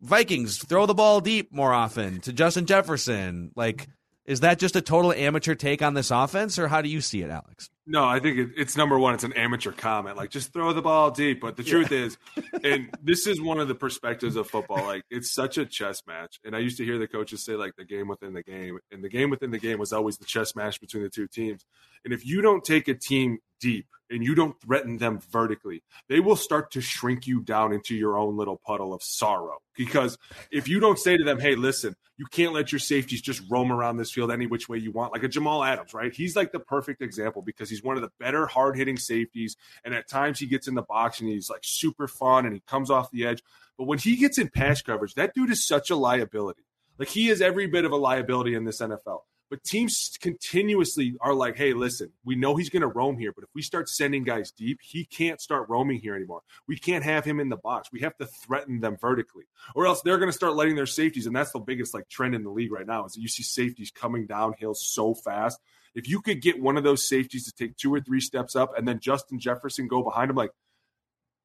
Vikings 0.04 0.58
throw 0.58 0.84
the 0.84 0.94
ball 0.94 1.20
deep 1.20 1.50
more 1.50 1.72
often 1.72 2.20
to 2.20 2.32
Justin 2.32 2.66
Jefferson, 2.66 3.52
like 3.56 3.88
is 4.26 4.40
that 4.40 4.58
just 4.58 4.76
a 4.76 4.80
total 4.80 5.12
amateur 5.12 5.54
take 5.54 5.82
on 5.82 5.94
this 5.94 6.10
offense, 6.10 6.58
or 6.58 6.68
how 6.68 6.80
do 6.80 6.88
you 6.88 7.00
see 7.00 7.22
it, 7.22 7.30
Alex? 7.30 7.68
No, 7.86 8.04
I 8.04 8.20
think 8.20 8.38
it, 8.38 8.48
it's 8.56 8.76
number 8.76 8.98
one. 8.98 9.14
It's 9.14 9.24
an 9.24 9.34
amateur 9.34 9.72
comment, 9.72 10.16
like 10.16 10.30
just 10.30 10.52
throw 10.52 10.72
the 10.72 10.80
ball 10.80 11.10
deep. 11.10 11.42
But 11.42 11.56
the 11.56 11.62
yeah. 11.62 11.70
truth 11.70 11.92
is, 11.92 12.18
and 12.64 12.88
this 13.02 13.26
is 13.26 13.40
one 13.40 13.60
of 13.60 13.68
the 13.68 13.74
perspectives 13.74 14.36
of 14.36 14.48
football. 14.48 14.84
Like 14.84 15.04
it's 15.10 15.32
such 15.32 15.58
a 15.58 15.66
chess 15.66 16.02
match. 16.06 16.40
And 16.44 16.56
I 16.56 16.60
used 16.60 16.78
to 16.78 16.84
hear 16.84 16.98
the 16.98 17.06
coaches 17.06 17.44
say 17.44 17.54
like 17.54 17.76
the 17.76 17.84
game 17.84 18.08
within 18.08 18.32
the 18.32 18.42
game, 18.42 18.78
and 18.90 19.04
the 19.04 19.10
game 19.10 19.28
within 19.28 19.50
the 19.50 19.58
game 19.58 19.78
was 19.78 19.92
always 19.92 20.16
the 20.16 20.24
chess 20.24 20.56
match 20.56 20.80
between 20.80 21.02
the 21.02 21.10
two 21.10 21.28
teams. 21.28 21.64
And 22.04 22.12
if 22.12 22.26
you 22.26 22.40
don't 22.40 22.64
take 22.64 22.88
a 22.88 22.94
team 22.94 23.38
deep 23.60 23.86
and 24.10 24.22
you 24.22 24.34
don't 24.34 24.60
threaten 24.60 24.98
them 24.98 25.20
vertically, 25.30 25.82
they 26.08 26.20
will 26.20 26.36
start 26.36 26.70
to 26.72 26.80
shrink 26.80 27.26
you 27.26 27.40
down 27.40 27.72
into 27.72 27.94
your 27.94 28.18
own 28.18 28.36
little 28.36 28.60
puddle 28.64 28.92
of 28.92 29.02
sorrow. 29.02 29.58
Because 29.76 30.18
if 30.50 30.68
you 30.68 30.80
don't 30.80 30.98
say 30.98 31.16
to 31.16 31.24
them, 31.24 31.40
hey, 31.40 31.54
listen, 31.54 31.96
you 32.16 32.26
can't 32.26 32.52
let 32.52 32.70
your 32.70 32.78
safeties 32.78 33.22
just 33.22 33.42
roam 33.50 33.72
around 33.72 33.96
this 33.96 34.12
field 34.12 34.30
any 34.30 34.46
which 34.46 34.68
way 34.68 34.78
you 34.78 34.92
want, 34.92 35.12
like 35.12 35.24
a 35.24 35.28
Jamal 35.28 35.64
Adams, 35.64 35.94
right? 35.94 36.14
He's 36.14 36.36
like 36.36 36.52
the 36.52 36.60
perfect 36.60 37.02
example 37.02 37.42
because 37.42 37.68
he's 37.68 37.82
one 37.82 37.96
of 37.96 38.02
the 38.02 38.12
better 38.20 38.46
hard 38.46 38.76
hitting 38.76 38.96
safeties. 38.96 39.56
And 39.84 39.94
at 39.94 40.08
times 40.08 40.38
he 40.38 40.46
gets 40.46 40.68
in 40.68 40.74
the 40.74 40.82
box 40.82 41.20
and 41.20 41.28
he's 41.28 41.50
like 41.50 41.62
super 41.64 42.06
fun 42.06 42.44
and 42.44 42.54
he 42.54 42.62
comes 42.68 42.90
off 42.90 43.10
the 43.10 43.26
edge. 43.26 43.42
But 43.76 43.86
when 43.86 43.98
he 43.98 44.16
gets 44.16 44.38
in 44.38 44.48
pass 44.48 44.82
coverage, 44.82 45.14
that 45.14 45.34
dude 45.34 45.50
is 45.50 45.66
such 45.66 45.90
a 45.90 45.96
liability. 45.96 46.62
Like 46.98 47.08
he 47.08 47.28
is 47.28 47.40
every 47.40 47.66
bit 47.66 47.84
of 47.84 47.90
a 47.90 47.96
liability 47.96 48.54
in 48.54 48.64
this 48.64 48.80
NFL. 48.80 49.20
But 49.54 49.62
teams 49.62 50.18
continuously 50.20 51.14
are 51.20 51.32
like, 51.32 51.56
hey, 51.56 51.74
listen, 51.74 52.10
we 52.24 52.34
know 52.34 52.56
he's 52.56 52.70
going 52.70 52.80
to 52.80 52.88
roam 52.88 53.16
here, 53.16 53.30
but 53.32 53.44
if 53.44 53.50
we 53.54 53.62
start 53.62 53.88
sending 53.88 54.24
guys 54.24 54.50
deep, 54.50 54.80
he 54.82 55.04
can't 55.04 55.40
start 55.40 55.68
roaming 55.68 56.00
here 56.00 56.16
anymore. 56.16 56.40
We 56.66 56.76
can't 56.76 57.04
have 57.04 57.24
him 57.24 57.38
in 57.38 57.50
the 57.50 57.56
box. 57.56 57.90
We 57.92 58.00
have 58.00 58.16
to 58.16 58.26
threaten 58.26 58.80
them 58.80 58.96
vertically, 59.00 59.44
or 59.76 59.86
else 59.86 60.02
they're 60.02 60.18
going 60.18 60.28
to 60.28 60.36
start 60.36 60.56
letting 60.56 60.74
their 60.74 60.86
safeties. 60.86 61.26
And 61.26 61.36
that's 61.36 61.52
the 61.52 61.60
biggest 61.60 61.94
like 61.94 62.08
trend 62.08 62.34
in 62.34 62.42
the 62.42 62.50
league 62.50 62.72
right 62.72 62.84
now 62.84 63.04
is 63.04 63.12
that 63.12 63.20
you 63.20 63.28
see 63.28 63.44
safeties 63.44 63.92
coming 63.92 64.26
downhill 64.26 64.74
so 64.74 65.14
fast. 65.14 65.60
If 65.94 66.08
you 66.08 66.20
could 66.20 66.42
get 66.42 66.60
one 66.60 66.76
of 66.76 66.82
those 66.82 67.06
safeties 67.06 67.44
to 67.44 67.52
take 67.52 67.76
two 67.76 67.94
or 67.94 68.00
three 68.00 68.20
steps 68.20 68.56
up 68.56 68.76
and 68.76 68.88
then 68.88 68.98
Justin 68.98 69.38
Jefferson 69.38 69.86
go 69.86 70.02
behind 70.02 70.30
him, 70.30 70.36
like 70.36 70.50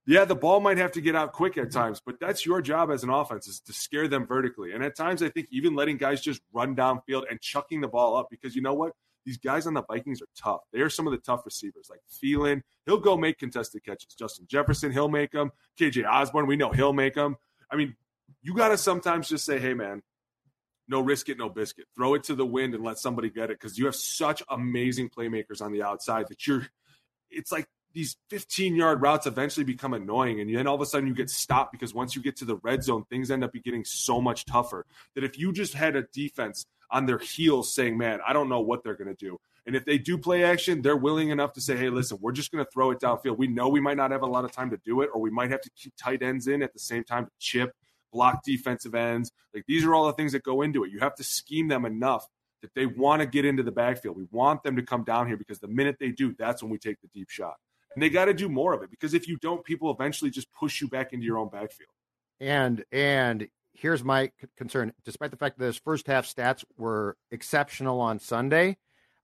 yeah, 0.09 0.25
the 0.25 0.35
ball 0.35 0.59
might 0.59 0.79
have 0.79 0.93
to 0.93 1.01
get 1.01 1.15
out 1.15 1.33
quick 1.33 1.55
at 1.59 1.71
times, 1.71 2.01
but 2.03 2.19
that's 2.19 2.43
your 2.43 2.63
job 2.63 2.89
as 2.89 3.03
an 3.03 3.11
offense 3.11 3.47
is 3.47 3.59
to 3.59 3.73
scare 3.73 4.07
them 4.07 4.25
vertically. 4.25 4.71
And 4.71 4.83
at 4.83 4.95
times, 4.95 5.21
I 5.21 5.29
think 5.29 5.47
even 5.51 5.75
letting 5.75 5.97
guys 5.97 6.19
just 6.19 6.41
run 6.51 6.75
downfield 6.75 7.25
and 7.29 7.39
chucking 7.39 7.81
the 7.81 7.87
ball 7.87 8.17
up 8.17 8.27
because 8.31 8.55
you 8.55 8.63
know 8.63 8.73
what? 8.73 8.93
These 9.23 9.37
guys 9.37 9.67
on 9.67 9.75
the 9.75 9.83
Vikings 9.83 10.19
are 10.23 10.27
tough. 10.35 10.61
They 10.73 10.79
are 10.79 10.89
some 10.89 11.05
of 11.05 11.11
the 11.11 11.19
tough 11.19 11.41
receivers. 11.45 11.91
Like 11.91 11.99
Thielen, 12.11 12.63
he'll 12.87 12.97
go 12.97 13.17
make 13.17 13.37
contested 13.37 13.85
catches. 13.85 14.15
Justin 14.15 14.47
Jefferson, 14.49 14.91
he'll 14.91 15.09
make 15.09 15.31
them. 15.31 15.51
KJ 15.79 16.09
Osborn, 16.09 16.47
we 16.47 16.55
know 16.55 16.71
he'll 16.71 16.91
make 16.91 17.13
them. 17.13 17.35
I 17.69 17.75
mean, 17.75 17.95
you 18.41 18.55
got 18.55 18.69
to 18.69 18.79
sometimes 18.79 19.29
just 19.29 19.45
say, 19.45 19.59
hey, 19.59 19.75
man, 19.75 20.01
no 20.87 21.01
risk 21.01 21.29
it, 21.29 21.37
no 21.37 21.49
biscuit. 21.49 21.85
Throw 21.95 22.15
it 22.15 22.23
to 22.23 22.33
the 22.33 22.47
wind 22.47 22.73
and 22.73 22.83
let 22.83 22.97
somebody 22.97 23.29
get 23.29 23.51
it 23.51 23.59
because 23.59 23.77
you 23.77 23.85
have 23.85 23.95
such 23.95 24.41
amazing 24.49 25.09
playmakers 25.09 25.61
on 25.61 25.71
the 25.71 25.83
outside 25.83 26.29
that 26.29 26.47
you're. 26.47 26.65
It's 27.29 27.51
like 27.51 27.67
these 27.93 28.17
15 28.29 28.75
yard 28.75 29.01
routes 29.01 29.25
eventually 29.25 29.63
become 29.63 29.93
annoying, 29.93 30.41
and 30.41 30.53
then 30.53 30.67
all 30.67 30.75
of 30.75 30.81
a 30.81 30.85
sudden 30.85 31.07
you 31.07 31.13
get 31.13 31.29
stopped 31.29 31.71
because 31.71 31.93
once 31.93 32.15
you 32.15 32.21
get 32.21 32.35
to 32.37 32.45
the 32.45 32.57
red 32.57 32.83
zone, 32.83 33.03
things 33.09 33.31
end 33.31 33.43
up 33.43 33.53
getting 33.63 33.83
so 33.83 34.21
much 34.21 34.45
tougher. 34.45 34.85
That 35.15 35.23
if 35.23 35.37
you 35.37 35.51
just 35.51 35.73
had 35.73 35.95
a 35.95 36.03
defense 36.03 36.65
on 36.91 37.05
their 37.05 37.17
heels 37.17 37.73
saying, 37.73 37.97
"Man, 37.97 38.19
I 38.25 38.33
don't 38.33 38.49
know 38.49 38.61
what 38.61 38.83
they're 38.83 38.95
going 38.95 39.13
to 39.13 39.25
do," 39.25 39.39
and 39.65 39.75
if 39.75 39.85
they 39.85 39.97
do 39.97 40.17
play 40.17 40.43
action, 40.43 40.81
they're 40.81 40.97
willing 40.97 41.29
enough 41.29 41.53
to 41.53 41.61
say, 41.61 41.75
"Hey, 41.75 41.89
listen, 41.89 42.17
we're 42.21 42.31
just 42.31 42.51
going 42.51 42.63
to 42.63 42.71
throw 42.71 42.91
it 42.91 42.99
downfield. 42.99 43.37
We 43.37 43.47
know 43.47 43.69
we 43.69 43.81
might 43.81 43.97
not 43.97 44.11
have 44.11 44.23
a 44.23 44.27
lot 44.27 44.45
of 44.45 44.51
time 44.51 44.69
to 44.69 44.77
do 44.77 45.01
it, 45.01 45.09
or 45.13 45.21
we 45.21 45.29
might 45.29 45.51
have 45.51 45.61
to 45.61 45.69
keep 45.75 45.93
tight 45.97 46.21
ends 46.21 46.47
in 46.47 46.61
at 46.61 46.73
the 46.73 46.79
same 46.79 47.03
time 47.03 47.25
to 47.25 47.31
chip." 47.39 47.73
block 48.11 48.43
defensive 48.43 48.95
ends. 48.95 49.31
Like 49.53 49.65
these 49.67 49.85
are 49.85 49.93
all 49.93 50.07
the 50.07 50.13
things 50.13 50.31
that 50.31 50.43
go 50.43 50.61
into 50.61 50.83
it. 50.83 50.91
You 50.91 50.99
have 50.99 51.15
to 51.15 51.23
scheme 51.23 51.67
them 51.67 51.85
enough 51.85 52.27
that 52.61 52.73
they 52.73 52.85
want 52.85 53.21
to 53.21 53.25
get 53.25 53.45
into 53.45 53.63
the 53.63 53.71
backfield. 53.71 54.17
We 54.17 54.25
want 54.31 54.63
them 54.63 54.75
to 54.75 54.83
come 54.83 55.03
down 55.03 55.27
here 55.27 55.37
because 55.37 55.59
the 55.59 55.67
minute 55.67 55.97
they 55.99 56.11
do, 56.11 56.33
that's 56.37 56.61
when 56.61 56.71
we 56.71 56.77
take 56.77 56.99
the 57.01 57.07
deep 57.13 57.29
shot. 57.29 57.55
And 57.95 58.03
they 58.03 58.09
got 58.09 58.25
to 58.25 58.33
do 58.33 58.49
more 58.49 58.73
of 58.73 58.83
it 58.83 58.91
because 58.91 59.13
if 59.13 59.27
you 59.27 59.37
don't, 59.37 59.63
people 59.63 59.91
eventually 59.91 60.31
just 60.31 60.47
push 60.53 60.79
you 60.81 60.87
back 60.87 61.11
into 61.13 61.25
your 61.25 61.37
own 61.37 61.49
backfield. 61.49 61.89
And 62.39 62.83
and 62.91 63.47
here's 63.73 64.03
my 64.03 64.31
concern: 64.57 64.93
despite 65.03 65.31
the 65.31 65.37
fact 65.37 65.57
that 65.59 65.65
his 65.65 65.77
first 65.77 66.07
half 66.07 66.25
stats 66.25 66.63
were 66.77 67.17
exceptional 67.31 67.99
on 67.99 68.19
Sunday, 68.19 68.77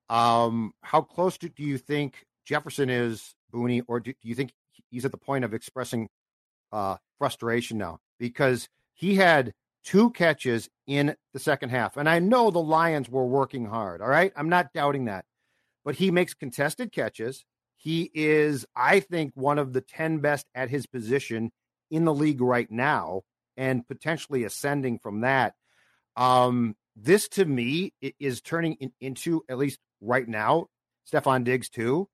um, 0.10 0.74
how 0.82 1.02
close 1.02 1.38
do, 1.38 1.50
do 1.50 1.64
you 1.64 1.78
think 1.78 2.26
Jefferson 2.46 2.90
is, 2.90 3.36
Booney, 3.54 3.84
or 3.88 4.00
do, 4.00 4.12
do 4.12 4.28
you 4.28 4.36
think 4.36 4.52
he's 4.90 5.06
at 5.06 5.12
the 5.12 5.18
point 5.18 5.46
of 5.46 5.54
expressing 5.54 6.10
uh, 6.72 6.98
frustration 7.18 7.78
now? 7.78 8.00
Because 8.20 8.68
he 8.94 9.16
had 9.16 9.54
two 9.84 10.10
catches 10.12 10.70
in 10.88 11.16
the 11.34 11.40
second 11.40 11.70
half. 11.70 11.96
And 11.96 12.10
I 12.10 12.20
know 12.20 12.50
the 12.50 12.60
Lions 12.60 13.10
were 13.10 13.26
working 13.26 13.66
hard. 13.66 14.02
All 14.02 14.08
right. 14.08 14.34
I'm 14.36 14.50
not 14.50 14.74
doubting 14.74 15.06
that. 15.06 15.26
But 15.86 15.96
he 15.96 16.10
makes 16.10 16.34
contested 16.34 16.92
catches. 16.92 17.46
He 17.86 18.10
is, 18.16 18.66
I 18.76 19.00
think, 19.00 19.34
one 19.36 19.60
of 19.60 19.72
the 19.72 19.80
10 19.80 20.18
best 20.18 20.48
at 20.56 20.72
his 20.72 20.88
position 20.88 21.52
in 21.92 22.04
the 22.04 22.14
league 22.14 22.42
right 22.42 22.70
now 22.70 23.22
and 23.56 23.88
potentially 23.88 24.44
ascending 24.44 24.98
from 25.00 25.22
that. 25.22 25.54
Um, 26.18 26.76
this 26.96 27.28
to 27.30 27.46
me 27.46 27.94
is 28.20 28.42
turning 28.42 28.74
in, 28.80 28.92
into, 29.00 29.44
at 29.48 29.60
least 29.60 29.80
right 30.02 30.28
now, 30.28 30.66
Stefon 31.10 31.44
Diggs 31.44 31.70
too 31.70 32.10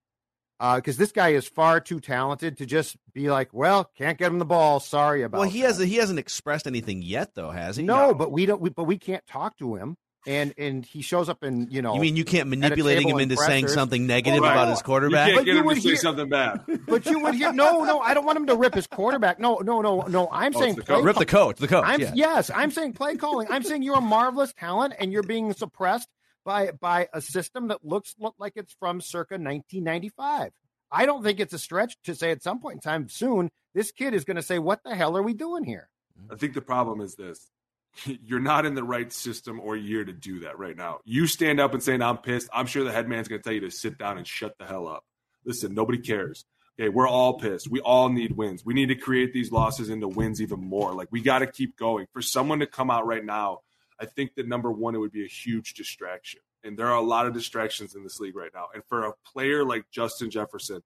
because 0.75 0.97
uh, 0.97 0.99
this 0.99 1.11
guy 1.11 1.29
is 1.29 1.47
far 1.47 1.79
too 1.79 1.99
talented 1.99 2.57
to 2.57 2.67
just 2.67 2.95
be 3.13 3.31
like, 3.31 3.49
well, 3.51 3.89
can't 3.97 4.19
get 4.19 4.31
him 4.31 4.37
the 4.37 4.45
ball. 4.45 4.79
Sorry 4.79 5.23
about. 5.23 5.37
It. 5.37 5.39
Well, 5.39 5.49
he 5.49 5.61
that. 5.61 5.67
has 5.67 5.79
he 5.79 5.95
hasn't 5.95 6.19
expressed 6.19 6.67
anything 6.67 7.01
yet, 7.01 7.33
though, 7.33 7.49
has 7.49 7.77
he? 7.77 7.83
No, 7.83 8.09
no. 8.09 8.13
but 8.13 8.31
we 8.31 8.45
don't. 8.45 8.61
We, 8.61 8.69
but 8.69 8.83
we 8.83 8.99
can't 8.99 9.25
talk 9.25 9.57
to 9.57 9.75
him, 9.75 9.95
and 10.27 10.53
and 10.57 10.85
he 10.85 11.01
shows 11.01 11.29
up 11.29 11.43
and 11.43 11.71
you 11.71 11.81
know. 11.81 11.95
You 11.95 12.01
mean 12.01 12.15
you 12.15 12.25
can't 12.25 12.49
manipulating 12.49 13.07
him 13.07 13.19
into 13.19 13.37
saying 13.37 13.67
something 13.67 14.05
negative 14.05 14.41
right. 14.41 14.51
about 14.51 14.69
his 14.69 14.81
quarterback? 14.81 15.29
You 15.29 15.35
can't 15.35 15.45
get 15.45 15.55
him 15.57 15.69
to 15.69 15.75
say 15.75 15.81
hear, 15.81 15.95
something 15.97 16.29
bad. 16.29 16.63
But 16.87 17.05
you 17.05 17.19
would 17.19 17.35
hear 17.35 17.53
no, 17.53 17.83
no. 17.83 17.99
I 17.99 18.13
don't 18.13 18.25
want 18.25 18.37
him 18.37 18.47
to 18.47 18.55
rip 18.55 18.73
his 18.73 18.87
quarterback. 18.87 19.39
No, 19.39 19.57
no, 19.57 19.81
no, 19.81 20.01
no. 20.01 20.29
I'm 20.31 20.55
oh, 20.55 20.59
saying 20.59 20.75
the 20.75 21.01
rip 21.01 21.17
the 21.17 21.25
coach. 21.25 21.57
The 21.57 21.67
coach. 21.67 21.83
I'm, 21.85 22.01
yeah. 22.01 22.11
Yes, 22.15 22.51
I'm 22.53 22.71
saying 22.71 22.93
play 22.93 23.15
calling. 23.15 23.47
I'm 23.49 23.63
saying 23.63 23.83
you're 23.83 23.97
a 23.97 24.01
marvelous 24.01 24.53
talent, 24.53 24.93
and 24.99 25.11
you're 25.11 25.23
being 25.23 25.53
suppressed 25.53 26.09
by 26.43 26.71
by 26.71 27.07
a 27.13 27.21
system 27.21 27.69
that 27.69 27.85
looks 27.85 28.15
look 28.19 28.35
like 28.39 28.53
it's 28.55 28.73
from 28.73 29.01
circa 29.01 29.35
1995. 29.35 30.51
I 30.91 31.05
don't 31.05 31.23
think 31.23 31.39
it's 31.39 31.53
a 31.53 31.59
stretch 31.59 31.95
to 32.03 32.13
say 32.13 32.31
at 32.31 32.43
some 32.43 32.59
point 32.59 32.75
in 32.75 32.81
time 32.81 33.07
soon, 33.07 33.49
this 33.73 33.91
kid 33.91 34.13
is 34.13 34.25
going 34.25 34.35
to 34.35 34.43
say, 34.43 34.59
What 34.59 34.83
the 34.83 34.95
hell 34.95 35.15
are 35.17 35.23
we 35.23 35.33
doing 35.33 35.63
here? 35.63 35.89
I 36.29 36.35
think 36.35 36.53
the 36.53 36.61
problem 36.61 37.01
is 37.01 37.15
this 37.15 37.49
you're 38.23 38.39
not 38.39 38.65
in 38.65 38.75
the 38.75 38.83
right 38.83 39.11
system 39.11 39.59
or 39.59 39.75
year 39.75 40.03
to 40.03 40.13
do 40.13 40.41
that 40.41 40.57
right 40.57 40.75
now. 40.75 40.99
You 41.05 41.27
stand 41.27 41.59
up 41.59 41.73
and 41.73 41.81
saying, 41.81 42.01
I'm 42.01 42.17
pissed. 42.17 42.49
I'm 42.53 42.65
sure 42.65 42.83
the 42.83 42.91
head 42.91 43.07
man's 43.07 43.27
going 43.27 43.41
to 43.41 43.43
tell 43.43 43.53
you 43.53 43.61
to 43.61 43.71
sit 43.71 43.97
down 43.97 44.17
and 44.17 44.27
shut 44.27 44.57
the 44.57 44.65
hell 44.65 44.87
up. 44.87 45.03
Listen, 45.45 45.73
nobody 45.73 45.97
cares. 45.97 46.45
Okay, 46.79 46.89
we're 46.89 47.07
all 47.07 47.39
pissed. 47.39 47.69
We 47.69 47.81
all 47.81 48.09
need 48.09 48.37
wins. 48.37 48.65
We 48.65 48.73
need 48.73 48.87
to 48.87 48.95
create 48.95 49.33
these 49.33 49.51
losses 49.51 49.89
into 49.89 50.07
wins 50.07 50.41
even 50.41 50.61
more. 50.61 50.93
Like, 50.93 51.09
we 51.11 51.21
got 51.21 51.39
to 51.39 51.47
keep 51.47 51.77
going. 51.77 52.07
For 52.13 52.21
someone 52.21 52.59
to 52.59 52.67
come 52.67 52.89
out 52.89 53.05
right 53.05 53.23
now, 53.23 53.59
I 53.99 54.05
think 54.05 54.35
that 54.35 54.47
number 54.47 54.71
one, 54.71 54.95
it 54.95 54.99
would 54.99 55.11
be 55.11 55.25
a 55.25 55.27
huge 55.27 55.73
distraction 55.73 56.39
and 56.63 56.77
there 56.77 56.87
are 56.87 56.95
a 56.95 57.01
lot 57.01 57.25
of 57.25 57.33
distractions 57.33 57.95
in 57.95 58.03
this 58.03 58.19
league 58.19 58.35
right 58.35 58.51
now. 58.53 58.67
And 58.73 58.83
for 58.85 59.05
a 59.05 59.13
player 59.25 59.65
like 59.65 59.85
Justin 59.91 60.29
Jefferson, 60.29 60.81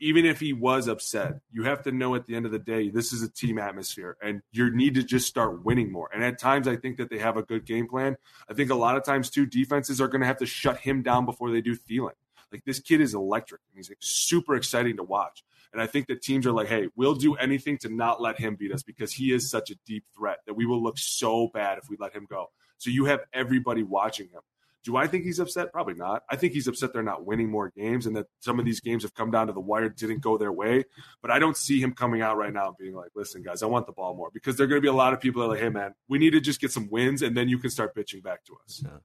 even 0.00 0.24
if 0.24 0.40
he 0.40 0.52
was 0.52 0.86
upset, 0.86 1.40
you 1.50 1.64
have 1.64 1.82
to 1.82 1.92
know 1.92 2.14
at 2.14 2.26
the 2.26 2.34
end 2.34 2.46
of 2.46 2.52
the 2.52 2.58
day, 2.58 2.88
this 2.88 3.12
is 3.12 3.22
a 3.22 3.30
team 3.30 3.58
atmosphere 3.58 4.16
and 4.22 4.42
you 4.52 4.74
need 4.74 4.94
to 4.94 5.02
just 5.02 5.26
start 5.26 5.64
winning 5.64 5.90
more. 5.90 6.08
And 6.12 6.22
at 6.22 6.38
times, 6.38 6.68
I 6.68 6.76
think 6.76 6.98
that 6.98 7.10
they 7.10 7.18
have 7.18 7.36
a 7.36 7.42
good 7.42 7.64
game 7.64 7.88
plan. 7.88 8.16
I 8.48 8.54
think 8.54 8.70
a 8.70 8.74
lot 8.74 8.96
of 8.96 9.04
times, 9.04 9.30
too, 9.30 9.46
defenses 9.46 10.00
are 10.00 10.08
going 10.08 10.20
to 10.20 10.26
have 10.26 10.38
to 10.38 10.46
shut 10.46 10.78
him 10.78 11.02
down 11.02 11.24
before 11.24 11.50
they 11.50 11.60
do 11.60 11.76
Thielen. 11.76 12.12
Like 12.52 12.64
this 12.64 12.80
kid 12.80 13.00
is 13.00 13.14
electric 13.14 13.60
and 13.70 13.78
he's 13.78 13.90
like, 13.90 13.98
super 14.00 14.54
exciting 14.54 14.96
to 14.96 15.02
watch. 15.02 15.44
And 15.72 15.82
I 15.82 15.86
think 15.86 16.06
that 16.06 16.22
teams 16.22 16.46
are 16.46 16.52
like, 16.52 16.68
hey, 16.68 16.88
we'll 16.96 17.14
do 17.14 17.34
anything 17.34 17.76
to 17.78 17.94
not 17.94 18.22
let 18.22 18.38
him 18.38 18.56
beat 18.56 18.72
us 18.72 18.82
because 18.82 19.12
he 19.12 19.32
is 19.32 19.50
such 19.50 19.70
a 19.70 19.74
deep 19.86 20.04
threat 20.16 20.38
that 20.46 20.54
we 20.54 20.64
will 20.64 20.82
look 20.82 20.96
so 20.96 21.50
bad 21.52 21.78
if 21.78 21.90
we 21.90 21.96
let 22.00 22.14
him 22.14 22.26
go. 22.28 22.46
So 22.78 22.90
you 22.90 23.04
have 23.06 23.20
everybody 23.32 23.82
watching 23.82 24.28
him. 24.28 24.40
Do 24.84 24.96
I 24.96 25.06
think 25.06 25.24
he's 25.24 25.38
upset? 25.38 25.72
Probably 25.72 25.94
not. 25.94 26.22
I 26.30 26.36
think 26.36 26.52
he's 26.52 26.68
upset 26.68 26.92
they're 26.92 27.02
not 27.02 27.26
winning 27.26 27.50
more 27.50 27.70
games 27.76 28.06
and 28.06 28.16
that 28.16 28.26
some 28.40 28.58
of 28.58 28.64
these 28.64 28.80
games 28.80 29.02
have 29.02 29.14
come 29.14 29.30
down 29.30 29.48
to 29.48 29.52
the 29.52 29.60
wire, 29.60 29.88
didn't 29.88 30.20
go 30.20 30.38
their 30.38 30.52
way. 30.52 30.84
But 31.20 31.30
I 31.30 31.38
don't 31.38 31.56
see 31.56 31.80
him 31.80 31.92
coming 31.92 32.22
out 32.22 32.36
right 32.36 32.52
now 32.52 32.68
and 32.68 32.76
being 32.78 32.94
like, 32.94 33.10
listen, 33.14 33.42
guys, 33.42 33.62
I 33.62 33.66
want 33.66 33.86
the 33.86 33.92
ball 33.92 34.14
more 34.14 34.30
because 34.32 34.56
there 34.56 34.64
are 34.64 34.68
going 34.68 34.80
to 34.80 34.82
be 34.82 34.88
a 34.88 34.92
lot 34.92 35.12
of 35.12 35.20
people 35.20 35.42
that 35.42 35.46
are 35.48 35.50
like, 35.50 35.60
hey, 35.60 35.68
man, 35.68 35.94
we 36.08 36.18
need 36.18 36.30
to 36.30 36.40
just 36.40 36.60
get 36.60 36.72
some 36.72 36.88
wins 36.90 37.22
and 37.22 37.36
then 37.36 37.48
you 37.48 37.58
can 37.58 37.70
start 37.70 37.94
bitching 37.94 38.22
back 38.22 38.44
to 38.44 38.56
us. 38.64 38.82
Yeah. 38.84 38.98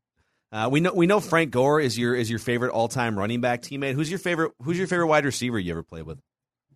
Uh, 0.53 0.69
we 0.69 0.79
know 0.79 0.93
we 0.93 1.07
know 1.07 1.19
Frank 1.19 1.49
Gore 1.49 1.79
is 1.79 1.97
your 1.97 2.13
is 2.13 2.29
your 2.29 2.37
favorite 2.37 2.71
all 2.71 2.87
time 2.87 3.17
running 3.17 3.41
back 3.41 3.63
teammate. 3.63 3.95
Who's 3.95 4.11
your 4.11 4.19
favorite 4.19 4.51
Who's 4.61 4.77
your 4.77 4.85
favorite 4.85 5.07
wide 5.07 5.25
receiver 5.25 5.57
you 5.57 5.71
ever 5.71 5.81
played 5.81 6.03
with? 6.03 6.19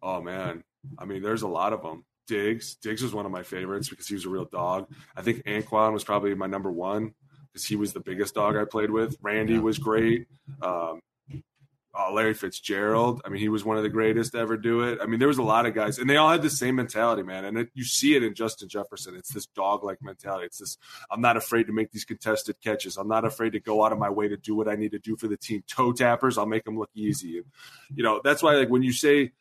Oh 0.02 0.20
man, 0.20 0.64
I 0.98 1.06
mean, 1.06 1.22
there's 1.22 1.44
a 1.44 1.48
lot 1.48 1.74
of 1.74 1.84
them. 1.84 2.04
Diggs, 2.28 2.76
Diggs 2.76 3.04
was 3.04 3.14
one 3.14 3.28
of 3.28 3.32
my 3.32 3.44
favorites 3.44 3.88
because 3.88 4.08
he 4.08 4.16
was 4.16 4.26
a 4.26 4.30
real 4.30 4.46
dog. 4.46 4.88
I 5.16 5.22
think 5.22 5.44
Anquan 5.46 5.94
was 5.94 6.04
probably 6.04 6.34
my 6.34 6.48
number 6.48 6.72
one 6.72 7.14
because 7.58 7.68
he 7.68 7.76
was 7.76 7.94
the 7.94 8.00
biggest 8.00 8.36
dog 8.36 8.56
I 8.56 8.66
played 8.66 8.92
with. 8.92 9.18
Randy 9.22 9.54
yeah. 9.54 9.60
was 9.60 9.80
great. 9.80 10.28
Um, 10.62 11.02
uh, 12.00 12.12
Larry 12.12 12.36
Fitzgerald. 12.36 13.24
I 13.26 13.30
mean, 13.30 13.42
he 13.42 13.50
was 13.50 13.66
one 13.66 13.78
of 13.78 13.82
the 13.82 13.90
greatest 13.90 14.34
to 14.34 14.38
ever 14.38 14.56
do 14.56 14.82
it. 14.82 15.00
I 15.02 15.08
mean, 15.08 15.18
there 15.18 15.28
was 15.28 15.40
a 15.40 15.44
lot 15.44 15.66
of 15.66 15.74
guys, 15.74 15.98
and 15.98 16.08
they 16.08 16.18
all 16.18 16.30
had 16.30 16.44
the 16.44 16.50
same 16.52 16.76
mentality, 16.76 17.24
man. 17.24 17.44
And 17.44 17.58
it, 17.58 17.70
you 17.74 17.84
see 17.84 18.16
it 18.16 18.22
in 18.22 18.36
Justin 18.36 18.70
Jefferson. 18.70 19.16
It's 19.16 19.34
this 19.34 19.48
dog-like 19.48 19.98
mentality. 20.04 20.46
It's 20.46 20.60
this: 20.60 20.78
I'm 21.10 21.22
not 21.22 21.38
afraid 21.38 21.64
to 21.66 21.74
make 21.74 21.92
these 21.92 22.06
contested 22.06 22.62
catches. 22.62 22.98
I'm 22.98 23.08
not 23.08 23.26
afraid 23.26 23.54
to 23.54 23.60
go 23.60 23.84
out 23.84 23.92
of 23.92 23.98
my 23.98 24.12
way 24.12 24.28
to 24.28 24.38
do 24.38 24.54
what 24.54 24.68
I 24.68 24.76
need 24.76 24.92
to 24.92 25.00
do 25.00 25.16
for 25.16 25.28
the 25.28 25.38
team. 25.38 25.64
Toe 25.68 25.92
tappers, 25.92 26.38
I'll 26.38 26.46
make 26.46 26.66
them 26.66 26.78
look 26.78 26.92
easy. 26.94 27.38
And 27.38 27.46
you 27.96 28.04
know, 28.04 28.22
that's 28.24 28.44
why, 28.44 28.54
like, 28.54 28.70
when 28.70 28.84
you 28.84 28.94
say 28.94 29.32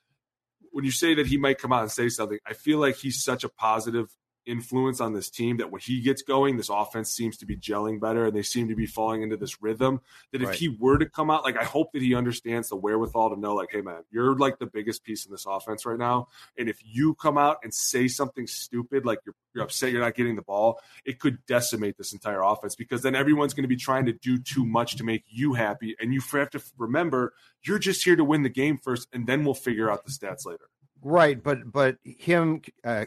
when 0.71 0.87
you 0.87 0.91
say 0.91 1.15
that 1.15 1.27
he 1.27 1.37
might 1.37 1.59
come 1.59 1.75
out 1.75 1.83
and 1.83 1.93
say 1.93 2.09
something, 2.09 2.39
I 2.47 2.55
feel 2.55 2.79
like 2.79 2.97
he's 2.97 3.23
such 3.23 3.45
a 3.45 3.51
positive 3.51 4.09
influence 4.47 5.01
on 5.01 5.13
this 5.13 5.31
team 5.31 5.59
that 5.59 5.71
when 5.71 5.81
he 5.81 6.01
gets 6.01 6.23
going, 6.23 6.57
this 6.57 6.69
offense 6.69 7.11
seems 7.11 7.37
to 7.39 7.47
be 7.47 7.57
gelling 7.57 8.01
better 8.01 8.27
and 8.27 8.37
they 8.37 8.43
seem 8.43 8.69
to 8.69 8.75
be 8.75 8.87
falling 8.87 9.23
into 9.23 9.37
this 9.37 9.61
rhythm. 9.63 10.01
That 10.33 10.43
if 10.43 10.49
right. 10.49 10.59
he 10.59 10.69
were 10.69 10.99
to 10.99 11.07
come 11.07 11.31
out, 11.31 11.45
like 11.45 11.57
I 11.57 11.65
hope 11.65 11.93
that 11.93 12.03
he 12.03 12.15
understands 12.15 12.69
the 12.69 12.77
wherewithal 12.77 13.31
to 13.31 13.41
know, 13.41 13.55
like, 13.55 13.71
hey 13.73 13.81
man, 13.81 14.03
you're 14.11 14.37
like 14.37 14.59
the 14.59 14.67
biggest 14.67 15.05
piece 15.05 15.27
in 15.27 15.33
this 15.33 15.47
offense 15.47 15.85
right 15.85 15.99
now. 15.99 16.29
And 16.59 16.69
if 16.69 16.79
you 16.85 17.15
come 17.15 17.39
out 17.39 17.59
and 17.63 17.73
say 17.73 18.09
something 18.09 18.47
stupid, 18.47 19.05
like 19.05 19.21
you're, 19.27 19.35
you're 19.55 19.65
upset 19.65 19.93
you're 19.93 20.01
not 20.01 20.15
getting 20.15 20.37
the 20.37 20.43
ball, 20.43 20.81
it 21.05 21.19
could 21.19 21.45
decimate 21.47 21.97
this 21.99 22.13
entire 22.13 22.43
offense 22.43 22.75
because 22.75 23.03
then 23.03 23.15
everyone's 23.15 23.55
going 23.55 23.65
to 23.65 23.69
be 23.69 23.77
trying 23.77 24.07
to 24.07 24.13
do 24.13 24.39
too 24.39 24.65
much 24.65 24.97
to 24.97 25.05
make 25.05 25.25
you 25.29 25.55
happy. 25.55 25.97
And 26.01 26.13
you 26.13 26.21
have 26.33 26.51
to 26.51 26.63
remember 26.79 27.33
you're 27.63 27.79
just 27.79 28.05
here 28.05 28.17
to 28.17 28.25
win 28.25 28.43
the 28.43 28.49
game 28.49 28.79
first, 28.79 29.09
and 29.13 29.27
then 29.27 29.45
we'll 29.45 29.55
figure 29.55 29.91
out 29.91 30.05
the 30.05 30.11
stats 30.11 30.47
later. 30.47 30.69
Right, 31.03 31.43
but 31.43 31.71
but 31.71 31.99
him 32.05 32.63
uh, 32.85 33.07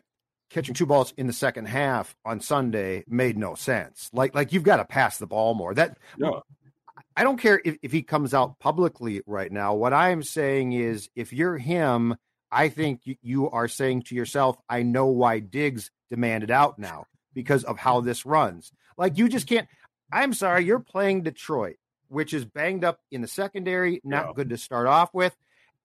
catching 0.50 0.74
two 0.74 0.86
balls 0.86 1.14
in 1.18 1.28
the 1.28 1.34
second 1.34 1.66
half 1.66 2.16
on 2.26 2.42
Sunday 2.42 3.04
made 3.08 3.38
no 3.38 3.56
sense. 3.56 4.10
Like 4.14 4.36
like 4.36 4.54
you've 4.54 4.64
got 4.64 4.78
to 4.78 4.86
pass 4.86 5.18
the 5.18 5.28
ball 5.28 5.54
more. 5.54 5.74
That 5.74 5.98
yeah. 6.18 6.40
I 7.16 7.24
don't 7.24 7.40
care 7.40 7.62
if, 7.64 7.78
if 7.82 7.92
he 7.92 8.02
comes 8.02 8.34
out 8.34 8.60
publicly 8.60 9.22
right 9.26 9.52
now. 9.52 9.74
What 9.76 9.94
I 9.94 10.10
am 10.10 10.24
saying 10.24 10.74
is 10.74 11.10
if 11.16 11.34
you're 11.34 11.58
him, 11.58 12.16
I 12.52 12.70
think 12.70 13.02
you 13.22 13.50
are 13.50 13.68
saying 13.68 14.04
to 14.04 14.16
yourself, 14.16 14.58
I 14.70 14.84
know 14.84 15.08
why 15.08 15.40
Diggs 15.40 15.92
demanded 16.10 16.52
out 16.52 16.80
now 16.80 17.06
because 17.34 17.64
of 17.64 17.78
how 17.78 18.02
this 18.02 18.26
runs. 18.26 18.72
Like 18.98 19.18
you 19.18 19.30
just 19.30 19.48
can't 19.48 19.68
I'm 20.12 20.34
sorry, 20.34 20.66
you're 20.66 20.80
playing 20.80 21.24
Detroit, 21.24 21.76
which 22.08 22.34
is 22.34 22.46
banged 22.46 22.84
up 22.84 23.00
in 23.12 23.22
the 23.22 23.28
secondary, 23.28 24.02
not 24.04 24.28
yeah. 24.28 24.34
good 24.36 24.50
to 24.50 24.58
start 24.58 24.88
off 24.88 25.14
with 25.14 25.36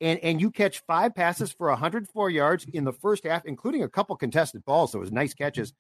and 0.01 0.19
and 0.21 0.41
you 0.41 0.51
catch 0.51 0.83
five 0.87 1.15
passes 1.15 1.53
for 1.53 1.69
104 1.69 2.31
yards 2.31 2.67
in 2.73 2.85
the 2.85 2.93
first 2.93 3.25
half, 3.25 3.45
including 3.45 3.83
a 3.83 3.89
couple 3.89 4.17
contested 4.17 4.65
balls. 4.65 4.93
So 4.93 4.99
it 4.99 5.01
was 5.01 5.13
nice 5.13 5.35
catches. 5.35 5.73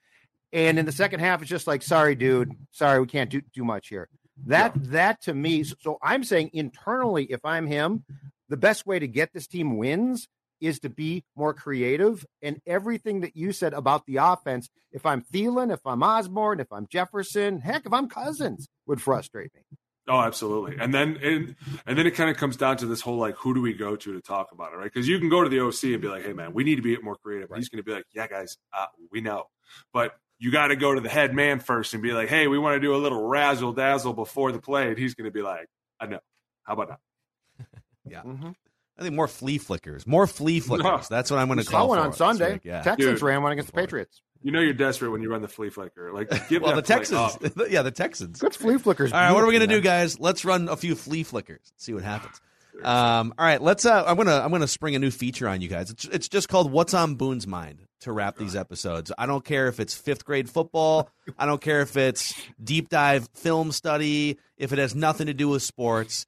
And 0.52 0.78
in 0.78 0.86
the 0.86 0.92
second 0.92 1.20
half, 1.20 1.42
it's 1.42 1.50
just 1.50 1.66
like, 1.66 1.82
sorry, 1.82 2.14
dude, 2.14 2.52
sorry, 2.70 3.00
we 3.00 3.06
can't 3.06 3.30
do 3.30 3.42
too 3.54 3.64
much 3.64 3.88
here. 3.88 4.08
That 4.46 4.74
yeah. 4.76 4.82
that 4.90 5.22
to 5.22 5.34
me, 5.34 5.64
so 5.64 5.98
I'm 6.02 6.24
saying 6.24 6.50
internally, 6.52 7.24
if 7.24 7.44
I'm 7.44 7.66
him, 7.66 8.04
the 8.48 8.56
best 8.56 8.86
way 8.86 8.98
to 8.98 9.08
get 9.08 9.32
this 9.32 9.46
team 9.46 9.78
wins 9.78 10.28
is 10.60 10.78
to 10.80 10.88
be 10.88 11.24
more 11.36 11.54
creative. 11.54 12.24
And 12.42 12.60
everything 12.66 13.20
that 13.20 13.36
you 13.36 13.52
said 13.52 13.74
about 13.74 14.06
the 14.06 14.16
offense, 14.16 14.68
if 14.92 15.04
I'm 15.04 15.22
Thielen, 15.22 15.72
if 15.72 15.86
I'm 15.86 16.02
Osborn, 16.02 16.60
if 16.60 16.72
I'm 16.72 16.86
Jefferson, 16.86 17.58
heck, 17.60 17.86
if 17.86 17.92
I'm 17.92 18.08
Cousins, 18.08 18.68
would 18.86 19.02
frustrate 19.02 19.52
me. 19.54 19.62
Oh, 20.07 20.20
absolutely. 20.20 20.76
And 20.78 20.92
then 20.92 21.18
and, 21.22 21.57
and 21.86 21.96
then 21.98 22.07
it 22.07 22.12
kind 22.12 22.30
of 22.30 22.36
comes 22.36 22.57
down 22.57 22.76
to 22.78 22.86
this 22.86 23.00
whole 23.00 23.16
like, 23.16 23.36
who 23.36 23.55
do 23.55 23.61
we 23.62 23.72
go 23.72 23.96
to 23.96 24.12
to 24.12 24.20
talk 24.20 24.52
about 24.52 24.72
it, 24.72 24.76
right? 24.76 24.92
Because 24.92 25.09
you 25.09 25.18
can 25.18 25.28
go 25.28 25.42
to 25.42 25.48
the 25.48 25.61
OC 25.61 25.94
and 25.94 26.02
be 26.02 26.09
like, 26.09 26.24
hey 26.24 26.32
man, 26.32 26.52
we 26.52 26.64
need 26.64 26.76
to 26.76 26.82
be 26.82 26.96
more 26.98 27.16
creative. 27.16 27.50
Right. 27.50 27.59
He's 27.59 27.68
going 27.68 27.82
to 27.82 27.84
be 27.84 27.92
like, 27.92 28.05
yeah, 28.12 28.26
guys, 28.26 28.59
uh, 28.72 28.86
we 29.11 29.20
know, 29.20 29.44
but 29.92 30.12
you 30.38 30.50
got 30.50 30.68
to 30.68 30.76
go 30.76 30.94
to 30.94 31.00
the 31.00 31.09
head 31.09 31.34
man 31.34 31.61
first 31.61 31.94
and 31.94 32.02
be 32.02 32.12
like, 32.12 32.28
hey, 32.28 32.48
we 32.48 32.59
want 32.59 32.74
to 32.74 32.80
do 32.80 32.94
a 32.94 32.98
little 32.98 33.22
razzle 33.22 33.72
dazzle 33.72 34.12
before 34.12 34.52
the 34.52 34.59
play, 34.59 34.88
and 34.88 34.98
he's 34.98 35.14
going 35.14 35.26
to 35.26 35.30
be 35.30 35.42
like, 35.42 35.68
I 36.00 36.07
know. 36.07 36.20
How 36.64 36.74
about 36.74 36.88
that? 36.88 37.66
yeah. 38.05 38.22
Mm-hmm. 38.22 38.50
I 38.98 39.02
think 39.02 39.14
more 39.14 39.28
flea 39.28 39.59
flickers. 39.59 40.07
More 40.07 40.26
flea 40.26 40.61
flickers. 40.61 41.09
That's 41.09 41.30
what 41.30 41.38
I'm 41.38 41.48
going 41.48 41.61
to 41.61 41.64
call. 41.64 41.86
Saw 41.86 41.88
one 41.88 41.98
on 41.98 42.12
Sunday. 42.12 42.61
Yeah. 42.62 42.82
Texans 42.82 43.20
Dude, 43.20 43.22
ran 43.22 43.42
one 43.42 43.52
against 43.52 43.72
the 43.72 43.80
Patriots. 43.80 44.22
You 44.45 44.53
know 44.53 44.61
you're 44.61 44.74
desperate 44.74 45.11
when 45.11 45.22
you 45.22 45.30
run 45.30 45.40
the 45.40 45.49
flea 45.49 45.70
flicker. 45.70 46.12
Like, 46.12 46.28
give 46.51 46.62
well, 46.62 46.76
the 46.76 46.82
Texans. 46.82 47.38
yeah, 47.70 47.80
the 47.80 47.90
Texans. 47.90 48.38
Good 48.38 48.55
flea 48.55 48.76
flickers. 48.76 49.11
All 49.11 49.18
right, 49.18 49.32
what 49.32 49.42
are 49.42 49.47
we 49.47 49.55
gonna 49.55 49.66
do, 49.66 49.80
guys? 49.80 50.20
Let's 50.20 50.45
run 50.45 50.68
a 50.68 50.76
few 50.76 50.95
flea 50.95 51.22
flickers. 51.22 51.72
See 51.78 51.92
what 51.92 52.05
happens. 52.05 52.40
Um, 52.82 53.32
all 53.38 53.47
right, 53.47 53.62
let's. 53.62 53.86
Uh, 53.86 54.03
I'm 54.05 54.16
gonna 54.16 54.36
I'm 54.36 54.51
gonna 54.51 54.66
spring 54.66 54.97
a 54.97 54.99
new 54.99 55.12
feature 55.12 55.49
on 55.49 55.61
you 55.61 55.68
guys. 55.68 55.90
It's 55.90 56.07
it's 56.07 56.28
just 56.28 56.49
called 56.49 56.72
"What's 56.72 56.92
on 56.92 57.14
Boone's 57.14 57.47
Mind" 57.47 57.86
to 58.01 58.11
wrap 58.11 58.36
these 58.36 58.57
episodes. 58.57 59.12
I 59.16 59.26
don't 59.26 59.45
care 59.45 59.68
if 59.68 59.78
it's 59.78 59.95
fifth 59.95 60.24
grade 60.24 60.51
football. 60.51 61.09
I 61.38 61.47
don't 61.47 61.61
care 61.61 61.82
if 61.82 61.97
it's 61.97 62.34
deep 62.61 62.88
dive 62.88 63.28
film 63.32 63.70
study. 63.70 64.38
If 64.59 64.72
it 64.72 64.80
has 64.80 64.92
nothing 64.92 65.28
to 65.28 65.34
do 65.34 65.51
with 65.51 65.62
sports, 65.62 66.26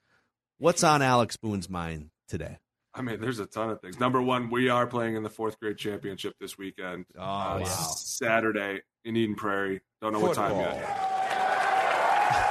what's 0.58 0.84
on 0.84 1.02
Alex 1.02 1.36
Boone's 1.36 1.68
mind 1.68 2.10
today? 2.28 2.58
I 2.96 3.02
mean, 3.02 3.20
there's 3.20 3.38
a 3.38 3.46
ton 3.46 3.68
of 3.68 3.80
things. 3.82 4.00
Number 4.00 4.22
one, 4.22 4.48
we 4.48 4.70
are 4.70 4.86
playing 4.86 5.16
in 5.16 5.22
the 5.22 5.28
fourth 5.28 5.60
grade 5.60 5.76
championship 5.76 6.34
this 6.40 6.56
weekend. 6.56 7.04
Oh, 7.16 7.22
uh, 7.22 7.58
wow. 7.60 7.64
Saturday 7.64 8.80
in 9.04 9.16
Eden 9.16 9.36
Prairie. 9.36 9.82
Don't 10.00 10.14
know 10.14 10.20
Football. 10.20 10.56
what 10.56 10.64
time 10.64 10.76
yet. 10.80 10.88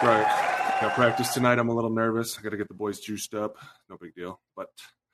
right. 0.03 0.77
Got 0.81 0.93
practice 0.93 1.33
tonight. 1.33 1.57
I'm 1.57 1.69
a 1.69 1.73
little 1.73 1.89
nervous. 1.89 2.37
I 2.37 2.43
got 2.43 2.49
to 2.49 2.57
get 2.57 2.67
the 2.67 2.75
boys 2.75 2.99
juiced 2.99 3.33
up. 3.33 3.55
No 3.89 3.97
big 3.99 4.13
deal. 4.13 4.39
But 4.55 4.67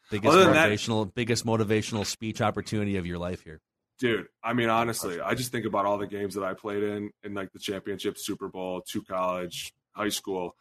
biggest 0.09 0.35
motivational, 0.35 1.05
that, 1.05 1.15
biggest 1.15 1.45
motivational 1.45 2.05
speech 2.05 2.41
opportunity 2.41 2.97
of 2.97 3.05
your 3.05 3.17
life 3.17 3.41
here, 3.41 3.61
dude. 3.99 4.27
I 4.43 4.53
mean, 4.53 4.69
honestly, 4.69 5.21
I 5.21 5.33
just 5.35 5.53
think 5.53 5.65
about 5.65 5.85
all 5.85 5.97
the 5.97 6.07
games 6.07 6.35
that 6.35 6.43
I 6.43 6.55
played 6.55 6.83
in, 6.83 7.11
in 7.23 7.33
like 7.33 7.53
the 7.53 7.59
championship, 7.59 8.17
Super 8.17 8.49
Bowl, 8.49 8.81
to 8.91 9.01
college, 9.03 9.73
high 9.93 10.09
school, 10.09 10.55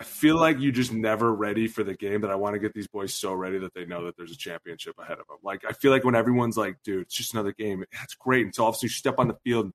I 0.00 0.04
feel 0.04 0.36
like 0.36 0.56
you're 0.60 0.72
just 0.72 0.94
never 0.94 1.32
ready 1.32 1.68
for 1.68 1.84
the 1.84 1.94
game 1.94 2.22
that 2.22 2.30
I 2.30 2.34
want 2.34 2.54
to 2.54 2.58
get 2.58 2.72
these 2.72 2.88
boys 2.88 3.12
so 3.12 3.34
ready 3.34 3.58
that 3.58 3.74
they 3.74 3.84
know 3.84 4.06
that 4.06 4.16
there's 4.16 4.32
a 4.32 4.36
championship 4.36 4.98
ahead 4.98 5.18
of 5.18 5.26
them. 5.26 5.36
Like 5.42 5.62
I 5.68 5.72
feel 5.72 5.90
like 5.90 6.04
when 6.04 6.14
everyone's 6.14 6.56
like, 6.56 6.76
dude, 6.82 7.02
it's 7.02 7.14
just 7.14 7.34
another 7.34 7.52
game. 7.52 7.84
That's 7.92 8.14
great 8.14 8.46
until 8.46 8.64
all 8.64 8.70
of 8.70 8.76
a 8.76 8.78
sudden 8.78 8.86
you 8.86 8.90
step 8.90 9.18
on 9.18 9.28
the 9.28 9.36
field, 9.44 9.72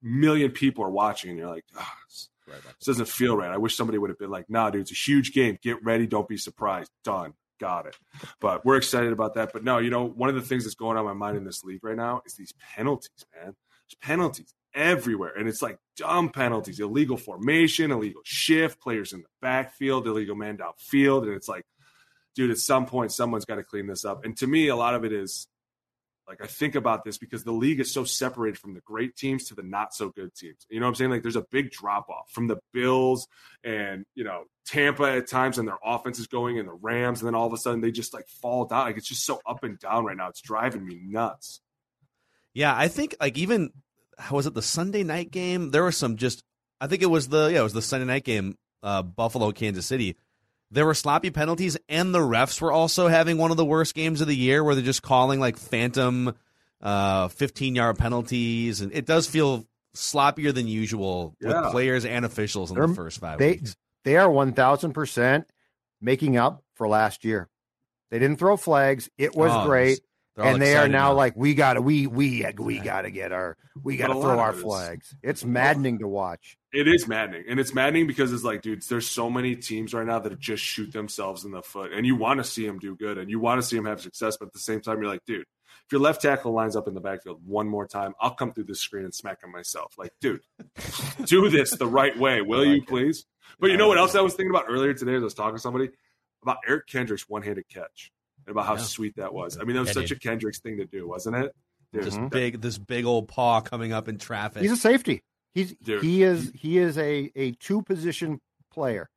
million 0.00 0.52
people 0.52 0.84
are 0.84 0.90
watching, 0.90 1.30
and 1.30 1.38
you're 1.40 1.48
like, 1.48 1.64
oh, 1.76 1.92
this, 2.08 2.28
right, 2.46 2.62
this 2.62 2.86
doesn't 2.86 3.08
feel 3.08 3.36
right. 3.36 3.50
I 3.50 3.56
wish 3.56 3.74
somebody 3.74 3.98
would 3.98 4.10
have 4.10 4.18
been 4.18 4.30
like, 4.30 4.48
nah, 4.48 4.70
dude, 4.70 4.82
it's 4.82 4.92
a 4.92 4.94
huge 4.94 5.32
game. 5.32 5.58
Get 5.60 5.84
ready. 5.84 6.06
Don't 6.06 6.28
be 6.28 6.36
surprised. 6.36 6.92
Done. 7.02 7.34
Got 7.58 7.86
it. 7.86 7.96
But 8.40 8.64
we're 8.64 8.76
excited 8.76 9.12
about 9.12 9.34
that. 9.34 9.50
But 9.52 9.64
no, 9.64 9.78
you 9.78 9.90
know, 9.90 10.04
one 10.04 10.28
of 10.28 10.36
the 10.36 10.42
things 10.42 10.62
that's 10.62 10.76
going 10.76 10.96
on 10.96 11.04
my 11.04 11.14
mind 11.14 11.36
in 11.36 11.42
this 11.42 11.64
league 11.64 11.82
right 11.82 11.96
now 11.96 12.22
is 12.24 12.34
these 12.34 12.52
penalties, 12.76 13.26
man. 13.34 13.56
There's 13.88 13.98
penalties 14.00 14.54
everywhere. 14.78 15.32
And 15.36 15.48
it's 15.48 15.60
like 15.60 15.78
dumb 15.96 16.30
penalties, 16.30 16.80
illegal 16.80 17.16
formation, 17.16 17.90
illegal 17.90 18.22
shift, 18.24 18.80
players 18.80 19.12
in 19.12 19.20
the 19.20 19.28
backfield, 19.42 20.06
illegal 20.06 20.36
man 20.36 20.56
downfield. 20.56 21.24
And 21.24 21.32
it's 21.32 21.48
like, 21.48 21.64
dude, 22.36 22.52
at 22.52 22.58
some 22.58 22.86
point, 22.86 23.12
someone's 23.12 23.44
got 23.44 23.56
to 23.56 23.64
clean 23.64 23.88
this 23.88 24.04
up. 24.04 24.24
And 24.24 24.36
to 24.38 24.46
me, 24.46 24.68
a 24.68 24.76
lot 24.76 24.94
of 24.94 25.04
it 25.04 25.12
is 25.12 25.48
like, 26.28 26.42
I 26.42 26.46
think 26.46 26.74
about 26.76 27.04
this 27.04 27.18
because 27.18 27.42
the 27.42 27.52
league 27.52 27.80
is 27.80 27.90
so 27.90 28.04
separated 28.04 28.58
from 28.58 28.74
the 28.74 28.80
great 28.80 29.16
teams 29.16 29.48
to 29.48 29.54
the 29.54 29.62
not 29.62 29.94
so 29.94 30.10
good 30.10 30.34
teams. 30.34 30.64
You 30.70 30.78
know 30.78 30.86
what 30.86 30.90
I'm 30.90 30.94
saying? 30.94 31.10
Like, 31.10 31.22
there's 31.22 31.36
a 31.36 31.46
big 31.50 31.70
drop 31.70 32.08
off 32.08 32.30
from 32.30 32.46
the 32.46 32.58
Bills 32.72 33.26
and, 33.64 34.04
you 34.14 34.24
know, 34.24 34.44
Tampa 34.66 35.04
at 35.04 35.26
times 35.26 35.58
and 35.58 35.66
their 35.66 35.78
offense 35.82 36.18
is 36.18 36.26
going 36.28 36.58
and 36.58 36.68
the 36.68 36.72
Rams. 36.72 37.20
And 37.20 37.26
then 37.26 37.34
all 37.34 37.46
of 37.46 37.52
a 37.52 37.56
sudden 37.56 37.80
they 37.80 37.90
just 37.90 38.14
like 38.14 38.28
fall 38.28 38.66
down. 38.66 38.84
Like, 38.84 38.98
it's 38.98 39.08
just 39.08 39.26
so 39.26 39.40
up 39.44 39.64
and 39.64 39.78
down 39.78 40.04
right 40.04 40.16
now. 40.16 40.28
It's 40.28 40.42
driving 40.42 40.86
me 40.86 41.00
nuts. 41.02 41.60
Yeah, 42.54 42.76
I 42.76 42.88
think 42.88 43.16
like 43.20 43.38
even 43.38 43.72
how 44.18 44.36
was 44.36 44.46
it 44.46 44.54
the 44.54 44.62
Sunday 44.62 45.02
night 45.02 45.30
game? 45.30 45.70
There 45.70 45.84
was 45.84 45.96
some 45.96 46.16
just 46.16 46.42
I 46.80 46.86
think 46.86 47.02
it 47.02 47.06
was 47.06 47.28
the 47.28 47.48
yeah 47.52 47.60
it 47.60 47.62
was 47.62 47.72
the 47.72 47.82
Sunday 47.82 48.06
night 48.06 48.24
game 48.24 48.56
uh, 48.82 49.02
Buffalo 49.02 49.52
Kansas 49.52 49.86
City. 49.86 50.16
There 50.70 50.84
were 50.84 50.94
sloppy 50.94 51.30
penalties, 51.30 51.78
and 51.88 52.14
the 52.14 52.18
refs 52.18 52.60
were 52.60 52.72
also 52.72 53.08
having 53.08 53.38
one 53.38 53.50
of 53.50 53.56
the 53.56 53.64
worst 53.64 53.94
games 53.94 54.20
of 54.20 54.26
the 54.26 54.36
year, 54.36 54.62
where 54.62 54.74
they're 54.74 54.84
just 54.84 55.02
calling 55.02 55.40
like 55.40 55.56
phantom 55.56 56.34
uh, 56.82 57.28
15 57.28 57.74
yard 57.74 57.98
penalties, 57.98 58.80
and 58.82 58.92
it 58.92 59.06
does 59.06 59.26
feel 59.26 59.66
sloppier 59.96 60.52
than 60.52 60.68
usual 60.68 61.34
yeah. 61.40 61.62
with 61.62 61.72
players 61.72 62.04
and 62.04 62.24
officials 62.24 62.70
in 62.70 62.76
They're, 62.76 62.86
the 62.86 62.94
first 62.94 63.18
five 63.18 63.38
they, 63.38 63.52
weeks. 63.52 63.76
They 64.04 64.16
are 64.16 64.30
1,000 64.30 64.92
percent 64.92 65.50
making 66.00 66.36
up 66.36 66.62
for 66.74 66.86
last 66.86 67.24
year. 67.24 67.48
They 68.10 68.18
didn't 68.18 68.38
throw 68.38 68.56
flags. 68.56 69.08
It 69.18 69.34
was 69.34 69.50
oh, 69.52 69.66
great 69.66 70.00
and 70.44 70.62
they 70.62 70.76
are 70.76 70.88
now, 70.88 71.12
like, 71.12 71.36
we 71.36 71.54
gotta, 71.54 71.80
we 71.82 72.06
we 72.06 72.44
we 72.58 72.78
gotta 72.78 73.10
get 73.10 73.32
our, 73.32 73.56
we 73.82 73.96
gotta 73.96 74.14
throw 74.14 74.38
our 74.38 74.52
flags. 74.52 75.14
It's 75.22 75.44
maddening 75.44 75.98
to 76.00 76.08
watch. 76.08 76.56
It 76.72 76.86
is 76.86 77.08
maddening, 77.08 77.44
and 77.48 77.58
it's 77.58 77.74
maddening 77.74 78.06
because 78.06 78.32
it's 78.32 78.44
like, 78.44 78.62
dudes, 78.62 78.88
there's 78.88 79.08
so 79.08 79.30
many 79.30 79.56
teams 79.56 79.94
right 79.94 80.06
now 80.06 80.18
that 80.18 80.38
just 80.38 80.62
shoot 80.62 80.92
themselves 80.92 81.44
in 81.44 81.50
the 81.50 81.62
foot, 81.62 81.92
and 81.92 82.06
you 82.06 82.16
want 82.16 82.38
to 82.38 82.44
see 82.44 82.66
them 82.66 82.78
do 82.78 82.94
good, 82.94 83.18
and 83.18 83.30
you 83.30 83.40
want 83.40 83.60
to 83.60 83.66
see 83.66 83.76
them 83.76 83.86
have 83.86 84.00
success, 84.00 84.36
but 84.36 84.46
at 84.46 84.52
the 84.52 84.58
same 84.58 84.80
time, 84.80 85.00
you're 85.00 85.10
like, 85.10 85.24
dude, 85.26 85.46
if 85.88 85.92
your 85.92 86.00
left 86.00 86.22
tackle 86.22 86.52
lines 86.52 86.76
up 86.76 86.86
in 86.86 86.94
the 86.94 87.00
backfield 87.00 87.40
one 87.46 87.68
more 87.68 87.86
time, 87.86 88.12
I'll 88.20 88.34
come 88.34 88.52
through 88.52 88.64
the 88.64 88.74
screen 88.74 89.04
and 89.04 89.14
smack 89.14 89.42
him 89.42 89.50
myself. 89.50 89.94
Like, 89.96 90.12
dude, 90.20 90.42
do 91.24 91.48
this 91.48 91.70
the 91.76 91.86
right 91.86 92.16
way, 92.18 92.42
will 92.42 92.58
like 92.58 92.68
you 92.68 92.84
please? 92.84 93.24
But 93.58 93.70
you 93.70 93.76
know 93.76 93.88
what 93.88 93.98
else 93.98 94.14
I 94.14 94.20
was 94.20 94.34
thinking 94.34 94.50
about 94.50 94.66
earlier 94.68 94.92
today? 94.94 95.14
As 95.14 95.22
I 95.22 95.24
was 95.24 95.34
talking 95.34 95.56
to 95.56 95.62
somebody 95.62 95.88
about 96.42 96.58
Eric 96.68 96.86
Kendricks' 96.86 97.28
one-handed 97.28 97.68
catch 97.68 98.12
and 98.48 98.56
about 98.56 98.66
how 98.66 98.76
yeah. 98.76 98.82
sweet 98.82 99.16
that 99.16 99.32
was. 99.34 99.58
I 99.60 99.64
mean, 99.64 99.74
that 99.74 99.80
was 99.80 99.88
yeah, 99.90 99.94
such 99.94 100.08
dude. 100.08 100.16
a 100.16 100.20
Kendricks 100.20 100.58
thing 100.58 100.78
to 100.78 100.86
do, 100.86 101.06
wasn't 101.06 101.36
it? 101.36 101.54
Dude, 101.92 102.02
Just 102.02 102.16
mm-hmm. 102.16 102.28
big, 102.28 102.60
this 102.62 102.78
big 102.78 103.04
old 103.04 103.28
paw 103.28 103.60
coming 103.60 103.92
up 103.92 104.08
in 104.08 104.18
traffic. 104.18 104.62
He's 104.62 104.72
a 104.72 104.76
safety. 104.76 105.22
He's 105.54 105.74
dude. 105.76 106.02
he 106.02 106.22
is 106.22 106.50
he 106.54 106.78
is 106.78 106.96
a 106.98 107.30
a 107.36 107.52
two 107.52 107.82
position 107.82 108.40
player 108.72 109.10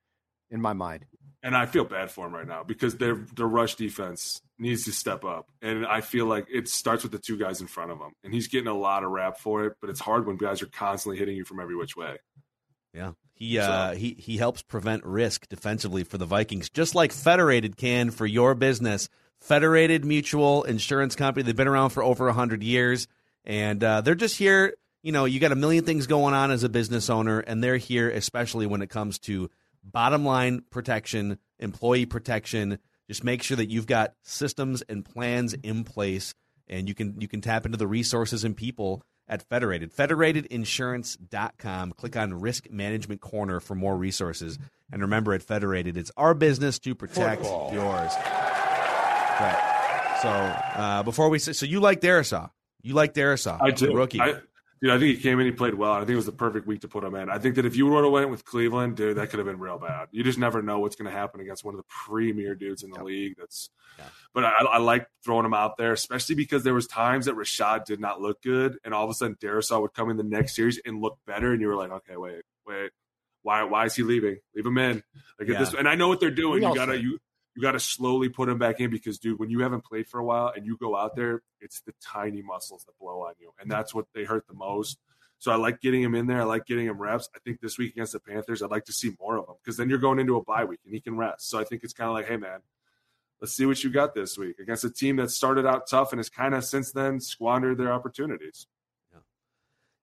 in 0.49 0.61
my 0.61 0.73
mind. 0.73 1.05
And 1.43 1.55
I 1.55 1.65
feel 1.65 1.85
bad 1.85 2.11
for 2.11 2.27
him 2.27 2.35
right 2.35 2.47
now 2.47 2.63
because 2.63 2.97
their 2.97 3.15
their 3.15 3.47
rush 3.47 3.75
defense 3.75 4.41
needs 4.59 4.83
to 4.85 4.91
step 4.91 5.25
up, 5.25 5.47
and 5.61 5.87
I 5.87 6.01
feel 6.01 6.27
like 6.27 6.47
it 6.53 6.67
starts 6.67 7.03
with 7.03 7.11
the 7.11 7.19
two 7.19 7.37
guys 7.37 7.61
in 7.61 7.67
front 7.67 7.91
of 7.91 7.97
him, 7.97 8.11
and 8.23 8.33
he's 8.33 8.47
getting 8.47 8.67
a 8.67 8.77
lot 8.77 9.03
of 9.03 9.09
rap 9.09 9.39
for 9.39 9.65
it. 9.65 9.73
But 9.81 9.89
it's 9.89 9.99
hard 9.99 10.27
when 10.27 10.37
guys 10.37 10.61
are 10.61 10.67
constantly 10.67 11.17
hitting 11.17 11.35
you 11.35 11.45
from 11.45 11.59
every 11.59 11.75
which 11.75 11.95
way. 11.95 12.17
Yeah, 12.93 13.13
he 13.41 13.57
uh, 13.57 13.95
he 13.95 14.15
he 14.19 14.37
helps 14.37 14.61
prevent 14.61 15.03
risk 15.03 15.49
defensively 15.49 16.03
for 16.03 16.19
the 16.19 16.27
Vikings, 16.27 16.69
just 16.69 16.93
like 16.93 17.11
Federated 17.11 17.75
can 17.75 18.11
for 18.11 18.27
your 18.27 18.53
business. 18.53 19.09
Federated 19.39 20.05
Mutual 20.05 20.61
Insurance 20.61 21.15
Company. 21.15 21.43
They've 21.43 21.55
been 21.55 21.67
around 21.67 21.89
for 21.89 22.03
over 22.03 22.25
100 22.27 22.61
years, 22.61 23.07
and 23.43 23.83
uh, 23.83 24.01
they're 24.01 24.13
just 24.13 24.37
here. 24.37 24.75
You 25.01 25.11
know, 25.11 25.25
you 25.25 25.39
got 25.39 25.51
a 25.51 25.55
million 25.55 25.85
things 25.85 26.05
going 26.05 26.35
on 26.35 26.51
as 26.51 26.63
a 26.63 26.69
business 26.69 27.09
owner, 27.09 27.39
and 27.39 27.63
they're 27.63 27.77
here 27.77 28.11
especially 28.11 28.67
when 28.67 28.83
it 28.83 28.91
comes 28.91 29.17
to 29.19 29.49
bottom 29.83 30.23
line 30.23 30.61
protection, 30.69 31.39
employee 31.57 32.05
protection. 32.05 32.77
Just 33.07 33.23
make 33.23 33.41
sure 33.41 33.57
that 33.57 33.71
you've 33.71 33.87
got 33.87 34.13
systems 34.21 34.83
and 34.83 35.03
plans 35.03 35.55
in 35.55 35.83
place, 35.83 36.35
and 36.67 36.87
you 36.87 36.93
can 36.93 37.19
you 37.19 37.27
can 37.27 37.41
tap 37.41 37.65
into 37.65 37.79
the 37.79 37.87
resources 37.87 38.43
and 38.43 38.55
people 38.55 39.03
at 39.31 39.41
Federated. 39.49 39.91
Federatedinsurance.com. 39.95 41.93
Click 41.93 42.15
on 42.17 42.33
Risk 42.39 42.69
Management 42.69 43.21
Corner 43.21 43.59
for 43.59 43.73
more 43.73 43.97
resources. 43.97 44.59
And 44.91 45.01
remember, 45.01 45.33
at 45.33 45.41
Federated, 45.41 45.97
it's 45.97 46.11
our 46.17 46.33
business 46.35 46.77
to 46.79 46.93
protect 46.93 47.41
Football. 47.41 47.73
yours. 47.73 48.11
Right. 49.39 50.17
So 50.21 50.29
uh, 50.29 51.01
before 51.03 51.29
we 51.29 51.39
say, 51.39 51.53
so 51.53 51.65
you 51.65 51.79
like 51.79 52.01
Darrisaw? 52.01 52.51
You 52.83 52.93
like 52.93 53.13
Darrisaw? 53.13 53.57
I 53.59 53.71
do. 53.71 53.95
Rookie. 53.95 54.19
I, 54.19 54.35
dude, 54.81 54.91
I 54.91 54.97
think 54.97 55.17
he 55.17 55.21
came 55.21 55.39
in, 55.39 55.45
he 55.45 55.51
played 55.51 55.75
well. 55.75 55.93
I 55.93 55.99
think 55.99 56.11
it 56.11 56.15
was 56.15 56.25
the 56.25 56.31
perfect 56.31 56.65
week 56.65 56.81
to 56.81 56.87
put 56.87 57.03
him 57.03 57.15
in. 57.15 57.29
I 57.29 57.37
think 57.37 57.55
that 57.55 57.65
if 57.65 57.75
you 57.75 57.85
would 57.87 58.03
have 58.03 58.11
went 58.11 58.29
with 58.29 58.43
Cleveland, 58.43 58.97
dude, 58.97 59.17
that 59.17 59.29
could 59.29 59.39
have 59.39 59.45
been 59.45 59.59
real 59.59 59.77
bad. 59.77 60.07
You 60.11 60.23
just 60.23 60.39
never 60.39 60.61
know 60.61 60.79
what's 60.79 60.95
going 60.95 61.11
to 61.11 61.15
happen 61.17 61.39
against 61.39 61.63
one 61.63 61.75
of 61.75 61.77
the 61.77 61.85
premier 61.87 62.55
dudes 62.55 62.83
in 62.83 62.89
the 62.89 62.97
yep. 62.97 63.05
league. 63.05 63.35
That's, 63.37 63.69
yeah. 63.99 64.05
but 64.33 64.43
I, 64.43 64.63
I, 64.63 64.77
like 64.79 65.07
throwing 65.23 65.45
him 65.45 65.53
out 65.53 65.77
there, 65.77 65.93
especially 65.93 66.35
because 66.35 66.63
there 66.63 66.73
was 66.73 66.87
times 66.87 67.25
that 67.25 67.35
Rashad 67.35 67.85
did 67.85 67.99
not 67.99 68.21
look 68.21 68.41
good, 68.41 68.77
and 68.83 68.93
all 68.93 69.03
of 69.03 69.09
a 69.09 69.13
sudden 69.13 69.35
Darrisaw 69.35 69.81
would 69.81 69.93
come 69.93 70.09
in 70.09 70.17
the 70.17 70.23
next 70.23 70.55
series 70.55 70.79
and 70.83 70.99
look 70.99 71.19
better, 71.27 71.51
and 71.51 71.61
you 71.61 71.67
were 71.67 71.75
like, 71.75 71.91
okay, 71.91 72.17
wait, 72.17 72.41
wait, 72.65 72.91
why, 73.43 73.63
why 73.63 73.85
is 73.85 73.95
he 73.95 74.03
leaving? 74.03 74.37
Leave 74.55 74.65
him 74.65 74.77
in. 74.77 75.03
Like 75.39 75.49
yeah. 75.49 75.59
this, 75.59 75.73
and 75.73 75.87
I 75.87 75.95
know 75.95 76.07
what 76.07 76.19
they're 76.19 76.31
doing. 76.31 76.63
you 76.63 76.73
gotta 76.73 76.99
you 76.99 77.19
you 77.55 77.61
got 77.61 77.73
to 77.73 77.79
slowly 77.79 78.29
put 78.29 78.49
him 78.49 78.57
back 78.57 78.79
in 78.79 78.89
because, 78.89 79.19
dude, 79.19 79.39
when 79.39 79.49
you 79.49 79.59
haven't 79.59 79.83
played 79.83 80.07
for 80.07 80.19
a 80.19 80.23
while 80.23 80.53
and 80.55 80.65
you 80.65 80.77
go 80.77 80.95
out 80.95 81.15
there, 81.15 81.41
it's 81.59 81.81
the 81.81 81.93
tiny 82.01 82.41
muscles 82.41 82.83
that 82.85 82.97
blow 82.99 83.21
on 83.23 83.33
you, 83.39 83.51
and 83.59 83.69
mm-hmm. 83.69 83.77
that's 83.77 83.93
what 83.93 84.05
they 84.13 84.23
hurt 84.23 84.47
the 84.47 84.53
most. 84.53 84.97
So 85.39 85.51
I 85.51 85.55
like 85.55 85.81
getting 85.81 86.03
him 86.03 86.13
in 86.13 86.27
there. 86.27 86.41
I 86.41 86.43
like 86.43 86.67
getting 86.67 86.85
him 86.85 87.01
reps. 87.01 87.27
I 87.35 87.39
think 87.39 87.61
this 87.61 87.79
week 87.79 87.93
against 87.93 88.13
the 88.13 88.19
Panthers, 88.19 88.61
I'd 88.61 88.69
like 88.69 88.85
to 88.85 88.93
see 88.93 89.13
more 89.19 89.39
of 89.39 89.49
him 89.49 89.55
because 89.63 89.75
then 89.75 89.89
you're 89.89 89.97
going 89.97 90.19
into 90.19 90.37
a 90.37 90.43
bye 90.43 90.65
week 90.65 90.81
and 90.85 90.93
he 90.93 91.01
can 91.01 91.17
rest. 91.17 91.49
So 91.49 91.59
I 91.59 91.63
think 91.63 91.83
it's 91.83 91.93
kind 91.93 92.07
of 92.07 92.13
like, 92.13 92.27
hey 92.27 92.37
man, 92.37 92.59
let's 93.41 93.51
see 93.51 93.65
what 93.65 93.83
you 93.83 93.89
got 93.89 94.13
this 94.13 94.37
week 94.37 94.59
against 94.59 94.83
a 94.83 94.91
team 94.91 95.15
that 95.15 95.31
started 95.31 95.65
out 95.65 95.89
tough 95.89 96.11
and 96.11 96.19
has 96.19 96.29
kind 96.29 96.53
of 96.53 96.63
since 96.63 96.91
then 96.91 97.19
squandered 97.19 97.79
their 97.79 97.91
opportunities. 97.91 98.67
Yeah. 99.11 99.21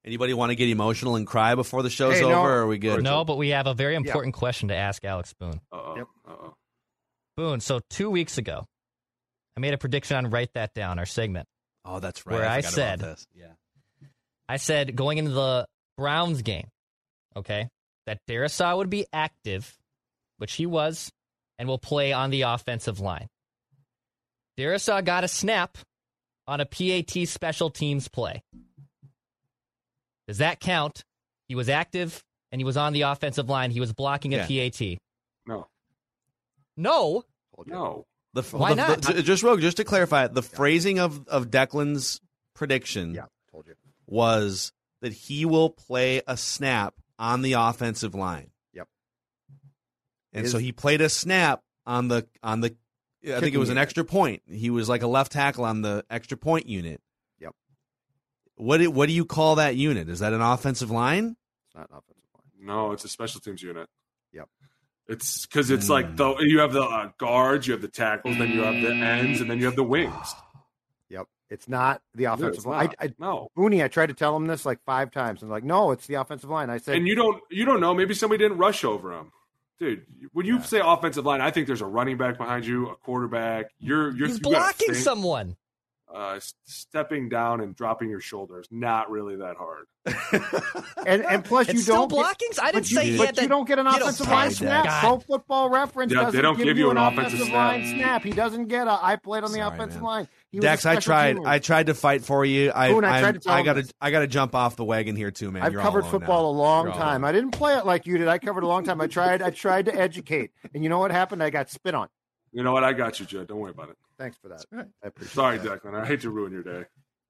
Anybody 0.03 0.33
want 0.33 0.49
to 0.49 0.57
get 0.57 0.67
emotional 0.67 1.15
and 1.15 1.25
cry 1.25 1.55
before 1.55 1.83
the 1.83 1.89
show's 1.89 2.15
Hey, 2.15 2.23
over? 2.25 2.33
no. 2.33 2.41
Or 2.41 2.51
are 2.57 2.67
we 2.67 2.77
good? 2.77 3.01
No, 3.01 3.23
but 3.23 3.37
we 3.37 3.49
have 3.49 3.65
a 3.65 3.73
very 3.73 3.95
important 3.95 4.33
question 4.33 4.67
to 4.67 4.75
ask 4.75 5.05
Alex 5.05 5.31
Boone. 5.31 5.61
Uh-oh. 5.71 5.95
Yep. 5.95 6.07
Uh-oh. 6.27 6.55
Boone, 7.39 7.61
so 7.61 7.79
two 7.89 8.09
weeks 8.09 8.37
ago, 8.37 8.65
I 9.55 9.61
made 9.61 9.73
a 9.73 9.77
prediction 9.77 10.17
on 10.17 10.29
Write 10.29 10.49
That 10.55 10.73
Down, 10.73 10.99
our 10.99 11.05
segment. 11.05 11.47
Oh, 11.85 12.01
that's 12.01 12.25
right. 12.25 12.33
Where 12.33 12.45
I 12.45 12.57
forgot 12.61 12.73
about 12.73 12.75
said- 12.75 12.99
this. 12.99 13.27
Yeah. 13.33 13.53
I 14.49 14.57
said 14.57 14.93
going 14.93 15.19
into 15.19 15.31
the 15.31 15.65
Browns 15.97 16.41
game, 16.41 16.67
okay, 17.37 17.69
that 18.07 18.19
Darrisaw 18.27 18.75
would 18.75 18.89
be 18.89 19.05
active, 19.13 19.73
which 20.37 20.51
he 20.55 20.65
was, 20.65 21.13
and 21.57 21.69
will 21.69 21.79
play 21.79 22.11
on 22.11 22.29
the 22.29 22.41
offensive 22.41 22.99
line. 22.99 23.29
Darrisaw 24.57 25.05
got 25.05 25.23
a 25.23 25.29
snap 25.29 25.77
on 26.45 26.59
a 26.59 26.65
PAT 26.65 27.25
special 27.25 27.69
teams 27.69 28.09
play. 28.09 28.43
Does 30.27 30.39
that 30.39 30.59
count? 30.59 31.05
He 31.47 31.55
was 31.55 31.69
active 31.69 32.21
and 32.51 32.59
he 32.59 32.65
was 32.65 32.75
on 32.75 32.91
the 32.91 33.03
offensive 33.03 33.47
line. 33.47 33.71
He 33.71 33.79
was 33.79 33.93
blocking 33.93 34.33
a 34.33 34.39
PAT. 34.39 34.97
No. 35.47 35.67
No. 36.79 37.23
No. 37.65 38.05
The, 38.33 38.43
Why 38.43 38.69
the- 38.69 38.75
not? 38.75 39.01
the- 39.01 39.21
just 39.23 39.43
Rogue, 39.43 39.59
just 39.61 39.77
to 39.77 39.83
clarify, 39.83 40.27
the 40.27 40.43
phrasing 40.43 40.99
of 40.99 41.27
of 41.27 41.49
Declan's 41.49 42.21
prediction 42.53 43.13
Yeah, 43.15 43.25
told 43.51 43.67
you. 43.67 43.73
was 44.07 44.71
that 45.01 45.11
he 45.13 45.45
will 45.45 45.69
play 45.69 46.21
a 46.27 46.37
snap 46.37 46.93
on 47.17 47.41
the 47.41 47.53
offensive 47.53 48.13
line. 48.15 48.51
Yep. 48.73 48.87
And 50.33 50.43
His- 50.43 50.51
so 50.51 50.57
he 50.57 50.71
played 50.71 51.01
a 51.01 51.09
snap 51.09 51.63
on 51.85 52.07
the 52.07 52.27
on 52.43 52.61
the 52.61 52.75
I 53.25 53.39
think 53.41 53.53
it 53.55 53.57
was 53.57 53.69
an 53.69 53.73
unit. 53.75 53.81
extra 53.81 54.05
point. 54.05 54.43
He 54.47 54.69
was 54.69 54.87
like 54.87 55.01
a 55.01 55.07
left 55.07 55.31
tackle 55.33 55.65
on 55.65 55.81
the 55.81 56.05
extra 56.09 56.37
point 56.37 56.67
unit. 56.67 57.01
Yep. 57.39 57.53
What 58.55 58.77
do, 58.77 58.89
what 58.91 59.07
do 59.07 59.13
you 59.13 59.25
call 59.25 59.55
that 59.55 59.75
unit? 59.75 60.07
Is 60.07 60.19
that 60.19 60.31
an 60.33 60.41
offensive 60.41 60.89
line? 60.91 61.35
It's 61.67 61.75
not 61.75 61.89
an 61.89 61.97
offensive 61.97 62.23
line. 62.35 62.65
No, 62.67 62.91
it's 62.93 63.03
a 63.03 63.09
special 63.09 63.41
teams 63.41 63.61
unit. 63.61 63.89
Yep. 64.31 64.47
It's 65.09 65.47
because 65.47 65.71
it's 65.71 65.89
like 65.89 66.15
the 66.17 66.35
you 66.37 66.59
have 66.59 66.71
the 66.71 66.83
uh, 66.83 67.09
guards, 67.17 67.65
you 67.65 67.73
have 67.73 67.81
the 67.81 67.87
tackles, 67.87 68.37
then 68.37 68.51
you 68.51 68.61
have 68.61 68.75
the 68.75 68.91
ends, 68.91 69.41
and 69.41 69.49
then 69.49 69.57
you 69.57 69.65
have 69.65 69.75
the 69.75 69.83
wings. 69.83 70.13
Yep. 71.11 71.25
It's 71.49 71.67
not 71.67 72.03
the 72.13 72.25
offensive 72.25 72.53
it's 72.53 72.65
line. 72.67 72.91
I, 72.99 73.05
I, 73.05 73.13
no, 73.17 73.49
Booney, 73.57 73.83
I 73.83 73.87
tried 73.87 74.09
to 74.09 74.13
tell 74.13 74.35
him 74.35 74.45
this 74.45 74.63
like 74.63 74.79
five 74.85 75.09
times, 75.09 75.41
and 75.41 75.49
like, 75.49 75.63
no, 75.63 75.89
it's 75.89 76.05
the 76.05 76.13
offensive 76.13 76.51
line. 76.51 76.69
I 76.69 76.77
said, 76.77 76.95
and 76.95 77.07
you 77.07 77.15
don't 77.15 77.41
you 77.49 77.65
don't 77.65 77.79
know. 77.79 77.95
Maybe 77.95 78.13
somebody 78.13 78.43
didn't 78.43 78.59
rush 78.59 78.83
over 78.83 79.11
him, 79.11 79.31
dude. 79.79 80.05
When 80.33 80.45
you 80.45 80.61
say 80.61 80.79
offensive 80.83 81.25
line, 81.25 81.41
I 81.41 81.49
think 81.49 81.65
there's 81.65 81.81
a 81.81 81.87
running 81.87 82.17
back 82.17 82.37
behind 82.37 82.67
you, 82.67 82.89
a 82.89 82.95
quarterback. 82.97 83.71
You're 83.79 84.15
you're 84.15 84.27
He's 84.27 84.35
you 84.35 84.41
blocking 84.41 84.93
someone. 84.93 85.57
Uh, 86.13 86.39
stepping 86.65 87.29
down 87.29 87.61
and 87.61 87.75
dropping 87.75 88.09
your 88.09 88.19
shoulders, 88.19 88.65
not 88.71 89.11
really 89.11 89.35
that 89.35 89.55
hard. 89.57 89.85
and 91.05 91.23
and 91.23 91.45
plus 91.45 91.67
you 91.67 91.73
It's 91.75 91.83
still 91.83 92.07
don't 92.07 92.19
get- 92.39 92.59
I 92.59 92.71
didn't 92.71 92.73
but 92.73 92.89
you, 92.91 92.97
say 92.97 93.05
he 93.11 93.17
but 93.17 93.25
had 93.27 93.37
you 93.43 93.47
don't 93.47 93.67
get 93.67 93.77
an 93.77 93.85
offensive 93.85 94.27
line 94.27 94.49
snap. 94.49 94.85
guy. 94.85 94.99
Pro 95.01 95.19
Football 95.19 95.69
Reference 95.69 96.11
Yeah, 96.11 96.19
they 96.19 96.25
doesn't 96.25 96.41
don't 96.41 96.57
give, 96.57 96.65
give 96.65 96.77
you 96.79 96.85
you 96.85 96.91
an 96.91 96.97
an 96.97 97.03
offensive 97.13 97.33
offensive 97.41 97.53
line 97.53 97.83
snap. 97.85 97.95
snap. 97.97 98.23
He 98.23 98.31
doesn't 98.31 98.67
get 98.69 98.87
a. 98.87 98.97
I 99.03 99.17
played 99.17 99.43
on 99.43 99.51
the 99.51 99.59
Sorry, 99.59 99.75
offensive 99.75 100.01
man. 100.01 100.09
line. 100.09 100.27
He 100.51 100.57
was 100.57 100.63
Dex, 100.63 100.85
a 100.85 100.89
I 100.89 100.93
special 100.93 101.09
tried. 101.11 101.35
teamer. 101.37 101.47
I 101.47 101.59
tried 101.59 101.85
to 101.87 101.93
fight 101.93 102.23
for 102.23 102.43
you. 102.43 102.71
I 102.73 102.91
Boone, 102.91 103.03
I 103.05 103.09
I'm- 103.09 103.21
tried 103.21 103.41
to 103.43 103.51
I 103.51 103.61
got 103.63 103.73
to 103.73 103.81
this. 103.83 103.93
I 104.01 104.09
got 104.09 104.19
to 104.21 104.27
jump 104.27 104.55
off 104.55 104.77
the 104.77 104.85
wagon 104.85 105.15
here 105.15 105.29
too, 105.29 105.51
man. 105.51 105.61
I've 105.61 105.73
You're 105.73 105.81
covered 105.83 105.99
alone 105.99 106.11
football 106.11 106.53
now. 106.53 106.59
a 106.59 106.59
long 106.59 106.85
You're 106.87 106.95
time. 106.95 107.23
I 107.23 107.31
didn't 107.31 107.51
play 107.51 107.77
it 107.77 107.85
like 107.85 108.07
you 108.07 108.17
did. 108.17 108.27
I 108.27 108.39
covered 108.39 108.63
a 108.63 108.67
long 108.67 108.83
time. 108.83 108.99
I 108.99 109.05
tried. 109.07 109.43
I 109.43 109.51
tried 109.51 109.85
to 109.85 109.95
educate, 109.95 110.51
and 110.73 110.81
you 110.83 110.89
know 110.89 110.97
what 110.97 111.11
happened? 111.11 111.43
I 111.43 111.51
got 111.51 111.69
spit 111.69 111.93
on. 111.93 112.07
You 112.51 112.63
know 112.63 112.71
what? 112.73 112.83
I 112.83 112.93
got 112.93 113.19
you, 113.19 113.25
Judd. 113.25 113.47
Don't 113.47 113.59
worry 113.59 113.71
about 113.71 113.89
it. 113.89 113.97
Thanks 114.17 114.37
for 114.37 114.49
that. 114.49 114.65
I 114.73 115.07
appreciate 115.07 115.33
Sorry, 115.35 115.57
that. 115.59 115.83
Declan. 115.83 115.95
I 116.01 116.05
hate 116.05 116.21
to 116.21 116.29
ruin 116.29 116.51
your 116.51 116.63
day. 116.63 116.85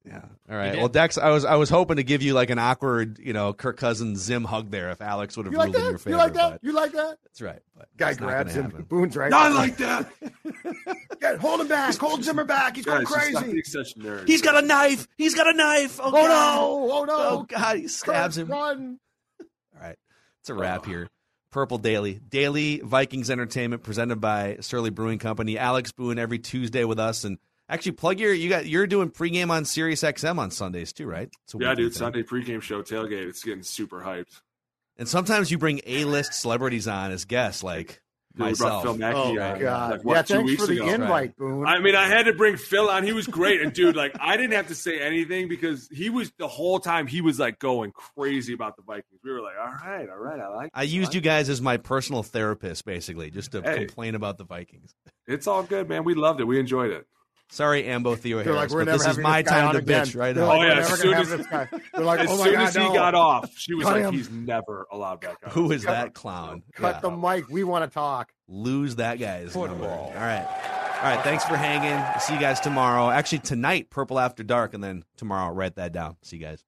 Yeah. 0.06 0.22
All 0.50 0.56
right. 0.56 0.78
Well, 0.78 0.88
Dex, 0.88 1.18
I 1.18 1.30
was 1.30 1.44
I 1.44 1.56
was 1.56 1.70
hoping 1.70 1.98
to 1.98 2.04
give 2.04 2.22
you 2.22 2.34
like 2.34 2.50
an 2.50 2.58
awkward, 2.58 3.20
you 3.20 3.34
know, 3.34 3.52
Kirk 3.52 3.76
Cousins 3.78 4.20
Zim 4.20 4.46
hug 4.46 4.72
there 4.72 4.90
if 4.92 5.02
Alex 5.02 5.36
would 5.36 5.46
have 5.46 5.52
You 5.52 5.60
like 5.60 5.74
ruled 5.74 5.76
in 5.76 5.82
your 5.84 5.92
that? 5.92 6.00
favor. 6.00 6.10
You 6.10 6.18
like 6.18 6.34
that? 6.34 6.60
You 6.64 6.72
like 6.72 6.92
that? 6.94 7.18
That's 7.26 7.42
right. 7.42 7.60
But 7.76 7.90
Guy 7.98 8.10
it's 8.12 8.18
grabs 8.18 8.56
him. 8.56 8.64
happen. 8.64 8.84
Boone's 8.84 9.18
right. 9.18 9.30
Not 9.30 9.52
like 9.54 9.78
that. 9.78 10.10
Yeah, 11.22 11.36
hold 11.36 11.60
him 11.60 11.68
back. 11.68 11.94
Hold 11.98 12.24
Zimmer 12.24 12.46
back. 12.46 12.78
He's 12.78 12.86
going 12.86 13.04
Guys, 13.04 13.14
just 13.14 13.28
stop 13.30 13.42
crazy. 13.44 13.52
being 13.52 13.64
such 13.66 13.96
nerds. 13.98 14.26
He's 14.26 14.42
got 14.42 14.64
a 14.64 14.66
knife. 14.66 15.06
He's 15.18 15.36
got 15.36 15.54
a 15.54 15.54
knife. 15.54 16.00
Oh, 16.02 16.08
Oh 16.08 16.12
God. 16.12 16.28
no! 16.30 16.90
Oh 16.94 17.04
no! 17.04 17.18
Oh 17.18 17.46
God! 17.48 17.76
He 17.76 17.90
stabs 17.90 18.38
Kurt, 18.38 18.46
him. 18.46 18.52
Run. 18.52 19.00
All 19.42 19.82
right. 19.82 19.98
It's 20.40 20.50
a 20.50 20.54
wrap 20.54 20.84
oh. 20.86 20.90
here. 20.90 21.10
Purple 21.52 21.78
Daily. 21.78 22.20
Daily 22.30 22.80
Vikings 22.80 23.30
Entertainment 23.30 23.84
presented 23.84 24.22
by 24.22 24.58
Surly 24.62 24.90
Brewing 24.90 25.20
Company. 25.20 25.58
Alex 25.58 25.92
Boone 25.92 26.20
every 26.20 26.40
Tuesday 26.40 26.84
with 26.84 27.00
us. 27.00 27.24
And 27.24 27.38
actually 27.68 27.94
plug 27.94 28.20
your 28.20 28.34
you 28.34 28.50
got 28.50 28.66
you're 28.66 28.88
doing 28.88 29.10
pregame 29.10 29.50
on 29.50 29.66
Sirius 29.66 30.02
XM 30.02 30.38
on 30.38 30.52
Sundays 30.52 30.94
too, 30.94 31.08
right? 31.08 31.30
Yeah, 31.58 31.76
dude. 31.76 31.94
thing. 31.94 32.00
Sunday 32.00 32.24
pregame 32.24 32.62
show 32.62 32.82
tailgate. 32.82 33.28
It's 33.28 33.44
getting 33.44 33.64
super 33.64 34.02
hyped. 34.02 34.42
And 34.98 35.08
sometimes 35.08 35.50
you 35.50 35.58
bring 35.58 35.82
A 35.86 36.06
list 36.06 36.34
celebrities 36.34 36.88
on 36.88 37.12
as 37.12 37.26
guests, 37.26 37.64
like 37.64 37.88
Dude, 37.88 37.90
we 37.90 37.94
brought 37.94 38.09
myself. 38.36 38.84
Phil 38.84 38.94
Mackey 38.98 39.18
Oh 39.18 39.40
on, 39.42 39.60
God! 39.60 39.92
like, 39.92 40.04
what, 40.04 40.14
yeah, 40.16 40.22
thanks 40.22 40.50
weeks 40.52 40.62
for 40.62 40.68
the 40.68 40.82
ago. 40.84 40.94
invite, 40.94 41.36
Boone. 41.38 41.66
I 41.66 41.80
mean, 41.80 41.96
I 41.96 42.08
had 42.08 42.24
to 42.24 42.34
bring 42.34 42.58
Phil 42.58 42.90
on. 42.90 43.04
He 43.04 43.14
was 43.14 43.28
great, 43.28 43.62
and 43.62 43.74
dude, 43.74 43.96
like, 43.96 44.16
I 44.20 44.38
didn't 44.38 44.54
have 44.54 44.68
to 44.68 44.76
say 44.76 45.00
anything 45.00 45.48
because 45.48 45.90
he 45.92 46.10
was 46.10 46.32
the 46.38 46.48
whole 46.48 46.80
time. 46.80 47.08
He 47.08 47.22
was 47.22 47.40
like 47.40 47.60
going 47.60 47.92
crazy 47.92 48.54
about 48.54 48.76
the 48.78 48.84
Vikings. 48.84 49.20
We 49.24 49.32
were 49.32 49.42
like, 49.42 49.56
all 49.60 49.68
right, 49.74 50.08
all 50.10 50.18
right, 50.18 50.40
I 50.40 50.48
like. 50.50 50.72
I 50.74 50.84
used 50.84 51.14
you 51.14 51.22
guys 51.22 51.50
as 51.50 51.62
my 51.62 51.78
personal 51.78 52.24
therapist, 52.24 52.86
basically, 52.86 53.32
just 53.32 53.52
to 53.54 53.62
Hey. 53.62 53.86
complain 53.86 54.16
about 54.16 54.38
the 54.38 54.46
Vikings. 54.46 54.94
It's 55.28 55.48
all 55.48 55.64
good, 55.64 55.90
man. 55.90 56.04
We 56.04 56.14
loved 56.16 56.40
it. 56.40 56.46
We 56.46 56.60
enjoyed 56.60 56.92
it. 56.92 57.06
Sorry, 57.52 57.86
Ambo 57.86 58.16
Theo 58.16 58.44
They're 58.44 58.54
Harris, 58.54 58.72
like, 58.72 58.86
but 58.86 58.92
this 58.94 59.08
is 59.08 59.18
my 59.18 59.42
this 59.42 59.52
time 59.52 59.72
to 59.74 59.80
again. 59.80 60.06
bitch 60.06 60.16
right 60.16 60.36
They're 60.36 60.44
now. 60.46 60.50
like, 60.50 60.60
Oh, 60.60 60.66
yeah, 60.66 60.80
as 60.80 61.00
soon 61.00 61.14
as- 61.16 61.30
They're 61.30 62.06
like, 62.06 62.20
As 62.20 62.30
oh 62.30 62.44
soon 62.44 62.54
God, 62.54 62.62
as 62.68 62.76
he 62.76 62.80
no. 62.84 62.94
got 62.94 63.16
off, 63.16 63.52
she 63.58 63.74
was 63.74 63.86
Cut 63.86 63.94
like, 63.96 64.04
him. 64.04 64.14
he's 64.14 64.30
never 64.30 64.86
allowed 64.92 65.22
back 65.22 65.38
on. 65.44 65.52
Who 65.52 65.72
is 65.72 65.84
that 65.84 66.14
clown? 66.14 66.62
Cut 66.76 66.96
Yeah. 66.96 67.10
the 67.10 67.12
mic. 67.12 67.50
We 67.50 67.64
want 67.64 67.90
to 67.90 67.94
talk. 67.94 68.32
lose 68.48 68.98
that 68.98 69.20
guy's 69.20 69.56
number. 69.56 69.88
All 69.88 70.12
right. 70.16 70.46
All 71.02 71.06
right. 71.16 71.24
Thanks 71.24 71.44
for 71.46 71.56
hanging. 71.58 72.04
See 72.22 72.34
you 72.36 72.40
guys 72.40 72.60
tomorrow. 72.60 73.10
Actually, 73.10 73.40
tonight, 73.40 73.90
Purple 73.90 74.20
After 74.20 74.44
Dark, 74.44 74.74
and 74.76 74.84
then 74.84 75.04
tomorrow, 75.18 75.52
write 75.54 75.76
that 75.78 75.92
down. 75.92 76.18
See 76.22 76.38
you 76.38 76.46
guys. 76.46 76.64